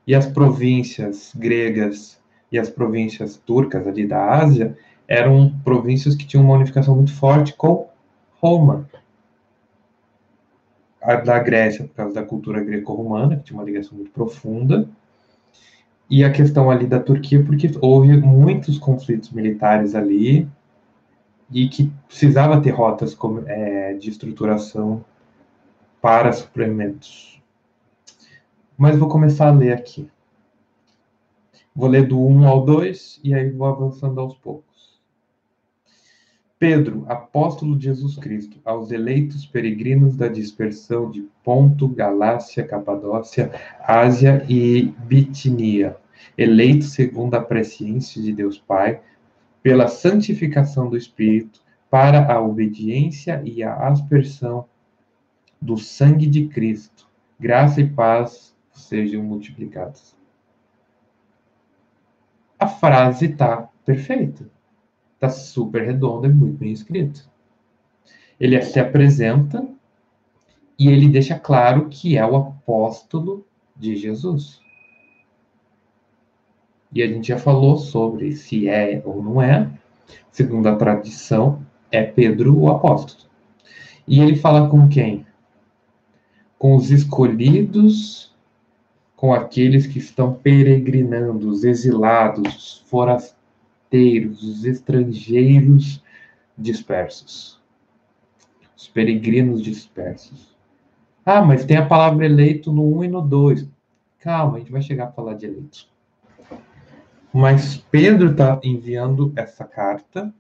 [0.06, 2.20] E as províncias gregas
[2.52, 4.78] e as províncias turcas ali da Ásia
[5.08, 7.88] eram províncias que tinham uma unificação muito forte com
[8.42, 8.90] Roma.
[11.02, 14.88] A da Grécia, por causa da cultura greco-romana, que tinha uma ligação muito profunda.
[16.10, 20.48] E a questão ali da Turquia, porque houve muitos conflitos militares ali,
[21.52, 25.04] e que precisava ter rotas é, de estruturação
[26.04, 27.42] para suprimentos.
[28.78, 30.12] Mas vou começar a ler aqui.
[31.74, 35.00] Vou ler do 1 ao 2 e aí vou avançando aos poucos.
[36.60, 44.46] Pedro, apóstolo de Jesus Cristo, aos eleitos peregrinos da dispersão de Ponto, Galácia, Capadócia, Ásia
[44.50, 45.96] e Bitinia,
[46.38, 49.00] eleitos segundo a presciência de Deus Pai,
[49.62, 54.66] pela santificação do Espírito, para a obediência e a aspersão
[55.64, 57.08] do sangue de Cristo.
[57.40, 60.14] Graça e paz sejam multiplicados.
[62.60, 64.50] A frase está perfeita.
[65.16, 67.22] Está super redonda e muito bem escrita.
[68.38, 69.66] Ele se apresenta
[70.78, 74.62] e ele deixa claro que é o apóstolo de Jesus.
[76.92, 79.72] E a gente já falou sobre se é ou não é.
[80.30, 83.30] Segundo a tradição, é Pedro o apóstolo.
[84.06, 85.26] E ele fala com quem?
[86.64, 88.34] Com os escolhidos,
[89.18, 96.02] com aqueles que estão peregrinando, os exilados, os forasteiros, os estrangeiros
[96.58, 97.62] dispersos.
[98.78, 100.56] Os peregrinos dispersos.
[101.26, 103.68] Ah, mas tem a palavra eleito no 1 e no 2.
[104.20, 105.92] Calma, a gente vai chegar a falar de eleitos.
[107.34, 110.34] Mas Pedro está enviando essa carta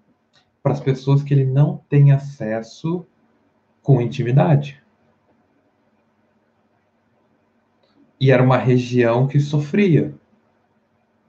[0.63, 3.05] para as pessoas que ele não tem acesso
[3.81, 4.82] com intimidade.
[8.23, 10.15] E era uma região que sofria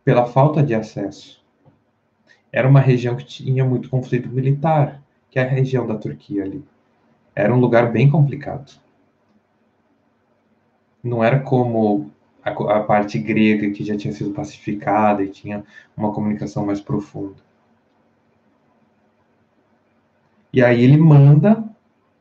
[0.04, 1.44] pela falta de acesso.
[2.52, 6.64] Era uma região que tinha muito conflito militar, que é a região da Turquia ali.
[7.34, 8.80] Era um lugar bem complicado.
[11.02, 12.12] Não era como
[12.44, 15.64] a, a parte grega que já tinha sido pacificada e tinha
[15.96, 17.42] uma comunicação mais profunda.
[20.52, 21.64] E aí ele manda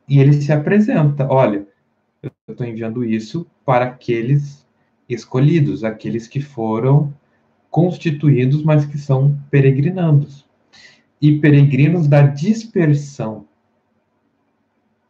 [0.10, 1.28] e ele se apresenta.
[1.32, 1.68] Olha,
[2.24, 4.63] eu estou enviando isso para aqueles
[5.08, 7.14] escolhidos, aqueles que foram
[7.70, 10.48] constituídos, mas que são peregrinandos.
[11.22, 13.48] E peregrinos da dispersão.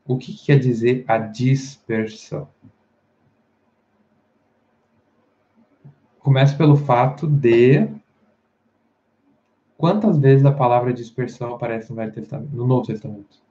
[0.05, 2.47] O que, que quer dizer a dispersão?
[6.19, 7.87] Começa pelo fato de
[9.77, 13.43] quantas vezes a palavra dispersão aparece no Velho Testamento, no Novo Testamento?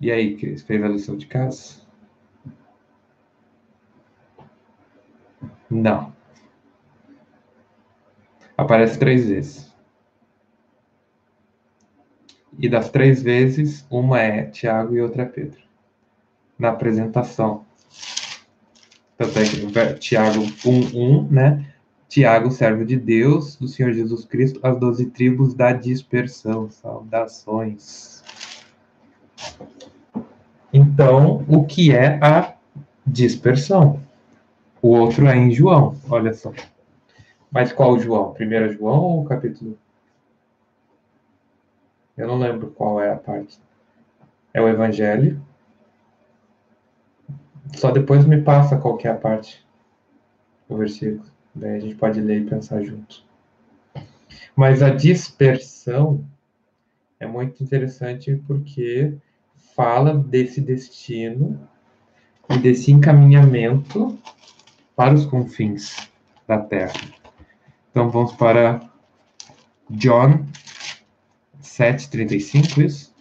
[0.00, 1.85] E aí, Cris, fez a lição de casa?
[5.70, 6.14] Não.
[8.56, 9.74] Aparece três vezes.
[12.58, 15.60] E das três vezes, uma é Tiago e outra é Pedro.
[16.58, 17.66] Na apresentação.
[19.18, 21.72] Tanto é que Tiago 1:1, né?
[22.08, 26.70] Tiago, servo de Deus, do Senhor Jesus Cristo, as doze tribos da dispersão.
[26.70, 28.22] Saudações.
[30.72, 32.54] Então, o que é a
[33.06, 34.05] dispersão?
[34.82, 36.52] O outro é em João, olha só.
[37.50, 38.32] Mas qual João?
[38.32, 39.78] Primeiro João ou capítulo?
[42.16, 43.58] Eu não lembro qual é a parte.
[44.52, 45.40] É o Evangelho,
[47.74, 49.64] só depois me passa qual que é a parte,
[50.68, 51.30] o versículo.
[51.54, 53.24] Daí a gente pode ler e pensar junto.
[54.54, 56.24] Mas a dispersão
[57.18, 59.14] é muito interessante porque
[59.74, 61.60] fala desse destino
[62.50, 64.18] e desse encaminhamento
[64.96, 66.08] para os confins
[66.48, 66.98] da Terra.
[67.90, 68.80] Então vamos para
[69.90, 70.46] John
[71.62, 73.14] 7,35, isso?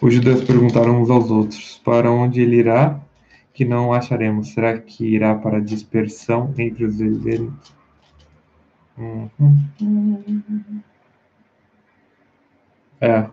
[0.00, 2.98] Os judeus perguntaram uns aos outros: Para onde ele irá?
[3.52, 4.54] Que não acharemos.
[4.54, 7.74] Será que irá para a dispersão entre os eleitos?
[13.00, 13.30] É.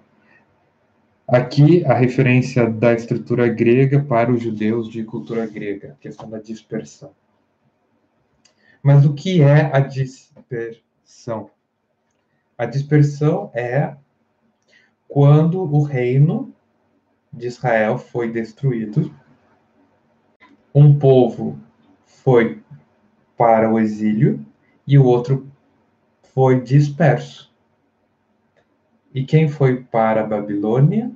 [1.28, 7.12] Aqui a referência da estrutura grega para os judeus de cultura grega, questão da dispersão.
[8.84, 11.50] Mas o que é a dispersão?
[12.56, 13.98] A dispersão é
[15.08, 16.54] quando o reino
[17.34, 19.12] de Israel foi destruído,
[20.74, 21.60] um povo
[22.06, 22.62] foi
[23.36, 24.46] para o exílio
[24.86, 25.52] e o outro
[26.36, 27.55] foi disperso.
[29.16, 31.10] E quem foi para a Babilônia?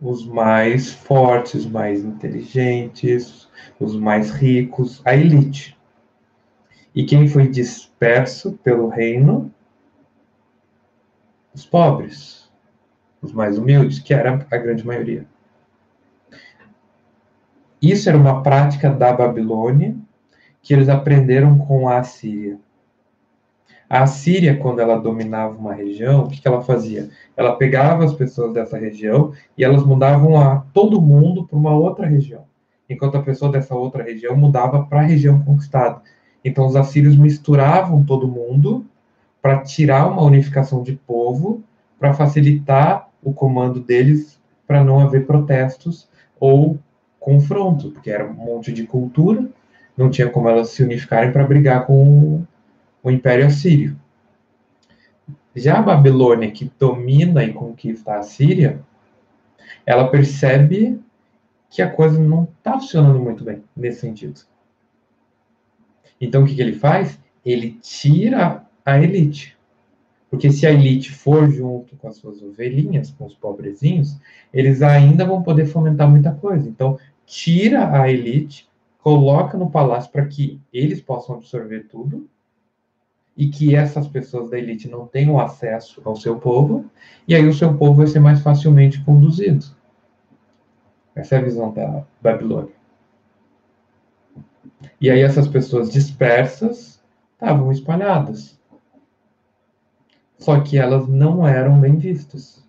[0.00, 3.48] Os mais fortes, os mais inteligentes,
[3.78, 5.78] os mais ricos, a elite.
[6.92, 9.54] E quem foi disperso pelo reino?
[11.54, 12.50] Os pobres,
[13.22, 15.24] os mais humildes, que era a grande maioria.
[17.80, 19.96] Isso era uma prática da Babilônia
[20.60, 22.58] que eles aprenderam com a Assíria.
[23.88, 27.08] A Síria, quando ela dominava uma região, o que, que ela fazia?
[27.36, 32.06] Ela pegava as pessoas dessa região e elas mudavam a todo mundo para uma outra
[32.06, 32.44] região,
[32.90, 36.02] enquanto a pessoa dessa outra região mudava para a região conquistada.
[36.44, 38.84] Então, os assírios misturavam todo mundo
[39.40, 41.62] para tirar uma unificação de povo,
[41.98, 46.08] para facilitar o comando deles, para não haver protestos
[46.40, 46.78] ou
[47.20, 49.48] confronto, porque era um monte de cultura,
[49.96, 52.44] não tinha como elas se unificarem para brigar com
[53.06, 53.96] o Império Assírio.
[55.54, 58.80] Já a Babilônia, que domina e conquista a Síria,
[59.86, 61.00] ela percebe
[61.70, 64.40] que a coisa não está funcionando muito bem nesse sentido.
[66.20, 67.16] Então, o que, que ele faz?
[67.44, 69.56] Ele tira a elite.
[70.28, 74.18] Porque se a elite for junto com as suas ovelhinhas, com os pobrezinhos,
[74.52, 76.68] eles ainda vão poder fomentar muita coisa.
[76.68, 78.68] Então, tira a elite,
[78.98, 82.28] coloca no palácio para que eles possam absorver tudo
[83.36, 86.90] e que essas pessoas da elite não tenham acesso ao seu povo,
[87.28, 89.66] e aí o seu povo vai ser mais facilmente conduzido.
[91.14, 92.74] Essa é a visão da Babilônia.
[95.00, 97.02] E aí essas pessoas dispersas
[97.34, 98.58] estavam espalhadas.
[100.38, 102.64] Só que elas não eram bem vistas.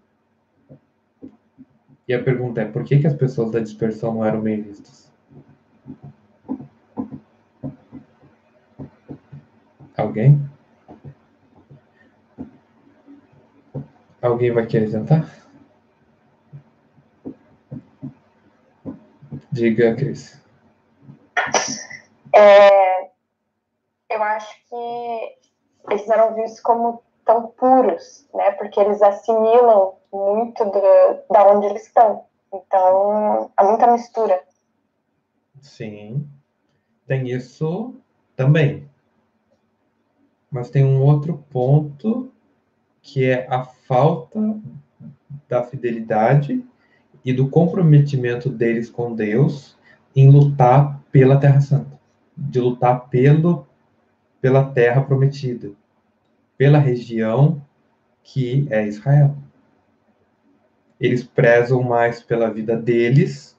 [2.07, 5.11] E a pergunta é, por que, que as pessoas da dispersão não eram bem vistas?
[9.97, 10.39] Alguém?
[14.27, 15.25] Alguém vai querer tentar?
[19.49, 20.37] Diga, Cris.
[22.35, 23.05] É,
[24.09, 25.37] eu acho que
[25.89, 28.51] eles eram vistos como tão puros, né?
[28.51, 32.25] Porque eles assimilam muito do, da onde eles estão.
[32.53, 34.43] Então, há muita mistura.
[35.61, 36.29] Sim,
[37.07, 37.95] tem isso
[38.35, 38.89] também.
[40.51, 42.29] Mas tem um outro ponto
[43.07, 44.59] que é a falta
[45.47, 46.61] da fidelidade
[47.23, 49.77] e do comprometimento deles com Deus
[50.13, 51.97] em lutar pela Terra Santa,
[52.35, 53.65] de lutar pelo
[54.41, 55.71] pela terra prometida,
[56.57, 57.61] pela região
[58.21, 59.35] que é Israel.
[60.99, 63.57] Eles prezam mais pela vida deles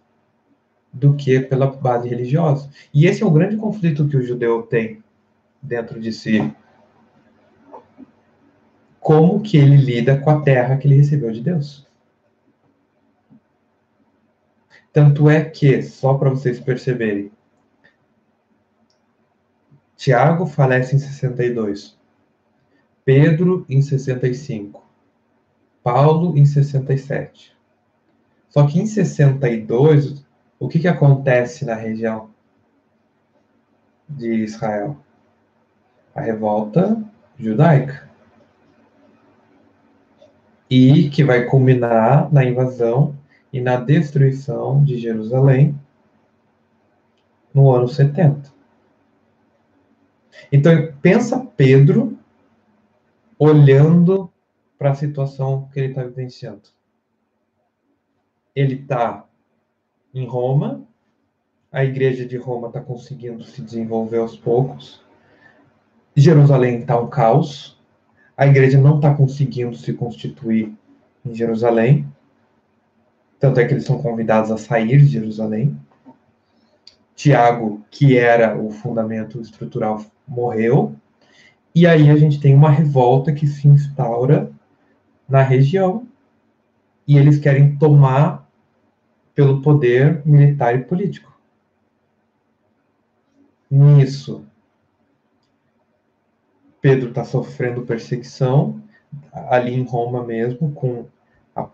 [0.92, 2.70] do que pela base religiosa.
[2.92, 5.02] E esse é o grande conflito que o judeu tem
[5.60, 6.54] dentro de si
[9.08, 11.88] como que ele lida com a terra que ele recebeu de Deus.
[14.92, 17.32] Tanto é que, só para vocês perceberem,
[19.96, 21.98] Tiago falece em 62,
[23.02, 24.86] Pedro em 65,
[25.82, 27.56] Paulo em 67.
[28.50, 30.22] Só que em 62,
[30.58, 32.28] o que, que acontece na região
[34.06, 34.98] de Israel?
[36.14, 37.02] A revolta
[37.38, 38.07] judaica
[40.70, 43.16] e que vai culminar na invasão
[43.52, 45.78] e na destruição de Jerusalém
[47.52, 48.52] no ano 70.
[50.52, 52.18] Então, pensa Pedro
[53.38, 54.30] olhando
[54.78, 56.62] para a situação que ele está vivenciando.
[58.54, 59.26] Ele está
[60.14, 60.82] em Roma,
[61.70, 65.02] a igreja de Roma está conseguindo se desenvolver aos poucos,
[66.16, 67.77] Jerusalém está um caos,
[68.38, 70.72] a igreja não está conseguindo se constituir
[71.26, 72.06] em Jerusalém.
[73.40, 75.76] Tanto é que eles são convidados a sair de Jerusalém.
[77.16, 80.94] Tiago, que era o fundamento estrutural, morreu.
[81.74, 84.52] E aí a gente tem uma revolta que se instaura
[85.28, 86.06] na região.
[87.08, 88.48] E eles querem tomar
[89.34, 91.36] pelo poder militar e político.
[93.68, 94.46] Nisso,
[96.80, 98.80] Pedro está sofrendo perseguição
[99.32, 101.06] ali em Roma mesmo, com
[101.54, 101.66] a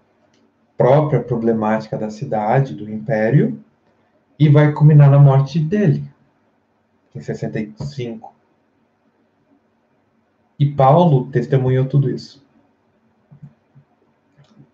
[0.76, 3.62] própria problemática da cidade, do império,
[4.38, 6.04] e vai culminar na morte dele,
[7.14, 8.32] em 65.
[10.58, 12.44] E Paulo testemunhou tudo isso.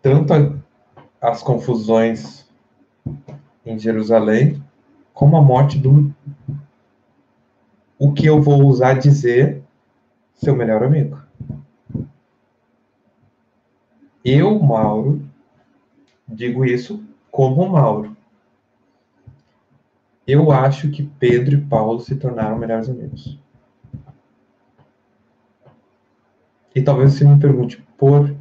[0.02, 0.32] Tanto
[1.20, 2.48] as confusões
[3.64, 4.62] em Jerusalém,
[5.12, 6.14] como a morte do.
[7.98, 9.59] O que eu vou usar dizer
[10.40, 11.20] seu melhor amigo.
[14.24, 15.22] Eu, Mauro,
[16.26, 18.16] digo isso como Mauro.
[20.26, 23.38] Eu acho que Pedro e Paulo se tornaram melhores amigos.
[26.74, 28.34] E talvez você me pergunte por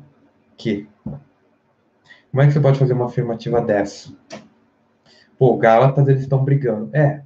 [0.56, 0.88] quê?
[1.04, 4.14] Como é que você pode fazer uma afirmativa dessa?
[5.38, 6.96] Pô, Gálatas eles estão brigando.
[6.96, 7.24] É,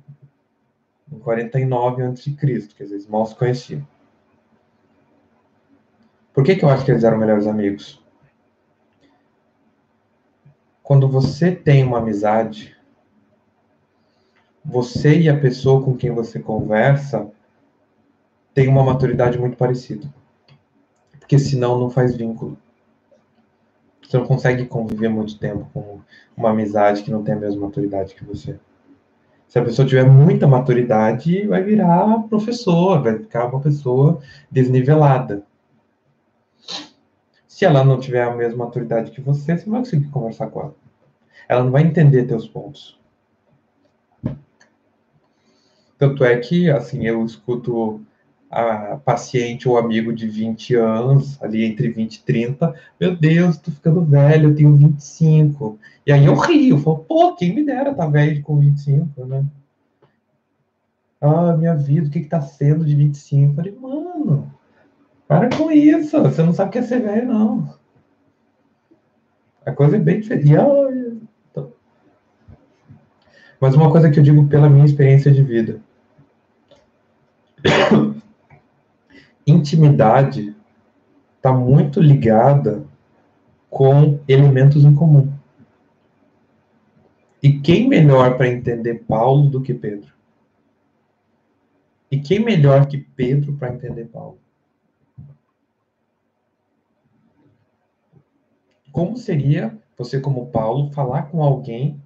[1.12, 3.86] em 49 a.C., dizer, eles mal se conheciam.
[6.34, 8.04] Por que, que eu acho que eles eram melhores amigos?
[10.82, 12.76] Quando você tem uma amizade,
[14.66, 17.30] você e a pessoa com quem você conversa
[18.54, 20.12] tem uma maturidade muito parecida.
[21.20, 22.58] Porque senão não faz vínculo.
[24.02, 26.00] Você não consegue conviver muito tempo com
[26.36, 28.60] uma amizade que não tem a mesma maturidade que você.
[29.48, 34.20] Se a pessoa tiver muita maturidade, vai virar professor, vai ficar uma pessoa
[34.52, 35.44] desnivelada.
[37.64, 40.60] Se ela não tiver a mesma maturidade que você, você não vai conseguir conversar com
[40.60, 40.76] ela.
[41.48, 43.00] Ela não vai entender teus pontos.
[45.98, 48.02] Tanto é que, assim, eu escuto
[48.52, 53.72] a paciente ou amigo de 20 anos, ali entre 20 e 30, meu Deus, tô
[53.72, 55.80] ficando velho, eu tenho 25.
[56.06, 59.46] E aí eu rio, falo, pô, quem me dera tá velho com 25, né?
[61.22, 63.52] Ah, minha vida, o que que tá sendo de 25?
[63.52, 64.53] Eu falei, mano,
[65.28, 67.74] para com isso, você não sabe o que é ser velho, não.
[69.66, 70.54] A coisa é bem diferente.
[73.60, 75.80] Mas uma coisa que eu digo pela minha experiência de vida.
[79.48, 80.54] Intimidade
[81.38, 82.86] está muito ligada
[83.70, 85.32] com elementos em comum.
[87.42, 90.12] E quem melhor para entender Paulo do que Pedro?
[92.12, 94.38] E quem melhor que Pedro para entender Paulo?
[98.94, 102.00] Como seria você, como Paulo, falar com alguém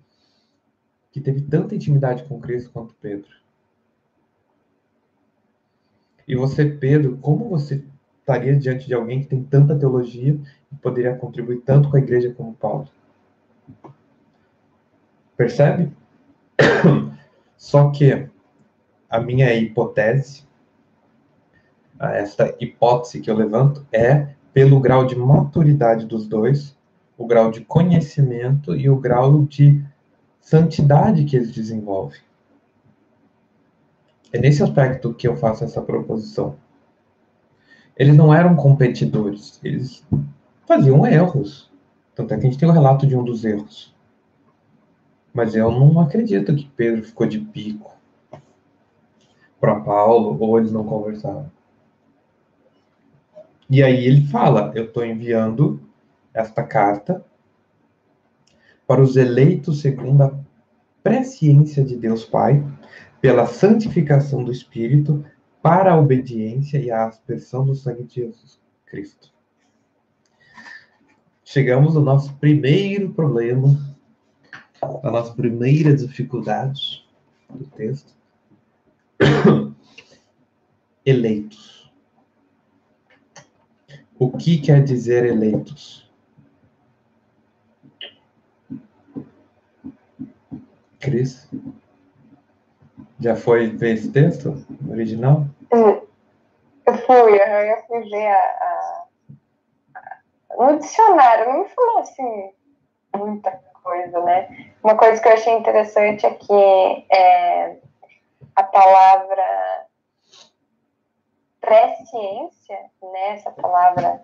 [1.12, 3.30] que teve tanta intimidade com Cristo quanto Pedro?
[6.26, 7.84] E você, Pedro, como você
[8.22, 10.40] estaria diante de alguém que tem tanta teologia
[10.72, 12.88] e poderia contribuir tanto com a igreja como Paulo?
[15.36, 15.92] Percebe?
[17.58, 18.30] Só que
[19.10, 20.48] a minha hipótese,
[22.00, 26.77] essa hipótese que eu levanto, é pelo grau de maturidade dos dois
[27.18, 29.84] o grau de conhecimento e o grau de
[30.40, 32.20] santidade que eles desenvolvem.
[34.32, 36.56] É nesse aspecto que eu faço essa proposição.
[37.98, 40.06] Eles não eram competidores, eles
[40.68, 41.72] faziam erros.
[42.14, 43.96] Tanto é que a gente tem o um relato de um dos erros.
[45.34, 47.96] Mas eu não acredito que Pedro ficou de pico
[49.60, 51.52] para Paulo ou eles não conversaram.
[53.70, 55.87] E aí ele fala: Eu estou enviando
[56.38, 57.26] esta carta
[58.86, 60.40] para os eleitos segundo a
[61.04, 62.64] presciência de Deus Pai,
[63.20, 65.26] pela santificação do Espírito,
[65.62, 69.34] para a obediência e a aspersão do sangue de Jesus Cristo.
[71.44, 73.78] Chegamos ao nosso primeiro problema,
[74.82, 77.06] a nossa primeira dificuldade
[77.50, 78.16] do texto.
[81.06, 81.92] eleitos.
[84.20, 86.07] O que quer dizer eleitos?
[91.00, 91.50] Cris?
[93.20, 95.46] Já foi ver esse texto original?
[95.72, 99.06] Eu fui, eu fui ver a,
[100.56, 102.52] a, no dicionário, não me falou assim
[103.16, 103.52] muita
[103.84, 104.72] coisa, né?
[104.84, 107.78] Uma coisa que eu achei interessante é que é,
[108.56, 109.88] a palavra
[111.60, 114.22] presciência, né, essa palavra,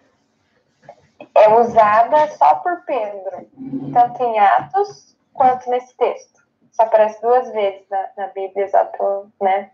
[1.35, 3.49] é, é usada só por Pedro,
[3.91, 6.32] tanto em Atos quanto nesse texto.
[6.73, 9.71] Só aparece duas vezes na, na Bíblia, exato, né?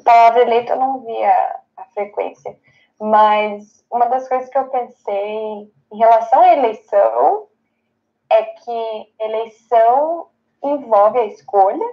[0.00, 2.56] A palavra eleito eu não vi a, a frequência,
[3.00, 7.48] mas uma das coisas que eu pensei em relação à eleição
[8.30, 10.28] é que eleição
[10.62, 11.86] envolve a escolha,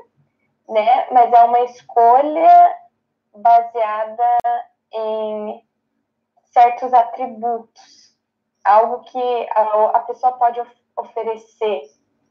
[0.68, 1.08] né?
[1.12, 2.78] Mas é uma escolha
[3.34, 4.38] baseada
[4.92, 5.64] em
[6.52, 8.16] certos atributos,
[8.64, 11.82] algo que a, a pessoa pode of oferecer,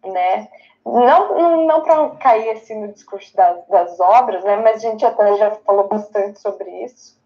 [0.03, 0.51] né?
[0.85, 4.57] Não, não para cair assim no discurso das, das obras, né?
[4.57, 7.19] Mas a gente até já falou bastante sobre isso.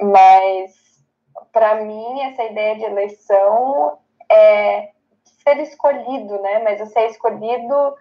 [0.00, 0.76] Mas
[1.52, 3.98] para mim essa ideia de eleição
[4.30, 4.90] é
[5.42, 6.58] ser escolhido, né?
[6.58, 7.96] Mas é escolhido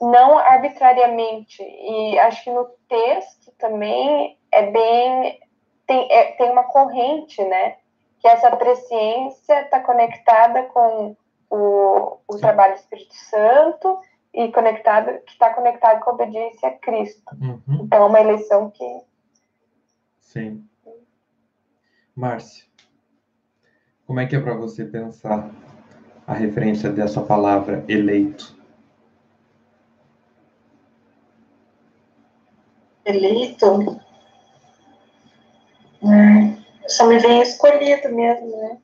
[0.00, 1.62] não arbitrariamente.
[1.62, 5.40] E acho que no texto também é bem.
[5.86, 7.76] Tem, é, tem uma corrente, né?
[8.20, 11.16] Que essa presciência está conectada com
[11.50, 14.00] o, o trabalho do Espírito Santo
[14.32, 17.36] e conectado, que está conectado com a obediência a Cristo.
[17.40, 17.84] Uhum.
[17.84, 19.00] Então, é uma eleição que.
[20.20, 20.64] Sim.
[22.14, 22.64] Márcia,
[24.06, 25.50] como é que é para você pensar
[26.26, 28.56] a referência dessa palavra eleito?
[33.04, 34.00] Eleito?
[36.02, 38.78] Hum, só me vem escolhido mesmo, né?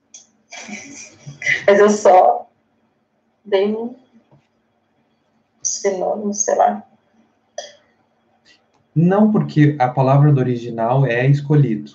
[1.66, 2.43] Mas eu só
[3.46, 3.94] um
[5.62, 6.84] sinônimo, sei lá.
[8.94, 11.92] Não, porque a palavra do original é escolhido.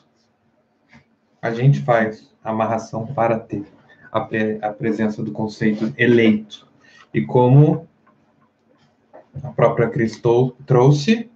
[1.41, 3.65] A gente faz amarração para ter
[4.11, 6.67] a, pre, a presença do conceito eleito.
[7.13, 7.87] E como
[9.41, 11.29] a própria Cristo trouxe,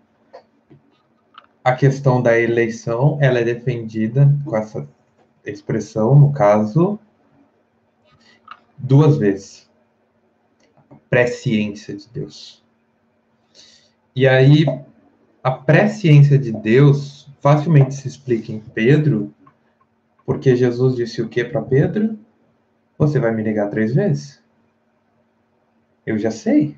[1.64, 4.86] a questão da eleição, ela é defendida com essa
[5.46, 7.00] expressão, no caso,
[8.78, 9.63] duas vezes.
[11.14, 12.64] Presciência de Deus.
[14.16, 14.66] E aí,
[15.44, 19.32] a presciência de Deus facilmente se explica em Pedro,
[20.26, 22.18] porque Jesus disse o que para Pedro?
[22.98, 24.44] Você vai me negar três vezes?
[26.04, 26.76] Eu já sei.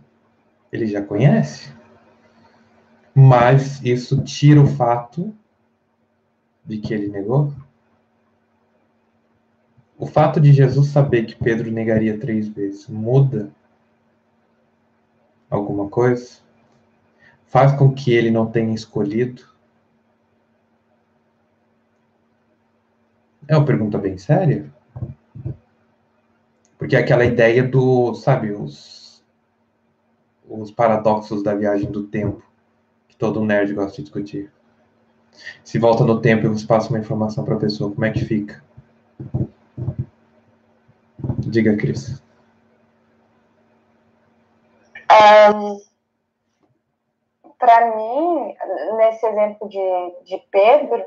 [0.70, 1.74] Ele já conhece.
[3.14, 5.34] Mas isso tira o fato
[6.66, 7.53] de que ele negou?
[9.98, 13.49] O fato de Jesus saber que Pedro negaria três vezes muda
[15.49, 16.39] alguma coisa?
[17.47, 19.43] Faz com que ele não tenha escolhido?
[23.47, 24.73] É uma pergunta bem séria.
[26.77, 29.23] Porque é aquela ideia do, sabe, os,
[30.47, 32.43] os paradoxos da viagem do tempo,
[33.07, 34.51] que todo nerd gosta de discutir.
[35.63, 38.26] Se volta no tempo e você passa uma informação para a pessoa, como é que
[38.26, 38.63] fica?
[41.39, 42.22] Diga, Cris.
[45.15, 45.81] Um,
[47.57, 48.55] para mim,
[48.97, 51.05] nesse exemplo de, de Pedro,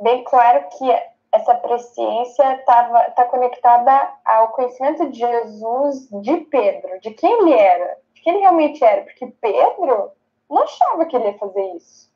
[0.00, 7.32] bem claro que essa presciência está conectada ao conhecimento de Jesus de Pedro, de quem
[7.40, 10.10] ele era, de quem ele realmente era, porque Pedro
[10.48, 12.10] não achava que ele ia fazer isso,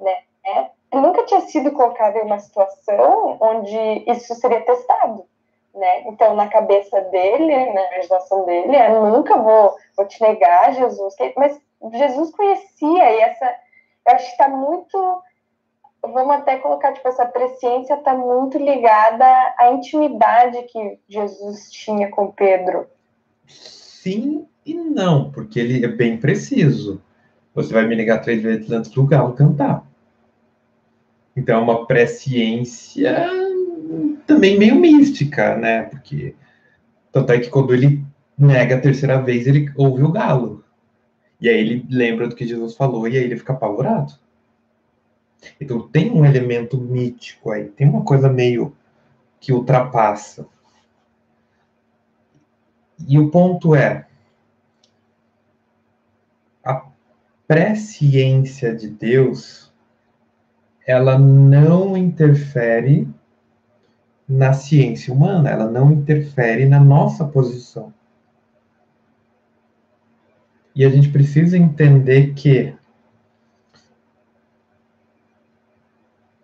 [0.00, 0.22] né?
[0.46, 3.76] É, nunca tinha sido colocado em uma situação onde
[4.06, 5.26] isso seria testado,
[5.78, 6.02] né?
[6.06, 11.60] Então, na cabeça dele, na imaginação dele, eu nunca vou, vou te negar, Jesus, mas
[11.92, 13.46] Jesus conhecia e essa,
[14.06, 15.22] eu acho que está muito
[16.00, 19.24] vamos até colocar, tipo, essa presciência está muito ligada
[19.58, 22.86] à intimidade que Jesus tinha com Pedro.
[23.46, 27.00] Sim e não, porque ele é bem preciso.
[27.54, 29.84] Você vai me negar três vezes antes do galo cantar.
[31.34, 33.26] Então, é uma presciência
[34.28, 35.84] também meio mística, né?
[35.84, 36.36] Porque
[37.10, 38.04] tanto é que quando ele
[38.36, 40.62] nega a terceira vez, ele ouve o galo.
[41.40, 44.12] E aí ele lembra do que Jesus falou e aí ele fica apavorado.
[45.58, 48.76] Então tem um elemento mítico aí, tem uma coisa meio
[49.40, 50.46] que ultrapassa.
[53.08, 54.06] E o ponto é
[56.62, 56.84] a
[57.46, 59.72] presciência de Deus
[60.84, 63.06] ela não interfere
[64.28, 67.92] na ciência humana, ela não interfere na nossa posição.
[70.74, 72.74] E a gente precisa entender que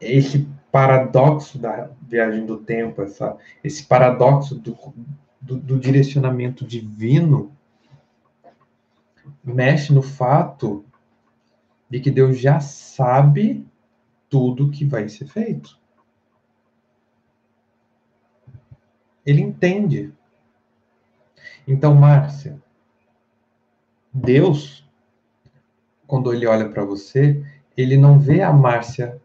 [0.00, 4.76] esse paradoxo da viagem do tempo, essa, esse paradoxo do,
[5.40, 7.52] do, do direcionamento divino,
[9.42, 10.84] mexe no fato
[11.88, 13.64] de que Deus já sabe
[14.28, 15.78] tudo que vai ser feito.
[19.24, 20.12] Ele entende.
[21.66, 22.60] Então, Márcia,
[24.12, 24.86] Deus,
[26.06, 27.44] quando ele olha para você,
[27.76, 29.20] ele não vê a Márcia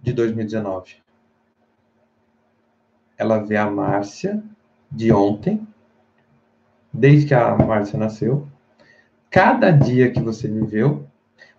[0.00, 0.96] de 2019.
[3.18, 4.42] Ela vê a Márcia
[4.90, 5.66] de ontem,
[6.92, 8.48] desde que a Márcia nasceu,
[9.28, 11.06] cada dia que você viveu,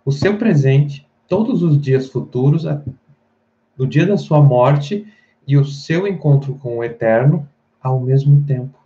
[0.03, 2.65] o seu presente, todos os dias futuros,
[3.77, 5.07] o dia da sua morte
[5.47, 7.47] e o seu encontro com o eterno
[7.81, 8.79] ao mesmo tempo.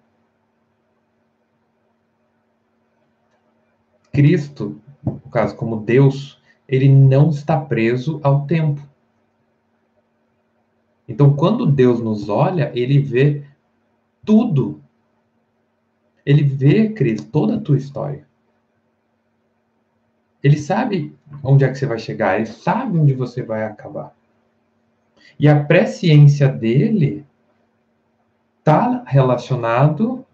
[4.12, 8.82] Cristo, no caso, como Deus, ele não está preso ao tempo.
[11.08, 13.44] Então, quando Deus nos olha, ele vê
[14.24, 14.82] tudo.
[16.26, 18.26] Ele vê, Cris, toda a tua história.
[20.42, 24.16] Ele sabe onde é que você vai chegar, ele sabe onde você vai acabar.
[25.40, 27.26] E a presciência dele
[28.60, 30.26] está relacionado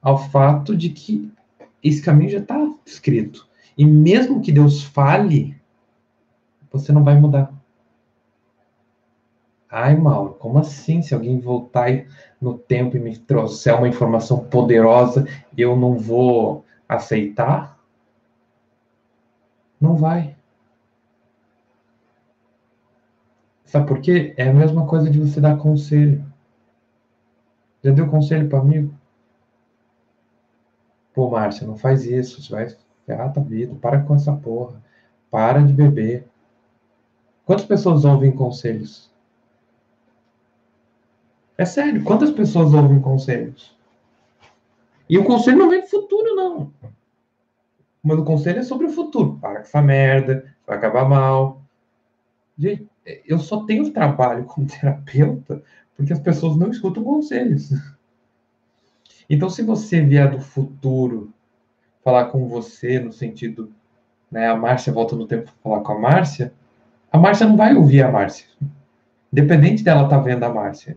[0.00, 1.30] ao fato de que
[1.82, 3.46] esse caminho já está escrito.
[3.76, 5.56] E mesmo que Deus fale,
[6.70, 7.52] você não vai mudar.
[9.70, 11.02] Ai, Mauro, como assim?
[11.02, 12.06] Se alguém voltar
[12.40, 17.78] no tempo e me trouxer uma informação poderosa, eu não vou aceitar?
[19.78, 20.37] Não vai.
[23.68, 24.32] Sabe por quê?
[24.38, 26.24] É a mesma coisa de você dar conselho.
[27.84, 28.94] Já deu conselho para amigo?
[31.12, 34.82] Pô, Márcia, não faz isso, você vai ferrar tua vida, para com essa porra,
[35.30, 36.26] para de beber.
[37.44, 39.12] Quantas pessoas ouvem conselhos?
[41.58, 43.76] É sério, quantas pessoas ouvem conselhos?
[45.10, 46.72] E o conselho não vem do futuro, não.
[48.02, 49.38] Mas o conselho é sobre o futuro.
[49.38, 51.60] Para com essa merda, vai acabar mal.
[52.56, 52.87] Gente,
[53.26, 55.62] eu só tenho trabalho como terapeuta
[55.98, 57.70] porque as pessoas não escutam conselhos.
[59.28, 61.34] Então, se você vier do futuro
[62.04, 63.70] falar com você no sentido,
[64.30, 66.52] né, a Márcia volta no tempo para falar com a Márcia,
[67.10, 68.46] a Márcia não vai ouvir a Márcia.
[69.32, 70.96] Independente dela estar tá vendo a Márcia.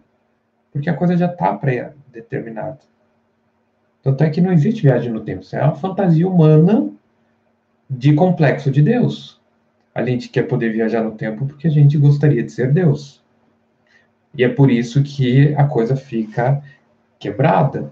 [0.71, 2.79] Porque a coisa já está pré-determinada.
[4.03, 5.41] Tanto é que não existe viagem no tempo.
[5.41, 6.91] Isso é uma fantasia humana
[7.89, 9.40] de complexo de Deus.
[9.93, 13.21] A gente quer poder viajar no tempo porque a gente gostaria de ser Deus.
[14.33, 16.63] E é por isso que a coisa fica
[17.19, 17.91] quebrada.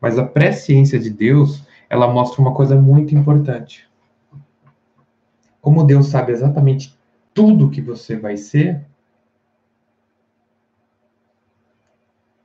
[0.00, 3.88] Mas a presciência de Deus, ela mostra uma coisa muito importante.
[5.60, 6.98] Como Deus sabe exatamente
[7.32, 8.84] tudo que você vai ser,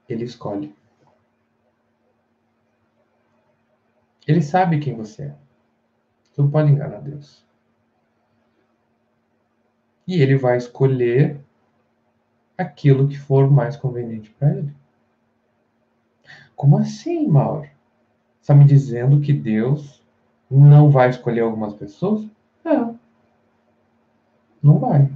[0.07, 0.75] ele escolhe.
[4.27, 5.35] Ele sabe quem você é.
[6.31, 7.44] Você não pode enganar Deus.
[10.07, 11.39] E ele vai escolher
[12.57, 14.73] aquilo que for mais conveniente para ele.
[16.55, 17.67] Como assim, Mauro?
[18.41, 20.03] Está me dizendo que Deus
[20.49, 22.25] não vai escolher algumas pessoas?
[22.63, 22.99] Não.
[24.61, 25.11] Não vai.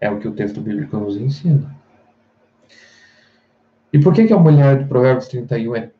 [0.00, 1.74] É o que o texto bíblico nos ensina.
[3.92, 5.90] E por que, que a mulher de Provérbios 31 é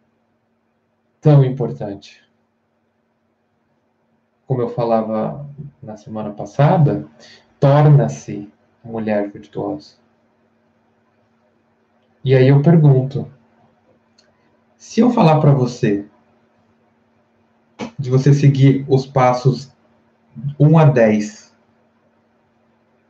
[1.21, 2.25] tão importante?
[4.47, 5.49] Como eu falava
[5.83, 7.07] na semana passada,
[7.61, 8.51] torna-se
[8.83, 9.95] mulher virtuosa.
[12.25, 13.31] E aí eu pergunto:
[14.77, 16.07] se eu falar para você
[17.99, 19.71] de você seguir os passos
[20.59, 21.55] 1 a 10,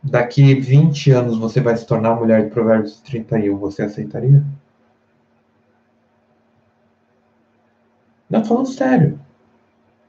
[0.02, 4.44] daqui 20 anos você vai se tornar mulher de Provérbios 31, você aceitaria?
[8.28, 9.20] Não, falando sério.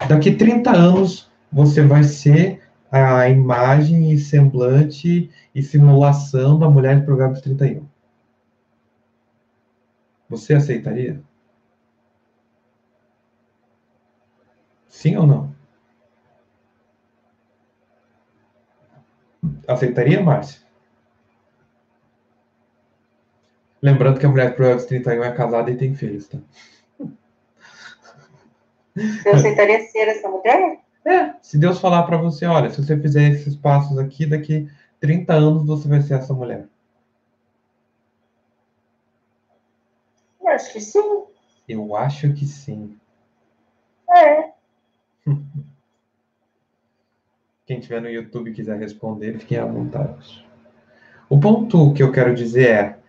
[0.08, 2.61] Daqui 30 anos você vai ser
[2.92, 7.88] a imagem e semblante e simulação da mulher de Provérbios 31.
[10.30, 11.22] Você aceitaria?
[14.88, 15.56] Sim ou não?
[19.68, 20.62] Aceitaria, Márcia?
[23.82, 26.38] Lembrando que a mulher pro 31 é casada e tem filhos, tá?
[29.26, 30.80] Eu aceitaria ser essa mulher?
[31.06, 34.70] É, se Deus falar para você, olha, se você fizer esses passos aqui, daqui
[35.00, 36.68] 30 anos você vai ser essa mulher.
[40.40, 41.24] Eu acho que sim.
[41.68, 42.98] Eu acho que sim.
[44.10, 44.52] É.
[47.66, 50.46] Quem tiver no YouTube e quiser responder, fiquem à vontade.
[51.30, 53.00] O ponto que eu quero dizer é: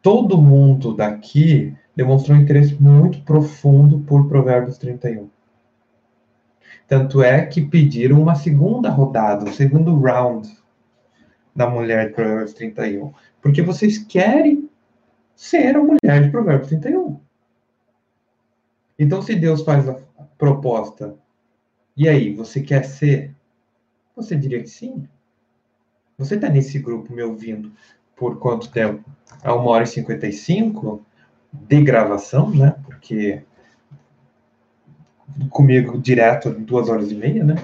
[0.00, 5.28] todo mundo daqui demonstrou um interesse muito profundo por Provérbios 31.
[6.90, 10.52] Tanto é que pediram uma segunda rodada, um segundo round
[11.54, 13.12] da mulher de Provérbios 31.
[13.40, 14.68] Porque vocês querem
[15.36, 17.20] ser a mulher de Provérbios 31.
[18.98, 20.00] Então, se Deus faz a
[20.36, 21.14] proposta,
[21.96, 23.32] e aí, você quer ser?
[24.16, 25.08] Você diria que sim.
[26.18, 27.70] Você está nesse grupo me ouvindo
[28.16, 29.08] por quanto tempo?
[29.44, 31.06] A 1 hora e 55
[31.52, 32.74] de gravação, né?
[32.84, 33.44] Porque
[35.50, 37.56] comigo direto duas horas e meia, né?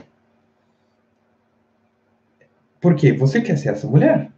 [2.80, 3.12] Por quê?
[3.12, 4.30] Você quer ser essa mulher?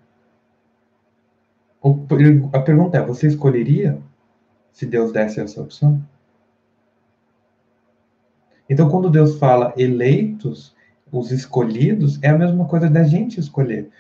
[2.53, 3.99] A pergunta é: você escolheria
[4.73, 6.03] se Deus desse essa opção?
[8.71, 10.75] Então, quando Deus fala eleitos,
[11.11, 13.91] os escolhidos, é a mesma coisa da gente escolher.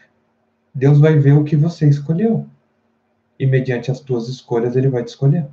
[0.74, 2.46] Deus vai ver o que você escolheu.
[3.38, 5.48] E mediante as tuas escolhas, ele vai te escolher.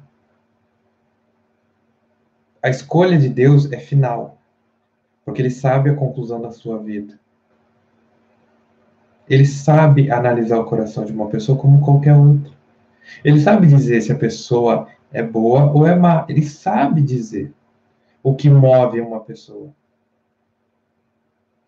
[2.65, 4.39] A escolha de Deus é final,
[5.23, 7.19] porque ele sabe a conclusão da sua vida.
[9.29, 12.51] Ele sabe analisar o coração de uma pessoa como qualquer outra.
[13.23, 16.25] Ele sabe dizer se a pessoa é boa ou é má.
[16.27, 17.53] Ele sabe dizer
[18.23, 19.69] o que move uma pessoa.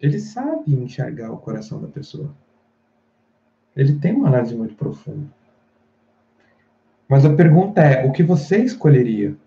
[0.01, 2.33] Ele sabe enxergar o coração da pessoa.
[3.75, 5.27] Ele tem uma análise muito profunda.
[7.07, 9.37] Mas a pergunta é: o que você escolheria?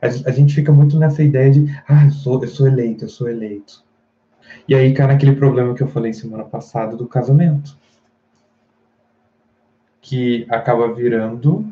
[0.00, 3.28] A, gente fica muito nessa ideia de, ah, eu sou, eu sou eleito, eu sou
[3.28, 3.84] eleito.
[4.68, 7.76] E aí cai naquele problema que eu falei semana passada do casamento.
[10.00, 11.66] Que acaba virando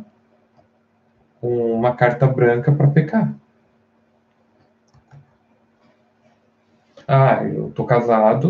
[1.43, 3.35] uma carta branca para pecar.
[7.07, 8.49] Ah, eu tô casado,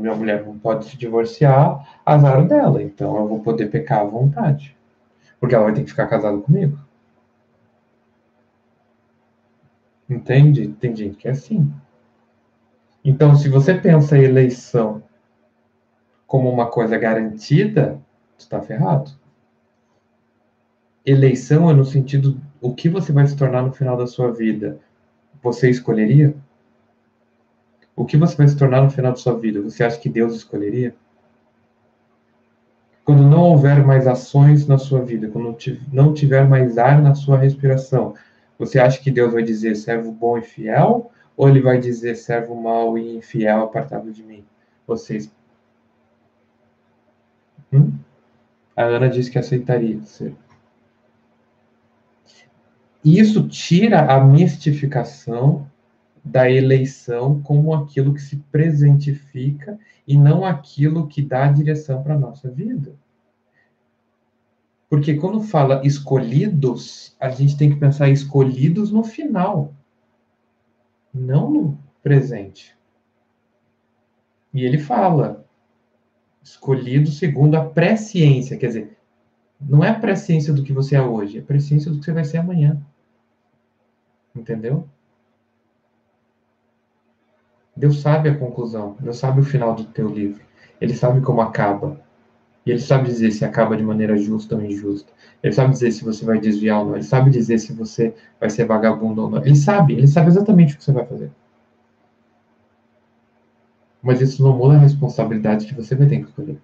[0.00, 4.74] minha mulher não pode se divorciar, azar dela, então eu vou poder pecar à vontade.
[5.38, 6.78] Porque ela vai ter que ficar casada comigo.
[10.12, 10.68] Entende?
[10.78, 11.72] Tem gente que é assim.
[13.04, 15.02] Então, se você pensa a eleição
[16.26, 18.00] como uma coisa garantida,
[18.36, 19.10] tu está ferrado.
[21.04, 24.78] Eleição é no sentido o que você vai se tornar no final da sua vida.
[25.42, 26.34] Você escolheria?
[27.96, 29.60] O que você vai se tornar no final da sua vida?
[29.62, 30.94] Você acha que Deus escolheria?
[33.04, 35.56] Quando não houver mais ações na sua vida, quando
[35.92, 38.14] não tiver mais ar na sua respiração,
[38.62, 41.10] você acha que Deus vai dizer servo bom e fiel?
[41.36, 44.44] Ou ele vai dizer servo mau e infiel, apartado de mim?
[44.86, 45.34] Vocês.
[47.72, 47.92] Hum?
[48.76, 50.36] A Ana disse que aceitaria ser.
[53.04, 55.68] Isso tira a mistificação
[56.24, 59.76] da eleição como aquilo que se presentifica
[60.06, 62.94] e não aquilo que dá a direção para a nossa vida.
[64.92, 69.72] Porque quando fala escolhidos, a gente tem que pensar escolhidos no final,
[71.14, 72.76] não no presente.
[74.52, 75.46] E ele fala,
[76.42, 78.98] escolhido segundo a presciência, quer dizer,
[79.58, 82.12] não é a presciência do que você é hoje, é a presciência do que você
[82.12, 82.78] vai ser amanhã.
[84.36, 84.86] Entendeu?
[87.74, 90.44] Deus sabe a conclusão, Deus sabe o final do teu livro.
[90.78, 91.98] Ele sabe como acaba.
[92.64, 95.12] E ele sabe dizer se acaba de maneira justa ou injusta.
[95.42, 96.94] Ele sabe dizer se você vai desviar ou não.
[96.94, 99.44] Ele sabe dizer se você vai ser vagabundo ou não.
[99.44, 101.30] Ele sabe, ele sabe exatamente o que você vai fazer.
[104.00, 106.58] Mas isso não muda a responsabilidade que você vai ter que escolher.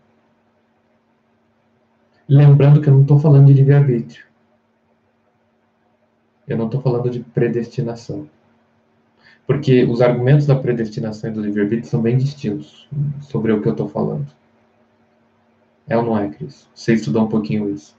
[2.29, 4.27] Lembrando que eu não estou falando de livre-arbítrio.
[6.47, 8.29] Eu não estou falando de predestinação.
[9.47, 12.89] Porque os argumentos da predestinação e do livre-arbítrio são bem distintos
[13.21, 14.38] sobre o que eu estou falando.
[15.89, 16.69] É ou não é, Cris?
[16.75, 17.97] Você estudou um pouquinho isso.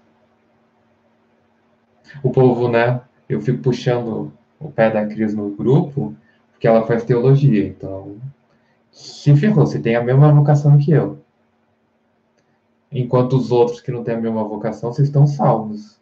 [2.24, 3.02] O povo, né?
[3.28, 6.16] Eu fico puxando o pé da Cris no grupo,
[6.52, 8.18] porque ela faz teologia, então.
[8.92, 11.20] Se ferrou, você tem a mesma vocação que eu.
[12.92, 16.00] Enquanto os outros que não têm a mesma vocação, vocês estão salvos.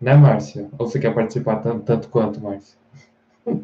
[0.00, 0.68] Né, Márcia?
[0.78, 2.78] Ou você quer participar tanto, tanto quanto, Márcia?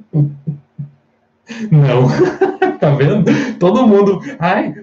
[1.71, 2.09] Não.
[2.81, 3.31] tá vendo?
[3.59, 4.19] Todo mundo.
[4.39, 4.75] Ai,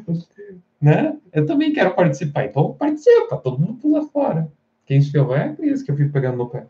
[0.82, 1.18] né?
[1.32, 2.46] Eu também quero participar.
[2.46, 4.52] Então participa, todo mundo pula fora.
[4.86, 6.66] Quem se ferrar é isso que eu fico pegando no pé.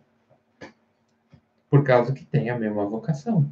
[1.70, 3.50] Por causa que tem a mesma vocação.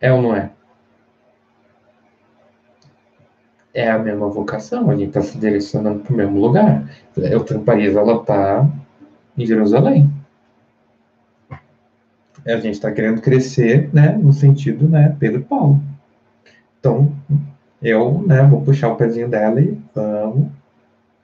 [0.00, 0.50] É ou não é?
[3.72, 6.88] É a mesma vocação, a gente está se direcionando para o mesmo lugar.
[7.16, 8.68] O Paris, ela está
[9.36, 10.10] em Jerusalém
[12.52, 15.80] a gente está querendo crescer, né, no sentido, né, Pedro Paulo.
[16.78, 17.10] Então,
[17.84, 20.48] eu, né, vou puxar o pezinho dela e vamos,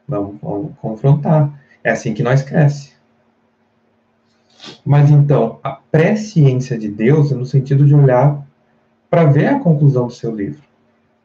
[0.06, 1.58] vamos, vamos confrontar.
[1.82, 2.92] É assim que nós cresce.
[4.84, 8.46] Mas então, a presciência de Deus é no sentido de olhar
[9.08, 10.62] para ver a conclusão do seu livro.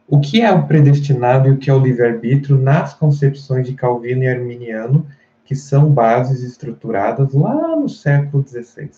[0.07, 4.23] O que é o predestinado e o que é o livre-arbítrio nas concepções de Calvino
[4.23, 5.05] e Arminiano
[5.43, 8.89] que são bases estruturadas lá no século XVI.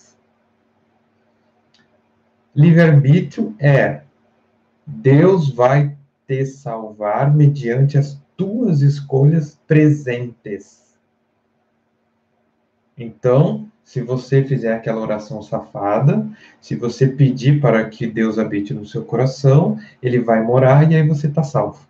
[2.55, 4.01] Livre-arbítrio é
[4.85, 5.97] Deus vai
[6.27, 10.85] te salvar mediante as tuas escolhas presentes.
[12.97, 16.27] Então, se você fizer aquela oração safada,
[16.59, 21.07] se você pedir para que Deus habite no seu coração, ele vai morar e aí
[21.07, 21.87] você está salvo.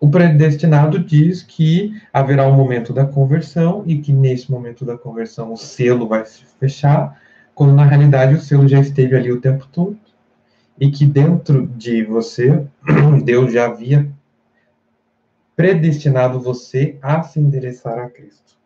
[0.00, 5.52] O predestinado diz que haverá um momento da conversão e que nesse momento da conversão
[5.52, 7.20] o selo vai se fechar,
[7.52, 9.98] quando na realidade o selo já esteve ali o tempo todo
[10.80, 12.64] e que dentro de você
[13.24, 14.08] Deus já havia
[15.56, 18.56] predestinado você a se endereçar a Cristo.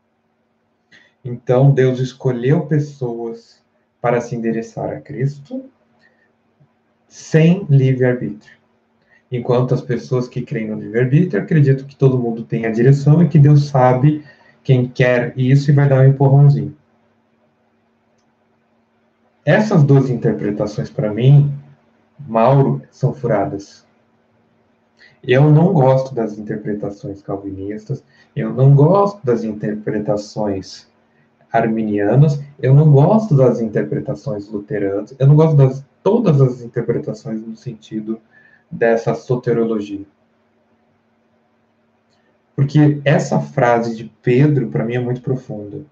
[1.25, 3.63] Então Deus escolheu pessoas
[4.01, 5.65] para se endereçar a Cristo
[7.09, 8.57] sem livre-arbítrio.
[9.31, 13.29] Enquanto as pessoas que creem no livre-arbítrio acreditam que todo mundo tem a direção e
[13.29, 14.23] que Deus sabe
[14.63, 16.77] quem quer isso e vai dar um empurrãozinho.
[19.45, 21.53] Essas duas interpretações, para mim,
[22.27, 23.87] Mauro, são furadas.
[25.23, 28.03] Eu não gosto das interpretações calvinistas,
[28.35, 30.89] eu não gosto das interpretações
[31.53, 37.57] arminianas, eu não gosto das interpretações luteranas, eu não gosto das todas as interpretações no
[37.57, 38.21] sentido
[38.71, 40.05] dessa soterologia.
[42.57, 45.85] Porque essa frase de Pedro, para mim, é muito profunda.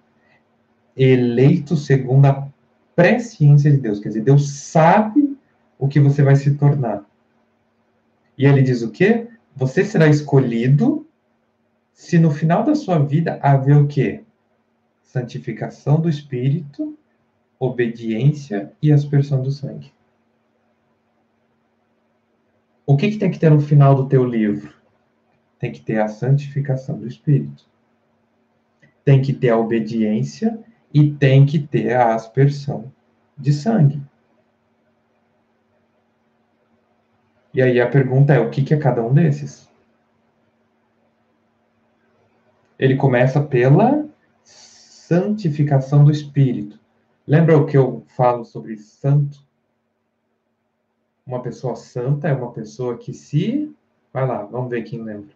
[0.97, 2.49] Eleito segundo a
[2.95, 4.01] presciência de Deus.
[4.01, 5.30] Quer dizer, Deus sabe
[5.81, 7.05] o que você vai se tornar.
[8.37, 9.29] E ele diz o quê?
[9.57, 11.09] Você será escolhido
[11.93, 14.23] se no final da sua vida haver o quê?
[15.03, 16.97] Santificação do Espírito,
[17.59, 19.93] obediência e aspersão do sangue.
[22.87, 24.75] O que, que tem que ter no final do teu livro?
[25.59, 27.65] Tem que ter a santificação do Espírito.
[29.05, 30.59] Tem que ter a obediência
[30.93, 32.93] e tem que ter a aspersão
[33.37, 34.00] de sangue.
[37.53, 39.69] E aí a pergunta é: o que, que é cada um desses?
[42.79, 44.09] Ele começa pela
[44.43, 46.79] santificação do Espírito.
[47.27, 49.45] Lembra o que eu falo sobre santo?
[51.27, 53.75] Uma pessoa santa é uma pessoa que se.
[54.13, 55.35] Vai lá, vamos ver quem lembra.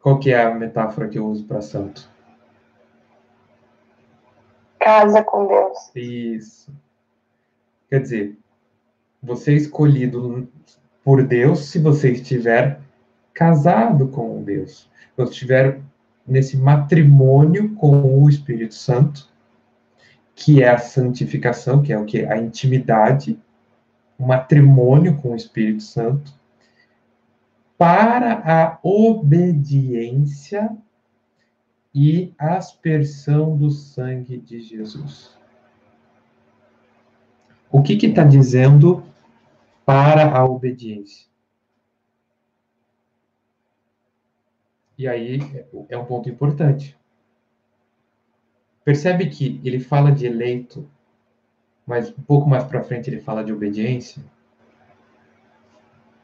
[0.00, 2.10] Qual que é a metáfora que eu uso para santo?
[4.78, 5.90] Casa com Deus.
[5.94, 6.70] Isso.
[7.88, 8.38] Quer dizer,
[9.24, 10.48] você é escolhido
[11.02, 12.80] por Deus se você estiver
[13.32, 14.90] casado com Deus.
[15.10, 15.80] Se você estiver
[16.26, 19.28] nesse matrimônio com o Espírito Santo,
[20.34, 22.24] que é a santificação, que é o que?
[22.24, 23.38] A intimidade
[24.18, 26.32] um matrimônio com o Espírito Santo,
[27.76, 30.70] para a obediência
[31.94, 35.36] e aspersão do sangue de Jesus.
[37.70, 39.02] O que está dizendo
[39.84, 41.26] para a obediência?
[44.96, 45.40] E aí
[45.88, 46.96] é um ponto importante.
[48.84, 50.88] Percebe que ele fala de eleito
[51.86, 54.22] mas um pouco mais para frente ele fala de obediência.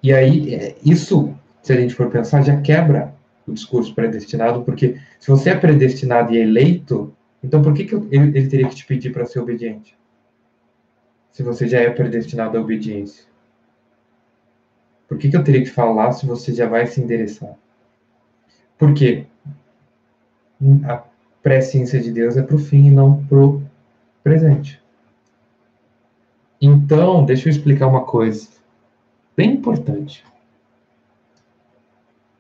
[0.02, 3.14] E aí, é, isso, se a gente for pensar, já quebra
[3.46, 8.48] o discurso predestinado, porque se você é predestinado e eleito, então por que, que ele
[8.48, 9.98] teria que te pedir para ser obediente?
[11.30, 13.29] Se você já é predestinado à obediência.
[15.10, 17.56] Por que, que eu teria que falar se você já vai se endereçar?
[18.78, 19.26] Porque
[20.84, 21.02] a
[21.42, 23.60] presciência de Deus é para o fim e não para o
[24.22, 24.80] presente.
[26.62, 28.50] Então, deixa eu explicar uma coisa
[29.36, 30.24] bem importante.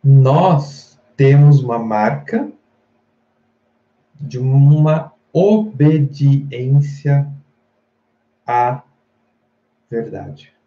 [0.04, 2.48] Nós temos uma marca
[4.14, 7.28] de uma obediência
[8.46, 8.84] à
[9.90, 10.59] verdade.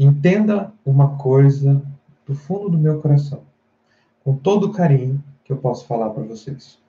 [0.00, 1.80] Entenda uma coisa
[2.26, 3.42] do fundo do meu coração,
[4.24, 6.80] com todo o carinho que eu posso falar para vocês.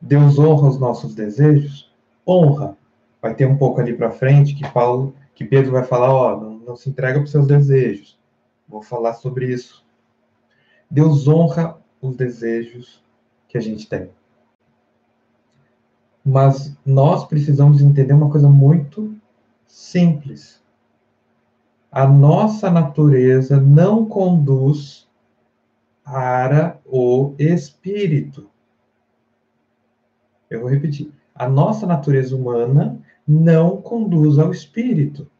[0.00, 1.92] Deus honra os nossos desejos?
[2.26, 2.76] honra.
[3.20, 6.58] Vai ter um pouco ali para frente que Paulo, que Pedro vai falar, ó, não,
[6.58, 8.18] não se entrega para os seus desejos.
[8.68, 9.84] Vou falar sobre isso.
[10.90, 13.02] Deus honra os desejos
[13.48, 14.10] que a gente tem.
[16.24, 19.14] Mas nós precisamos entender uma coisa muito
[19.66, 20.61] simples.
[21.92, 25.06] A nossa natureza não conduz
[26.02, 28.50] para o espírito.
[30.50, 35.30] Eu vou repetir a nossa natureza humana não conduz ao espírito.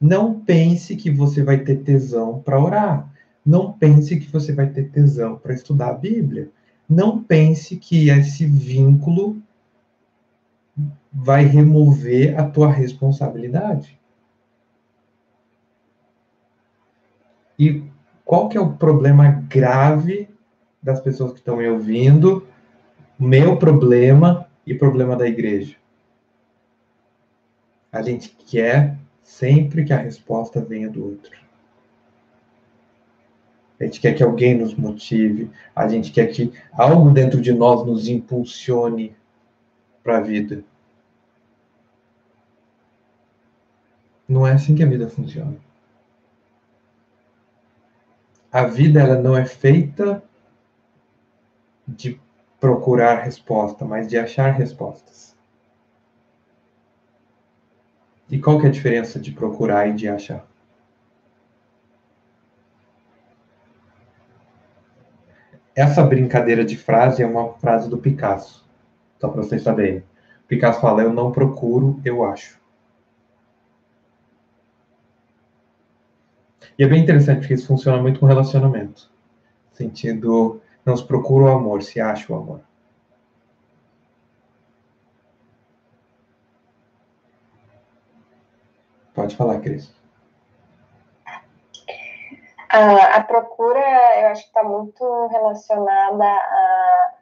[0.00, 3.12] Não pense que você vai ter tesão para orar.
[3.44, 6.50] Não pense que você vai ter tesão para estudar a Bíblia.
[6.88, 9.40] Não pense que esse vínculo
[11.12, 13.98] vai remover a tua responsabilidade.
[17.62, 17.80] E
[18.24, 20.28] qual que é o problema grave
[20.82, 22.44] das pessoas que estão me ouvindo?
[23.16, 25.76] Meu problema e problema da igreja.
[27.92, 31.30] A gente quer sempre que a resposta venha do outro.
[33.78, 37.86] A gente quer que alguém nos motive, a gente quer que algo dentro de nós
[37.86, 39.14] nos impulsione
[40.02, 40.64] para a vida.
[44.26, 45.56] Não é assim que a vida funciona.
[48.52, 50.22] A vida ela não é feita
[51.88, 52.20] de
[52.60, 55.34] procurar resposta, mas de achar respostas.
[58.30, 60.46] E qual que é a diferença de procurar e de achar?
[65.74, 68.68] Essa brincadeira de frase é uma frase do Picasso,
[69.18, 70.04] só para vocês saberem.
[70.46, 72.61] Picasso fala: Eu não procuro, eu acho.
[76.82, 79.08] E é bem interessante porque isso funciona muito com relacionamento.
[79.72, 82.60] Sentido, não se procura o amor, se acha o amor.
[89.14, 89.94] Pode falar, Cris.
[92.68, 93.78] A, a, procura,
[94.20, 97.14] eu acho que está muito relacionada a,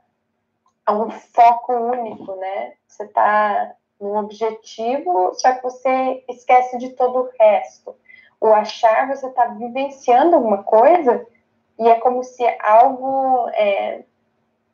[0.87, 2.73] a, um foco único, né?
[2.89, 7.95] Você está num objetivo, só que você esquece de todo o resto
[8.41, 11.27] o achar, você está vivenciando alguma coisa
[11.79, 14.03] e é como se algo é,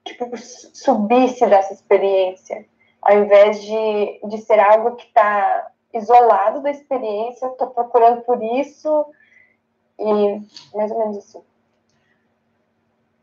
[0.05, 2.64] tipo, subisse dessa experiência,
[3.02, 9.06] ao invés de, de ser algo que está isolado da experiência, estou procurando por isso
[9.98, 10.40] e
[10.76, 11.40] mais ou menos assim.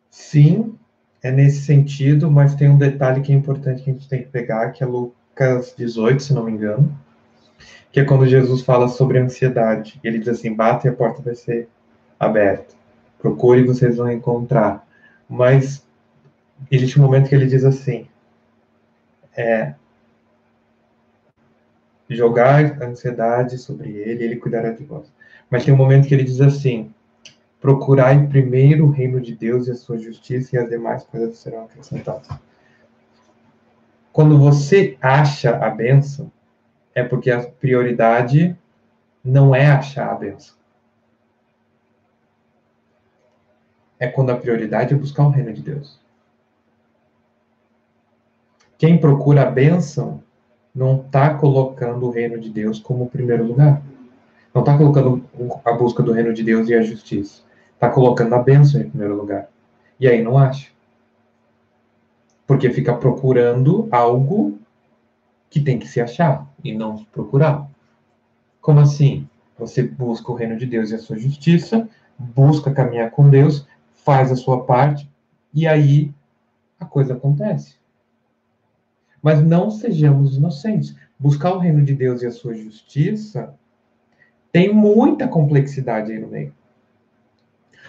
[0.09, 0.79] Sim,
[1.21, 4.29] é nesse sentido, mas tem um detalhe que é importante que a gente tem que
[4.29, 6.95] pegar, que é Lucas 18, se não me engano,
[7.93, 9.99] que é quando Jesus fala sobre ansiedade.
[10.03, 11.69] Ele diz assim: bate e a porta vai ser
[12.19, 12.73] aberta.
[13.19, 14.85] Procure e vocês vão encontrar.
[15.29, 15.87] Mas
[16.71, 18.07] existe um momento que ele diz assim:
[19.37, 19.75] é,
[22.09, 25.05] jogar a ansiedade sobre ele, ele cuidará de vós.
[25.47, 26.91] Mas tem um momento que ele diz assim:
[27.61, 31.65] procurai primeiro o reino de Deus e a sua justiça, e as demais coisas serão
[31.65, 32.27] acrescentadas.
[34.11, 36.31] Quando você acha a bênção,
[36.95, 38.55] é porque a prioridade
[39.23, 40.55] não é achar a benção.
[43.99, 45.99] É quando a prioridade é buscar o reino de Deus.
[48.77, 50.21] Quem procura a bênção
[50.75, 53.81] não está colocando o reino de Deus como primeiro lugar.
[54.53, 55.23] Não está colocando
[55.63, 57.43] a busca do reino de Deus e a justiça.
[57.73, 59.47] Está colocando a bênção em primeiro lugar.
[59.99, 60.69] E aí não acha.
[62.45, 64.59] Porque fica procurando algo
[65.49, 67.69] que tem que se achar e não procurar.
[68.61, 69.27] Como assim?
[69.57, 71.87] Você busca o reino de Deus e a sua justiça,
[72.17, 73.67] busca caminhar com Deus,
[74.03, 75.09] faz a sua parte
[75.53, 76.13] e aí
[76.79, 77.75] a coisa acontece.
[79.21, 80.95] Mas não sejamos inocentes.
[81.17, 83.53] Buscar o reino de Deus e a sua justiça
[84.51, 86.53] tem muita complexidade aí no meio.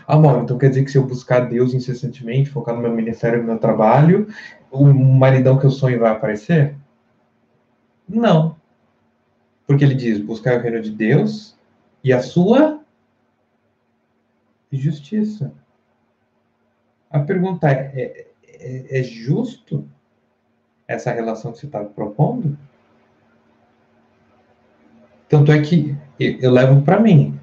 [0.06, 3.46] Amor, então quer dizer que se eu buscar Deus incessantemente, focar no meu ministério, no
[3.46, 4.28] meu trabalho,
[4.70, 6.76] o maridão que eu sonho vai aparecer?
[8.08, 8.56] Não.
[9.66, 11.56] Porque ele diz: buscar o reino de Deus
[12.02, 12.80] e a sua
[14.70, 15.52] justiça.
[17.10, 19.88] A pergunta é, é, é justo
[20.86, 22.58] essa relação que você está propondo?
[25.28, 27.38] Tanto é que eu levo para mim.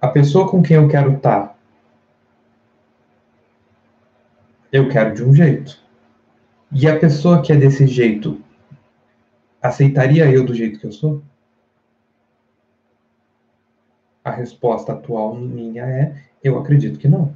[0.00, 1.56] A pessoa com quem eu quero estar, tá,
[4.70, 5.78] eu quero de um jeito.
[6.70, 8.42] E a pessoa que é desse jeito,
[9.66, 11.22] aceitaria eu do jeito que eu sou?
[14.24, 17.32] A resposta atual minha é: eu acredito que não.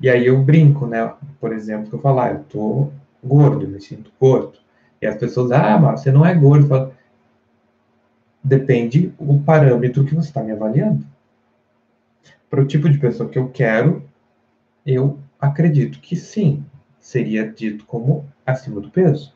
[0.00, 1.14] E aí eu brinco, né?
[1.40, 2.92] Por exemplo, que eu falar, ah, eu tô
[3.22, 4.58] gordo, me sinto gordo.
[5.00, 6.66] E as pessoas, ah, mas você não é gordo.
[6.66, 6.92] Falo,
[8.44, 11.06] Depende o parâmetro que você está me avaliando.
[12.50, 14.04] Para o tipo de pessoa que eu quero,
[14.84, 16.62] eu acredito que sim,
[17.04, 19.34] seria dito como acima do peso.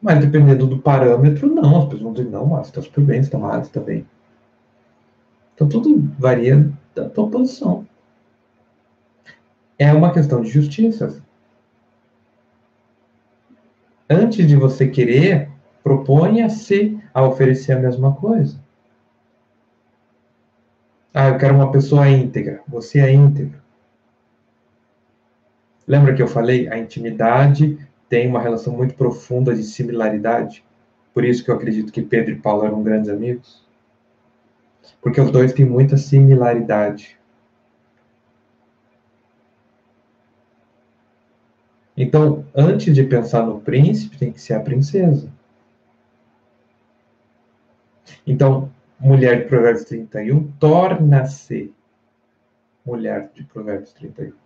[0.00, 1.76] Mas dependendo do parâmetro, não.
[1.76, 4.06] As pessoas vão dizer, não, mas está super bem, está mal, está bem.
[5.54, 7.86] Então tudo varia da tua posição.
[9.78, 11.22] É uma questão de justiça.
[14.08, 15.50] antes de você querer,
[15.82, 18.58] proponha-se a oferecer a mesma coisa.
[21.12, 22.62] Ah, eu quero uma pessoa íntegra.
[22.66, 23.63] Você é íntegro.
[25.86, 26.68] Lembra que eu falei?
[26.68, 27.78] A intimidade
[28.08, 30.64] tem uma relação muito profunda de similaridade.
[31.12, 33.64] Por isso que eu acredito que Pedro e Paulo eram grandes amigos.
[35.00, 37.18] Porque os dois têm muita similaridade.
[41.96, 45.32] Então, antes de pensar no príncipe, tem que ser a princesa.
[48.26, 51.72] Então, mulher de Provérbios 31 torna-se
[52.84, 54.43] mulher de Provérbios 31.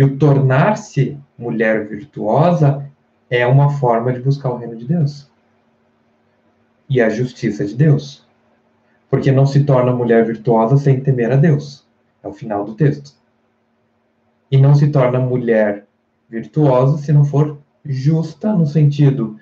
[0.00, 2.90] E o tornar-se mulher virtuosa
[3.28, 5.30] é uma forma de buscar o reino de Deus
[6.88, 8.26] e a justiça de Deus.
[9.10, 11.86] Porque não se torna mulher virtuosa sem temer a Deus.
[12.22, 13.12] É o final do texto.
[14.50, 15.84] E não se torna mulher
[16.30, 19.38] virtuosa se não for justa no sentido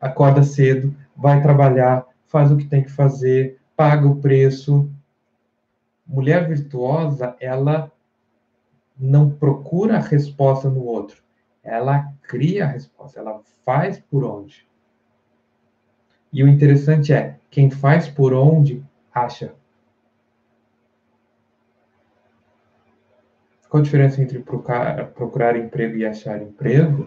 [0.00, 4.88] acorda cedo, vai trabalhar, faz o que tem que fazer, paga o preço.
[6.06, 7.90] Mulher virtuosa, ela
[9.00, 11.22] não procura a resposta no outro,
[11.62, 14.68] ela cria a resposta, ela faz por onde.
[16.32, 19.54] E o interessante é, quem faz por onde acha.
[23.68, 27.06] Qual a diferença entre procurar, emprego e achar emprego?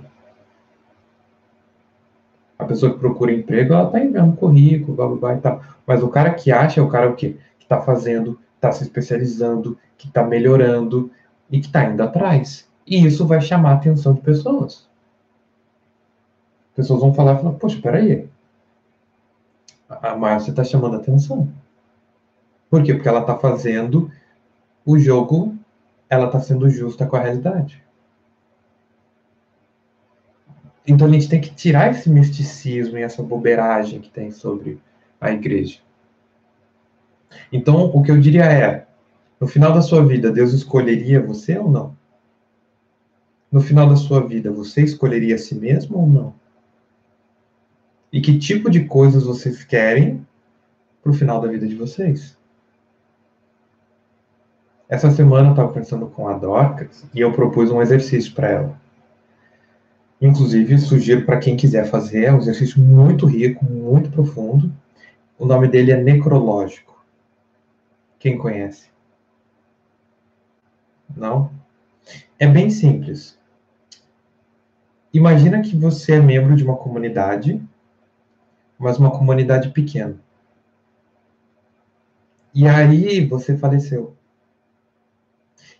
[2.57, 5.61] A pessoa que procura emprego, ela está enviando currículo, blá, blá, blá e tal.
[5.85, 7.37] Mas o cara que acha é o cara o quê?
[7.59, 11.11] Que está fazendo, está se especializando, que está melhorando
[11.49, 12.67] e que está indo atrás.
[12.85, 14.87] E isso vai chamar a atenção de pessoas.
[16.75, 18.27] Pessoas vão falar, falar poxa, peraí.
[19.87, 21.51] A Márcia está chamando a atenção.
[22.69, 22.93] Por quê?
[22.93, 24.11] Porque ela está fazendo
[24.85, 25.55] o jogo,
[26.09, 27.83] ela está sendo justa com a realidade.
[30.85, 34.81] Então a gente tem que tirar esse misticismo e essa bobeiragem que tem sobre
[35.21, 35.79] a igreja.
[37.51, 38.85] Então, o que eu diria é:
[39.43, 41.97] no final da sua vida, Deus escolheria você ou não?
[43.51, 46.33] No final da sua vida, você escolheria a si mesmo ou não?
[48.09, 50.25] E que tipo de coisas vocês querem
[51.01, 52.37] para o final da vida de vocês?
[54.87, 58.81] Essa semana eu estava pensando com a Dorcas e eu propus um exercício para ela.
[60.21, 64.71] Inclusive, sugiro para quem quiser fazer, é um exercício muito rico, muito profundo.
[65.37, 67.03] O nome dele é necrológico.
[68.17, 68.92] Quem conhece?
[71.15, 71.51] Não?
[72.39, 73.39] É bem simples.
[75.13, 77.61] Imagina que você é membro de uma comunidade,
[78.79, 80.19] mas uma comunidade pequena.
[82.53, 84.15] E aí você faleceu.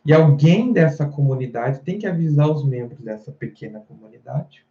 [0.05, 4.65] E alguém dessa comunidade tem que avisar os membros dessa pequena comunidade.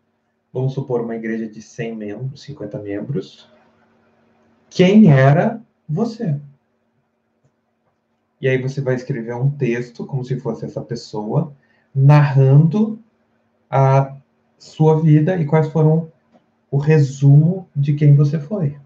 [0.53, 3.49] Vamos supor uma igreja de 100 membros, 50 membros.
[4.69, 6.39] Quem era você?
[8.43, 11.55] E aí você vai escrever um texto, como se fosse essa pessoa,
[11.95, 12.99] narrando
[13.71, 14.17] a
[14.59, 16.11] sua vida e quais foram
[16.71, 18.77] o resumo de quem você foi,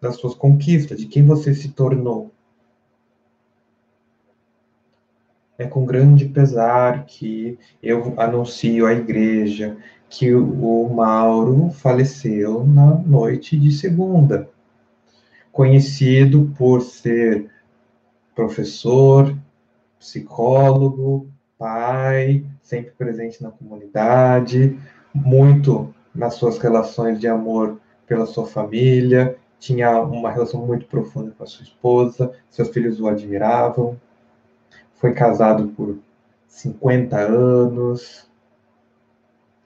[0.00, 2.30] das suas conquistas, de quem você se tornou.
[5.58, 9.76] é com grande pesar que eu anuncio à igreja
[10.08, 14.48] que o Mauro faleceu na noite de segunda.
[15.50, 17.50] Conhecido por ser
[18.34, 19.36] professor,
[19.98, 21.28] psicólogo,
[21.58, 24.78] pai, sempre presente na comunidade,
[25.14, 31.42] muito nas suas relações de amor pela sua família, tinha uma relação muito profunda com
[31.42, 33.98] a sua esposa, seus filhos o admiravam,
[34.94, 35.98] foi casado por
[36.46, 38.28] 50 anos,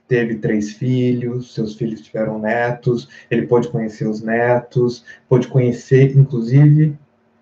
[0.07, 6.97] teve três filhos, seus filhos tiveram netos, ele pôde conhecer os netos, pôde conhecer, inclusive,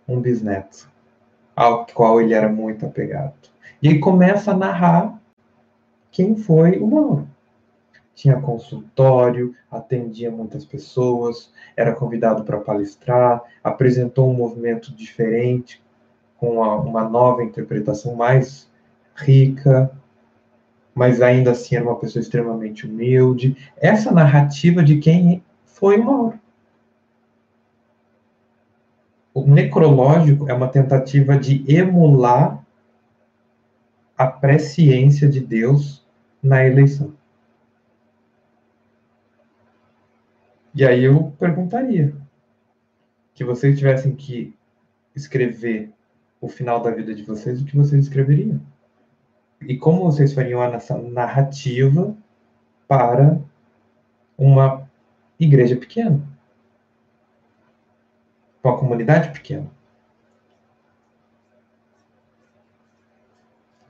[0.09, 0.91] um bisneto,
[1.57, 3.33] ao qual ele era muito apegado.
[3.83, 5.19] E aí começa a narrar
[6.13, 7.27] quem foi o Mauro.
[8.15, 15.83] Tinha consultório, atendia muitas pessoas, era convidado para palestrar, apresentou um movimento diferente,
[16.39, 18.71] com uma, uma nova interpretação mais
[19.15, 19.91] rica,
[20.95, 23.57] mas ainda assim era uma pessoa extremamente humilde.
[23.77, 26.39] Essa narrativa de quem foi Mauro.
[29.37, 32.65] O necrológico é uma tentativa de emular
[34.17, 36.03] a presciência de Deus
[36.43, 37.13] na eleição.
[40.75, 42.17] E aí eu perguntaria
[43.35, 44.57] que vocês tivessem que
[45.15, 45.93] escrever
[46.41, 48.59] o final da vida de vocês, o que vocês escreveriam?
[49.61, 52.17] E como vocês fariam essa narrativa
[52.89, 53.39] para
[54.39, 54.89] uma
[55.39, 56.36] igreja pequena,
[58.67, 59.67] uma comunidade pequena.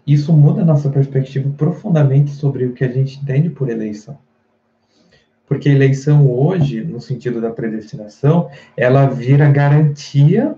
[0.06, 4.16] Isso muda nossa perspectiva profundamente sobre o que a gente entende por eleição.
[5.46, 10.54] Porque eleição hoje, no sentido da predestinação, ela vira garantia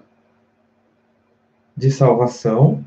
[1.75, 2.85] de salvação,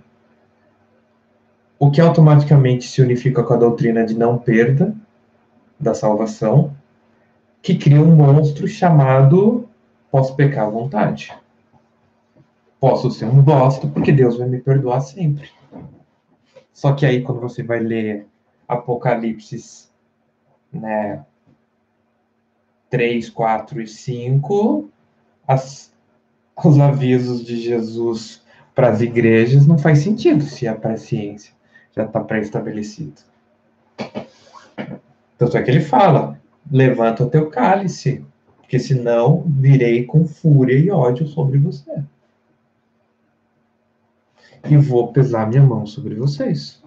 [1.80, 4.94] o que automaticamente se unifica com a doutrina de não perda
[5.80, 6.76] da salvação,
[7.62, 9.68] que cria um monstro chamado
[10.12, 11.36] posso pecar à vontade.
[12.80, 15.50] Posso ser um bosta, porque Deus vai me perdoar sempre.
[16.74, 18.28] Só que aí, quando você vai ler
[18.68, 19.88] Apocalipse,
[20.72, 21.24] né,
[22.90, 24.90] 3, 4 e 5,
[25.48, 25.94] as,
[26.64, 28.42] os avisos de Jesus
[28.74, 31.54] para as igrejas não faz sentido se a paciência
[31.96, 33.22] já está pré-estabelecido.
[35.38, 36.40] Tanto é que ele fala:
[36.70, 38.26] levanta o teu cálice,
[38.72, 42.02] porque senão virei com fúria e ódio sobre você.
[44.64, 46.82] E vou pesar minha mão sobre vocês.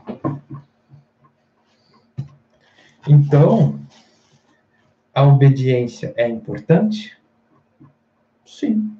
[3.07, 3.79] Então,
[5.15, 7.19] a obediência é importante?
[8.47, 8.97] Sim.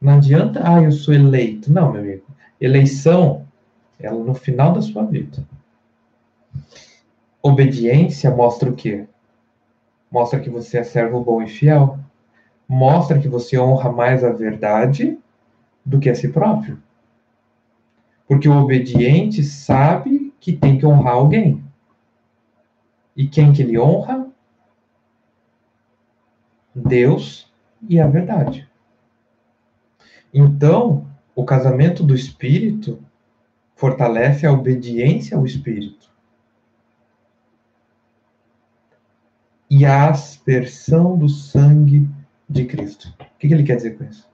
[0.00, 1.72] Não adianta, ah, eu sou eleito.
[1.72, 2.26] Não, meu amigo.
[2.60, 3.48] Eleição
[3.98, 5.44] é no final da sua vida.
[7.42, 9.08] Obediência mostra o quê?
[10.10, 11.98] Mostra que você é servo bom e fiel.
[12.68, 15.18] Mostra que você honra mais a verdade
[15.84, 16.82] do que a si próprio.
[18.26, 21.62] Porque o obediente sabe que tem que honrar alguém.
[23.16, 24.26] E quem que ele honra?
[26.74, 27.52] Deus
[27.88, 28.68] e a verdade.
[30.32, 33.02] Então, o casamento do espírito
[33.74, 36.09] fortalece a obediência ao espírito.
[39.70, 42.08] E a aspersão do sangue
[42.48, 43.14] de Cristo.
[43.20, 44.28] O que, ele quer dizer com isso?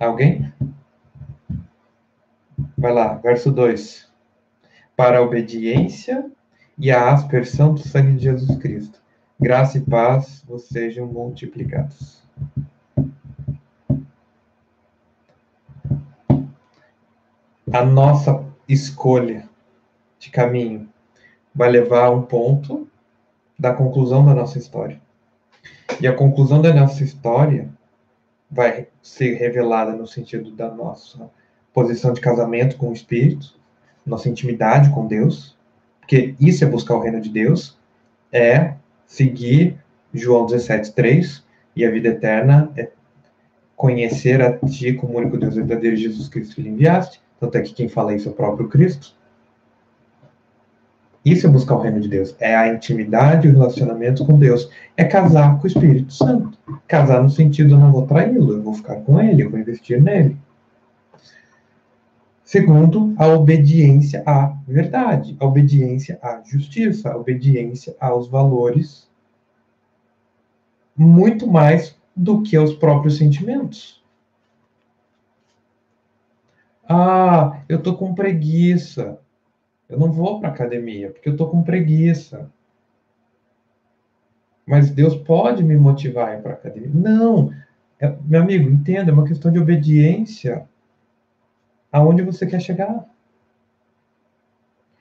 [0.00, 0.52] Alguém?
[2.76, 4.12] Vai lá, verso 2.
[4.96, 6.30] Para a obediência
[6.76, 9.00] e a aspersão do sangue de Jesus Cristo.
[9.40, 12.22] Graça e paz vos sejam multiplicados.
[17.74, 19.48] A nossa escolha
[20.20, 20.88] de caminho
[21.52, 22.86] vai levar a um ponto
[23.58, 25.00] da conclusão da nossa história.
[26.00, 27.68] E a conclusão da nossa história
[28.48, 31.28] vai ser revelada no sentido da nossa
[31.72, 33.58] posição de casamento com o Espírito,
[34.06, 35.58] nossa intimidade com Deus,
[35.98, 37.76] porque isso é buscar o reino de Deus,
[38.30, 41.42] é seguir João 17:3
[41.74, 42.88] e a vida eterna é
[43.74, 47.23] conhecer a ti como único Deus verdadeiro Jesus Cristo que lhe enviaste.
[47.44, 49.14] Tanto é que quem fala isso é o próprio Cristo.
[51.22, 52.34] Isso é buscar o reino de Deus.
[52.40, 54.70] É a intimidade o relacionamento com Deus.
[54.96, 56.56] É casar com o Espírito Santo.
[56.88, 60.02] Casar no sentido, eu não vou traí-lo, eu vou ficar com ele, eu vou investir
[60.02, 60.38] nele.
[62.42, 69.06] Segundo, a obediência à verdade, a obediência à justiça, a obediência aos valores,
[70.96, 74.03] muito mais do que aos próprios sentimentos.
[76.88, 79.18] Ah, eu tô com preguiça.
[79.88, 82.50] Eu não vou para academia porque eu tô com preguiça.
[84.66, 86.90] Mas Deus pode me motivar a ir para academia.
[86.92, 87.52] Não,
[88.00, 90.66] é, meu amigo, entenda, é uma questão de obediência
[91.92, 93.04] aonde você quer chegar.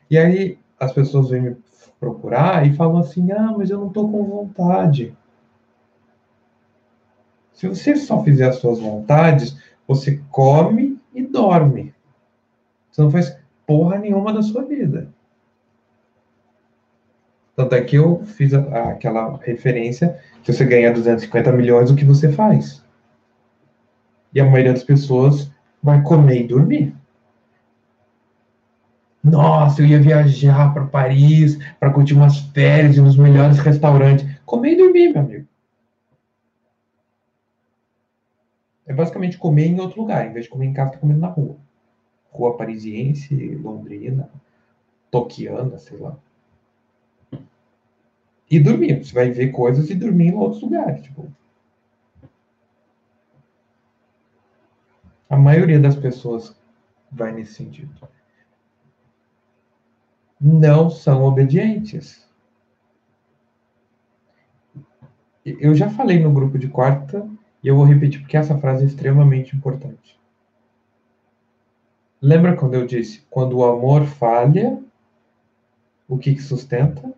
[0.09, 1.57] E aí as pessoas vêm me
[1.99, 5.15] procurar e falam assim: ah, mas eu não estou com vontade.
[7.53, 11.93] Se você só fizer as suas vontades, você come e dorme.
[12.91, 15.09] Você não faz porra nenhuma da sua vida.
[17.55, 22.05] Tanto é que eu fiz a, aquela referência: se você ganhar 250 milhões, o que
[22.05, 22.83] você faz?
[24.33, 25.51] E a maioria das pessoas
[25.81, 26.95] vai comer e dormir.
[29.23, 34.27] Nossa, eu ia viajar para Paris para curtir umas férias nos melhores restaurantes.
[34.45, 35.47] Comer e dormir, meu amigo.
[38.85, 41.27] É basicamente comer em outro lugar, em vez de comer em casa, tá comendo na
[41.27, 41.55] rua.
[42.31, 44.29] Rua parisiense, londrina,
[45.09, 46.17] toquiana, sei lá.
[48.49, 49.03] E dormir.
[49.03, 51.01] Você vai ver coisas e dormir em outros lugares.
[51.01, 51.31] Tipo,
[55.33, 56.55] A maioria das pessoas
[57.11, 57.91] vai nesse sentido.
[60.39, 62.23] Não são obedientes.
[65.43, 67.27] Eu já falei no grupo de quarta
[67.63, 70.19] e eu vou repetir porque essa frase é extremamente importante.
[72.21, 74.81] Lembra quando eu disse, quando o amor falha,
[76.07, 77.13] o que, que sustenta?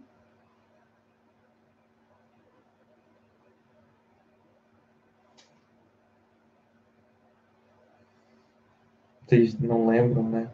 [9.26, 10.50] Vocês não lembram, né?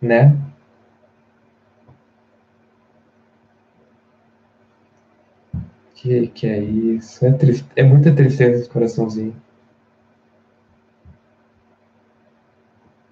[0.00, 0.55] Né?
[5.96, 7.24] Que que é isso?
[7.24, 9.34] É, triste, é muita tristeza esse coraçãozinho.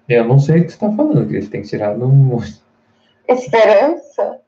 [0.07, 2.37] Eu não sei o que você está falando, que eles têm que tirar no.
[3.27, 4.39] Esperança?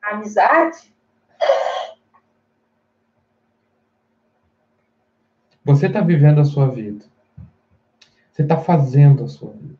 [0.00, 0.94] Amizade?
[5.64, 7.04] Você está vivendo a sua vida.
[8.30, 9.74] Você está fazendo a sua vida.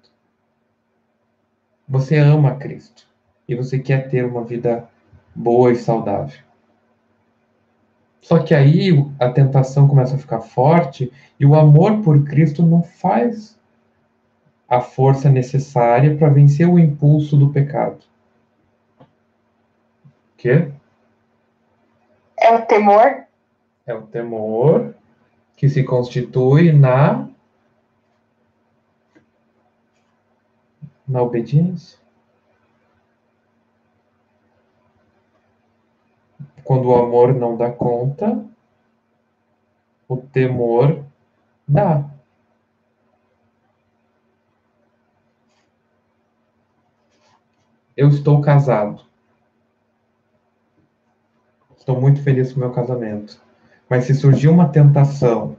[1.88, 3.06] Você ama Cristo.
[3.46, 4.88] E você quer ter uma vida
[5.34, 6.51] boa e saudável.
[8.22, 12.82] Só que aí a tentação começa a ficar forte e o amor por Cristo não
[12.82, 13.58] faz
[14.68, 17.98] a força necessária para vencer o impulso do pecado.
[19.00, 19.06] O
[20.38, 20.70] quê?
[22.38, 23.24] É o temor?
[23.84, 24.94] É o temor
[25.56, 27.28] que se constitui na
[31.06, 32.01] na obediência.
[36.64, 38.44] Quando o amor não dá conta,
[40.08, 41.04] o temor
[41.66, 42.08] dá.
[47.96, 49.02] Eu estou casado.
[51.76, 53.40] Estou muito feliz com o meu casamento.
[53.88, 55.56] Mas se surgir uma tentação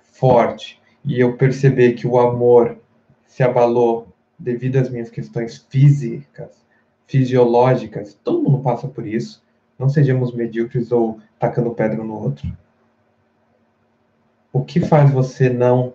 [0.00, 2.78] forte e eu perceber que o amor
[3.26, 6.64] se abalou devido às minhas questões físicas,
[7.06, 9.44] fisiológicas, todo mundo passa por isso.
[9.78, 12.50] Não sejamos medíocres ou tacando pedra no outro.
[14.52, 15.92] O que faz você não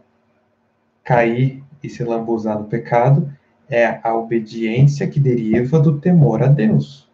[1.03, 3.31] cair e se lambuzar no pecado
[3.67, 7.09] é a obediência que deriva do temor a Deus.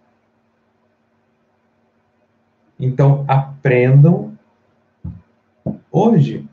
[2.79, 4.37] Então, aprendam
[5.91, 6.47] hoje.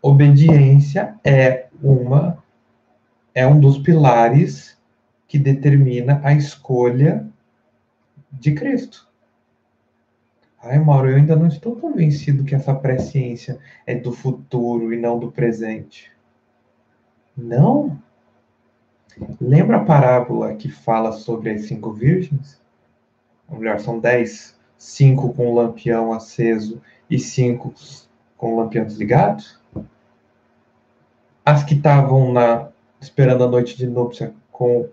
[0.00, 2.42] Obediência é uma
[3.34, 4.76] é um dos pilares
[5.26, 7.26] que determina a escolha
[8.30, 9.08] de Cristo.
[10.64, 15.18] Ai, Mauro, eu ainda não estou convencido que essa presciência é do futuro e não
[15.18, 16.12] do presente.
[17.36, 17.98] Não.
[19.40, 22.62] Lembra a parábola que fala sobre as cinco virgens?
[23.48, 27.74] Ou melhor, são dez cinco com o lampião aceso e cinco
[28.36, 29.42] com o lampião desligado?
[31.44, 32.68] As que estavam na
[33.00, 34.88] esperando a noite de núpcia com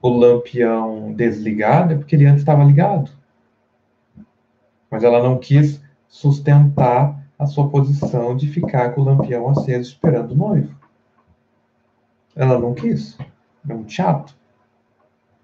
[0.00, 3.19] o lampião desligado é porque ele antes estava ligado.
[4.90, 10.32] Mas ela não quis sustentar a sua posição de ficar com o lampião aceso esperando
[10.32, 10.74] o noivo.
[12.34, 13.16] Ela não quis.
[13.68, 14.34] É muito chato.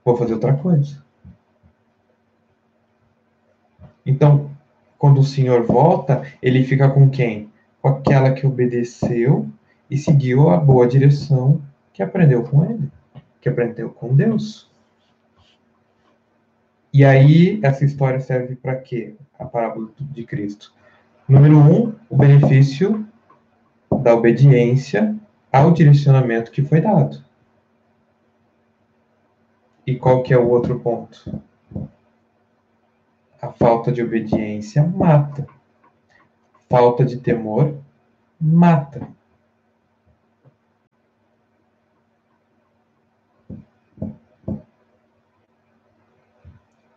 [0.04, 1.02] Vou fazer outra coisa.
[4.04, 4.50] Então,
[4.98, 7.50] quando o Senhor volta, ele fica com quem?
[7.82, 9.48] Com aquela que obedeceu
[9.90, 11.60] e seguiu a boa direção
[11.92, 12.90] que aprendeu com ele,
[13.40, 14.65] que aprendeu com Deus.
[16.96, 19.14] E aí, essa história serve para quê?
[19.38, 20.72] A parábola de Cristo.
[21.28, 23.06] Número um, o benefício
[24.02, 25.14] da obediência
[25.52, 27.22] ao direcionamento que foi dado.
[29.86, 31.38] E qual que é o outro ponto?
[33.42, 35.46] A falta de obediência mata.
[36.66, 37.76] Falta de temor
[38.40, 39.06] mata.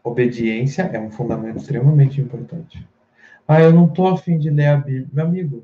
[0.10, 2.84] Obediência é um fundamento extremamente importante.
[3.48, 5.08] Ah, eu não estou afim de ler a Bíblia.
[5.14, 5.64] Meu amigo,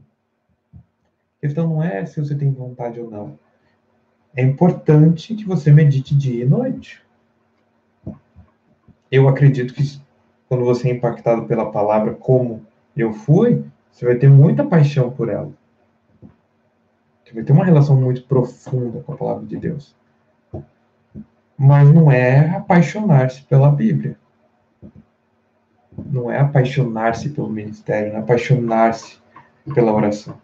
[0.76, 3.40] a questão não é se você tem vontade ou não.
[4.36, 7.02] É importante que você medite dia e noite.
[9.12, 10.00] Eu acredito que
[10.48, 15.28] quando você é impactado pela palavra como eu fui, você vai ter muita paixão por
[15.28, 15.52] ela.
[17.24, 19.96] Você vai ter uma relação muito profunda com a palavra de Deus.
[21.58, 24.20] Mas não é apaixonar-se pela Bíblia.
[25.98, 29.18] Não é apaixonar-se pelo ministério, não é apaixonar-se
[29.74, 30.38] pela oração.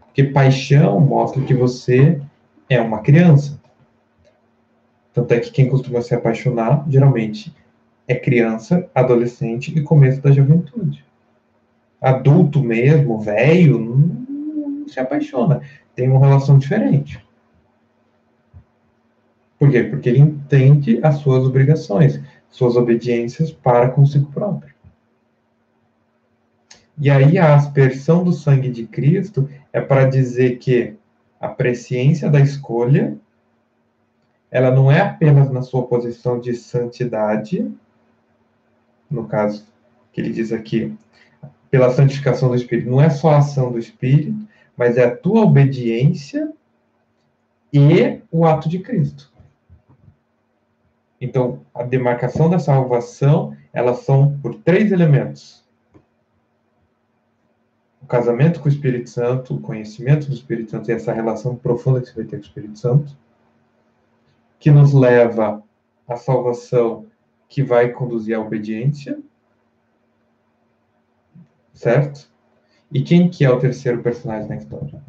[0.00, 2.20] Porque paixão mostra que você
[2.68, 3.60] é uma criança.
[5.12, 7.54] Tanto é que quem costuma se apaixonar, geralmente,
[8.08, 11.04] é criança, adolescente e começo da juventude.
[12.00, 15.60] Adulto mesmo, velho, não, se apaixona.
[15.94, 17.22] Tem uma relação diferente.
[19.58, 19.84] Por quê?
[19.84, 22.20] Porque ele entende as suas obrigações,
[22.50, 24.74] suas obediências para consigo próprio.
[26.98, 30.94] E aí a aspersão do sangue de Cristo é para dizer que
[31.38, 33.18] a presciência da escolha
[34.50, 37.70] ela não é apenas na sua posição de santidade,
[39.10, 39.66] no caso
[40.12, 40.96] que ele diz aqui,
[41.70, 44.34] pela santificação do Espírito, não é só a ação do Espírito,
[44.76, 46.50] mas é a tua obediência
[47.72, 49.30] e o ato de Cristo.
[51.20, 55.64] Então, a demarcação da salvação, elas são por três elementos.
[58.02, 62.00] O casamento com o Espírito Santo, o conhecimento do Espírito Santo e essa relação profunda
[62.00, 63.16] que você vai ter com o Espírito Santo,
[64.58, 65.62] que nos leva
[66.06, 67.06] à salvação
[67.48, 69.18] que vai conduzir à obediência,
[71.72, 72.30] certo?
[72.92, 75.02] E quem que é o terceiro personagem na história?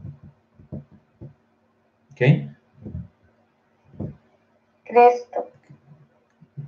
[2.15, 2.55] Quem?
[4.85, 5.56] Cristo.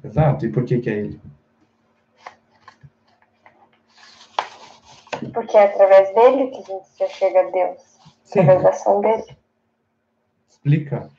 [0.03, 0.45] Exato.
[0.45, 1.21] E por que que é ele?
[5.33, 7.81] Porque é através dele que a gente se chega a Deus.
[8.23, 8.39] Sim.
[8.39, 9.37] Através da ação dele.
[10.49, 11.09] Explica.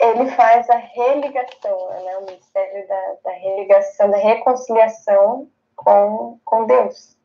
[0.00, 2.18] Ele faz a religação, né?
[2.18, 7.16] o mistério da, da religação, da reconciliação com, com Deus,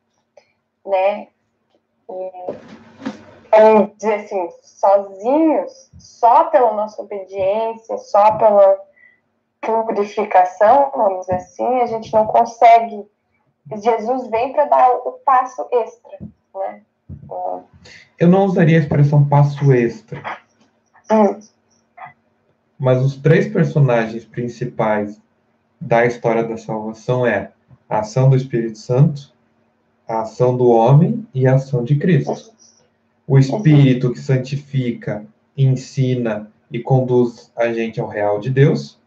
[0.84, 1.28] né?
[2.08, 2.83] E,
[3.60, 8.78] vamos dizer assim, sozinhos, só pela nossa obediência, só pela
[9.60, 13.06] purificação, vamos dizer assim, a gente não consegue.
[13.76, 16.18] Jesus vem para dar o passo extra,
[16.54, 16.82] né?
[18.18, 20.22] Eu não usaria a expressão passo extra.
[21.10, 21.40] Hum.
[22.78, 25.20] Mas os três personagens principais
[25.80, 27.52] da história da salvação é
[27.88, 29.32] a ação do Espírito Santo,
[30.06, 32.52] a ação do homem e a ação de Cristo.
[33.26, 35.24] O Espírito que santifica,
[35.56, 38.98] ensina e conduz a gente ao real de Deus.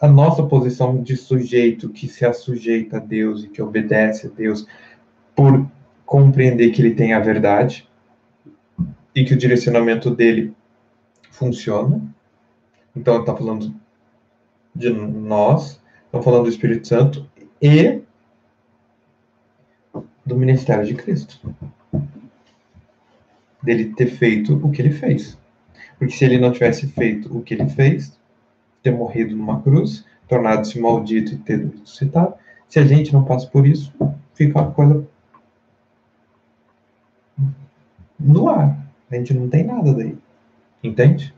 [0.00, 4.66] A nossa posição de sujeito que se assujeita a Deus e que obedece a Deus
[5.36, 5.66] por
[6.04, 7.88] compreender que ele tem a verdade
[9.14, 10.54] e que o direcionamento dele
[11.30, 12.02] funciona.
[12.96, 13.74] Então, está falando
[14.74, 17.28] de nós, estamos falando do Espírito Santo
[17.62, 18.02] e
[20.26, 21.40] do ministério de Cristo.
[23.64, 25.38] Dele ter feito o que ele fez.
[25.98, 28.18] Porque se ele não tivesse feito o que ele fez,
[28.82, 32.34] ter morrido numa cruz, tornado-se maldito e ter ressuscitado,
[32.68, 33.92] se a gente não passa por isso,
[34.34, 35.06] fica uma coisa
[38.18, 38.84] no ar.
[39.10, 40.16] A gente não tem nada daí.
[40.82, 41.34] Entende?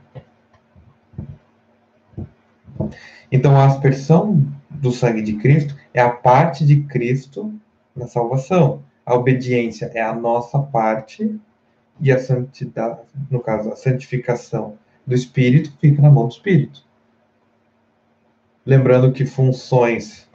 [3.31, 7.55] Então, a aspersão do sangue de Cristo é a parte de Cristo
[7.95, 8.83] na salvação.
[9.05, 11.39] A obediência é a nossa parte
[12.00, 13.00] e a santidade,
[13.31, 16.84] no caso, a santificação do Espírito fica na mão do Espírito.
[18.65, 20.28] Lembrando que funções,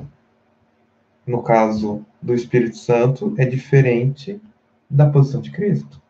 [1.28, 4.42] no caso do Espírito Santo, é diferente
[4.90, 6.02] da posição de Cristo.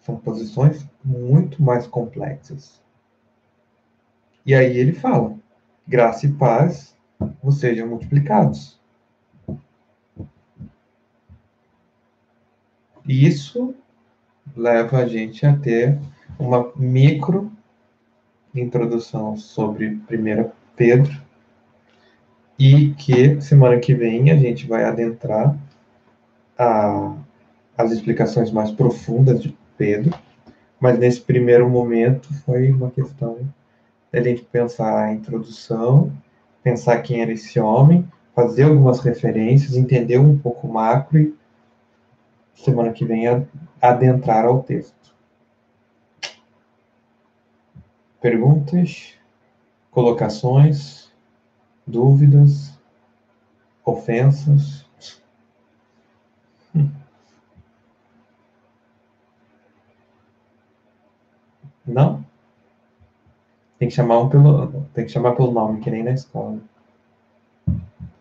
[0.00, 2.80] São posições muito mais complexas.
[4.46, 5.36] E aí ele fala:
[5.86, 6.96] graça e paz
[7.42, 8.77] vos sejam multiplicados.
[13.08, 13.74] Isso
[14.56, 15.98] leva a gente a ter
[16.38, 17.50] uma micro
[18.54, 21.20] introdução sobre 1 Pedro
[22.58, 25.56] e que semana que vem a gente vai adentrar
[26.58, 27.16] a,
[27.76, 30.12] as explicações mais profundas de Pedro,
[30.80, 33.38] mas nesse primeiro momento foi uma questão
[34.12, 36.12] da gente pensar a introdução
[36.68, 41.34] pensar quem era esse homem, fazer algumas referências, entender um pouco o macro e
[42.58, 43.24] semana que vem
[43.80, 45.14] adentrar ao texto.
[48.20, 49.14] Perguntas,
[49.90, 51.10] colocações,
[51.86, 52.76] dúvidas,
[53.84, 54.84] ofensas?
[56.74, 56.90] Hum.
[61.86, 62.24] Não?
[63.78, 66.58] Tem que chamar um pelo, tem que chamar pelo nome, que nem na escola.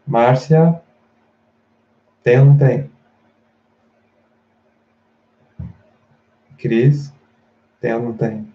[0.06, 0.80] Márcia,
[2.24, 2.97] tem ou não tem?
[6.58, 7.14] Cris,
[7.80, 8.54] tem ou não tem?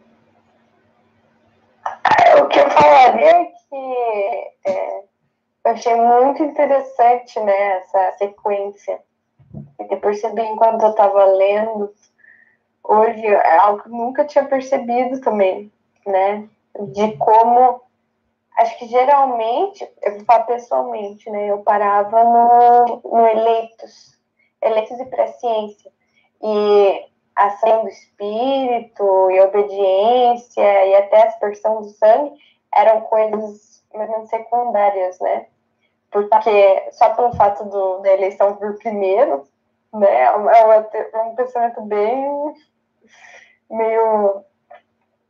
[2.40, 4.98] O que eu falaria é que é,
[5.64, 9.00] eu achei muito interessante né, essa sequência.
[9.78, 11.92] Eu percebi enquanto eu estava lendo
[12.82, 15.70] hoje, é algo que nunca tinha percebido também,
[16.06, 16.48] né?
[16.78, 17.82] de como
[18.58, 21.50] acho que geralmente, eu vou falar pessoalmente, né?
[21.50, 24.18] Eu parava no, no eleitos,
[24.60, 25.90] eleitos e presciência.
[26.42, 32.32] E ação do espírito e obediência e até a aspersão do sangue
[32.74, 35.46] eram coisas mais ou menos secundárias, né?
[36.12, 39.44] porque só pelo fato do, da eleição por primeiro,
[39.94, 40.26] né, é,
[41.12, 42.54] é um pensamento bem
[43.70, 44.44] meio,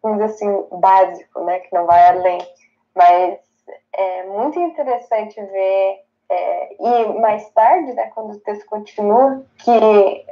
[0.02, 2.40] vamos dizer assim, básico, né, que não vai além,
[2.94, 3.38] mas
[3.92, 10.26] é muito interessante ver é, e mais tarde, né, quando o texto continua, que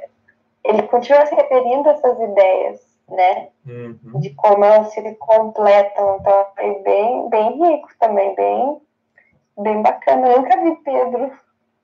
[0.64, 4.20] ele continua se referindo a essas ideias, né, uhum.
[4.20, 8.80] de como elas se completam, então é bem, bem rico também, bem
[9.60, 10.28] bem bacana.
[10.28, 11.32] Eu nunca vi Pedro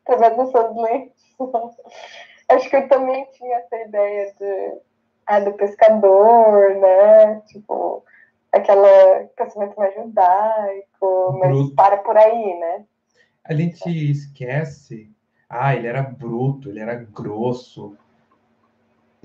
[0.05, 1.36] através dessas lentes.
[2.48, 4.78] Acho que eu também tinha essa ideia de,
[5.26, 7.40] ah, do pescador, né?
[7.46, 8.05] Tipo,
[8.52, 11.74] aquele pensamento mais judaico, mas bruto.
[11.74, 12.84] para por aí, né?
[13.44, 15.10] A gente esquece.
[15.48, 17.96] Ah, ele era bruto, ele era grosso.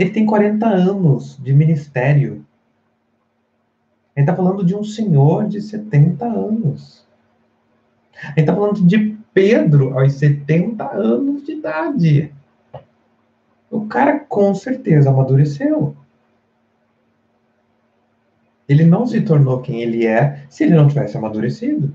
[0.02, 2.44] Ele tem 40 anos de ministério.
[4.16, 7.06] Ele está falando de um senhor de 70 anos.
[8.30, 12.34] Gente está falando de Pedro aos 70 anos de idade.
[13.70, 15.96] O cara com certeza amadureceu.
[18.68, 21.94] Ele não se tornou quem ele é se ele não tivesse amadurecido.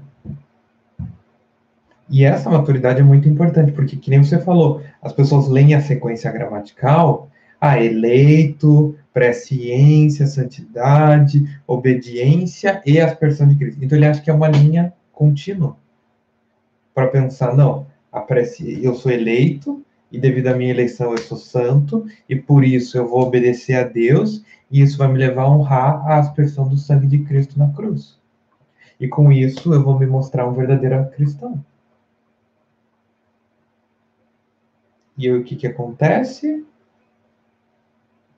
[2.08, 5.80] E essa maturidade é muito importante, porque, que nem você falou, as pessoas leem a
[5.80, 7.28] sequência gramatical,
[7.60, 13.82] a eleito, presciência, santidade, obediência e aspersão de Cristo.
[13.82, 15.76] Então ele acha que é uma linha contínua
[16.94, 17.86] para pensar, não,
[18.82, 23.06] eu sou eleito e devido à minha eleição eu sou santo e por isso eu
[23.06, 27.06] vou obedecer a Deus e isso vai me levar a honrar a aspersão do sangue
[27.06, 28.18] de Cristo na cruz.
[28.98, 31.62] E com isso eu vou me mostrar um verdadeiro cristão.
[35.18, 36.64] E aí o que, que acontece?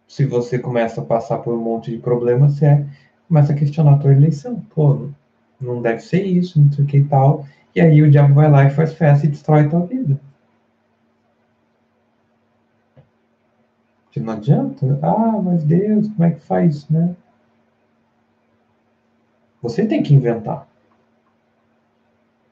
[0.09, 2.85] Se você começa a passar por um monte de problemas, você
[3.29, 4.61] começa a questionar a tua eleição.
[4.75, 5.11] Pô,
[5.61, 7.47] não deve ser isso, não sei o que e tal.
[7.77, 10.19] E aí o diabo vai lá e faz festa e destrói a tua vida.
[14.17, 14.99] Não adianta.
[15.01, 17.15] Ah, mas Deus, como é que faz, né?
[19.63, 20.67] Você tem que inventar.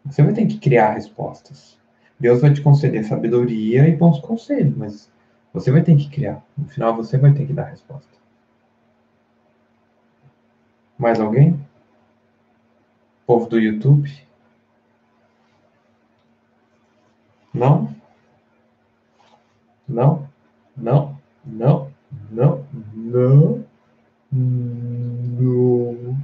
[0.04, 1.76] Você vai ter que criar respostas.
[2.18, 5.10] Deus vai te conceder sabedoria e bons conselhos, mas
[5.56, 6.44] você vai ter que criar.
[6.56, 8.14] No final, você vai ter que dar a resposta.
[10.98, 11.58] Mais alguém?
[13.26, 14.12] Povo do YouTube?
[17.54, 17.96] Não?
[19.88, 20.28] Não?
[20.76, 21.18] Não?
[21.42, 21.90] Não?
[22.30, 22.66] Não?
[22.94, 23.64] Não?
[24.30, 26.16] Não.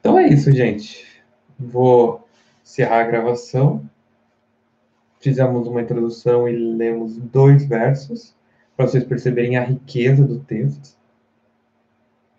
[0.00, 1.24] Então é isso, gente.
[1.58, 2.28] Vou
[2.62, 3.88] encerrar a gravação.
[5.20, 8.34] Fizemos uma introdução e lemos dois versos
[8.74, 10.96] para vocês perceberem a riqueza do texto.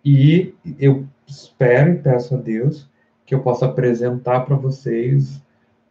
[0.03, 2.89] E eu espero e peço a Deus
[3.23, 5.39] que eu possa apresentar para vocês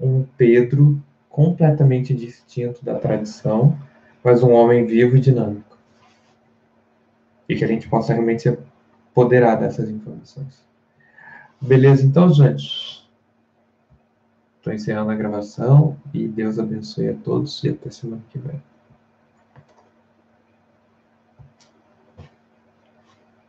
[0.01, 3.79] um Pedro completamente distinto da tradição,
[4.23, 5.79] mas um homem vivo e dinâmico.
[7.49, 8.59] E que a gente possa realmente se
[9.13, 10.65] apoderar dessas informações.
[11.61, 13.00] Beleza, então, gente?
[14.71, 18.63] Estou encerrando a gravação e Deus abençoe a todos e até semana que vem.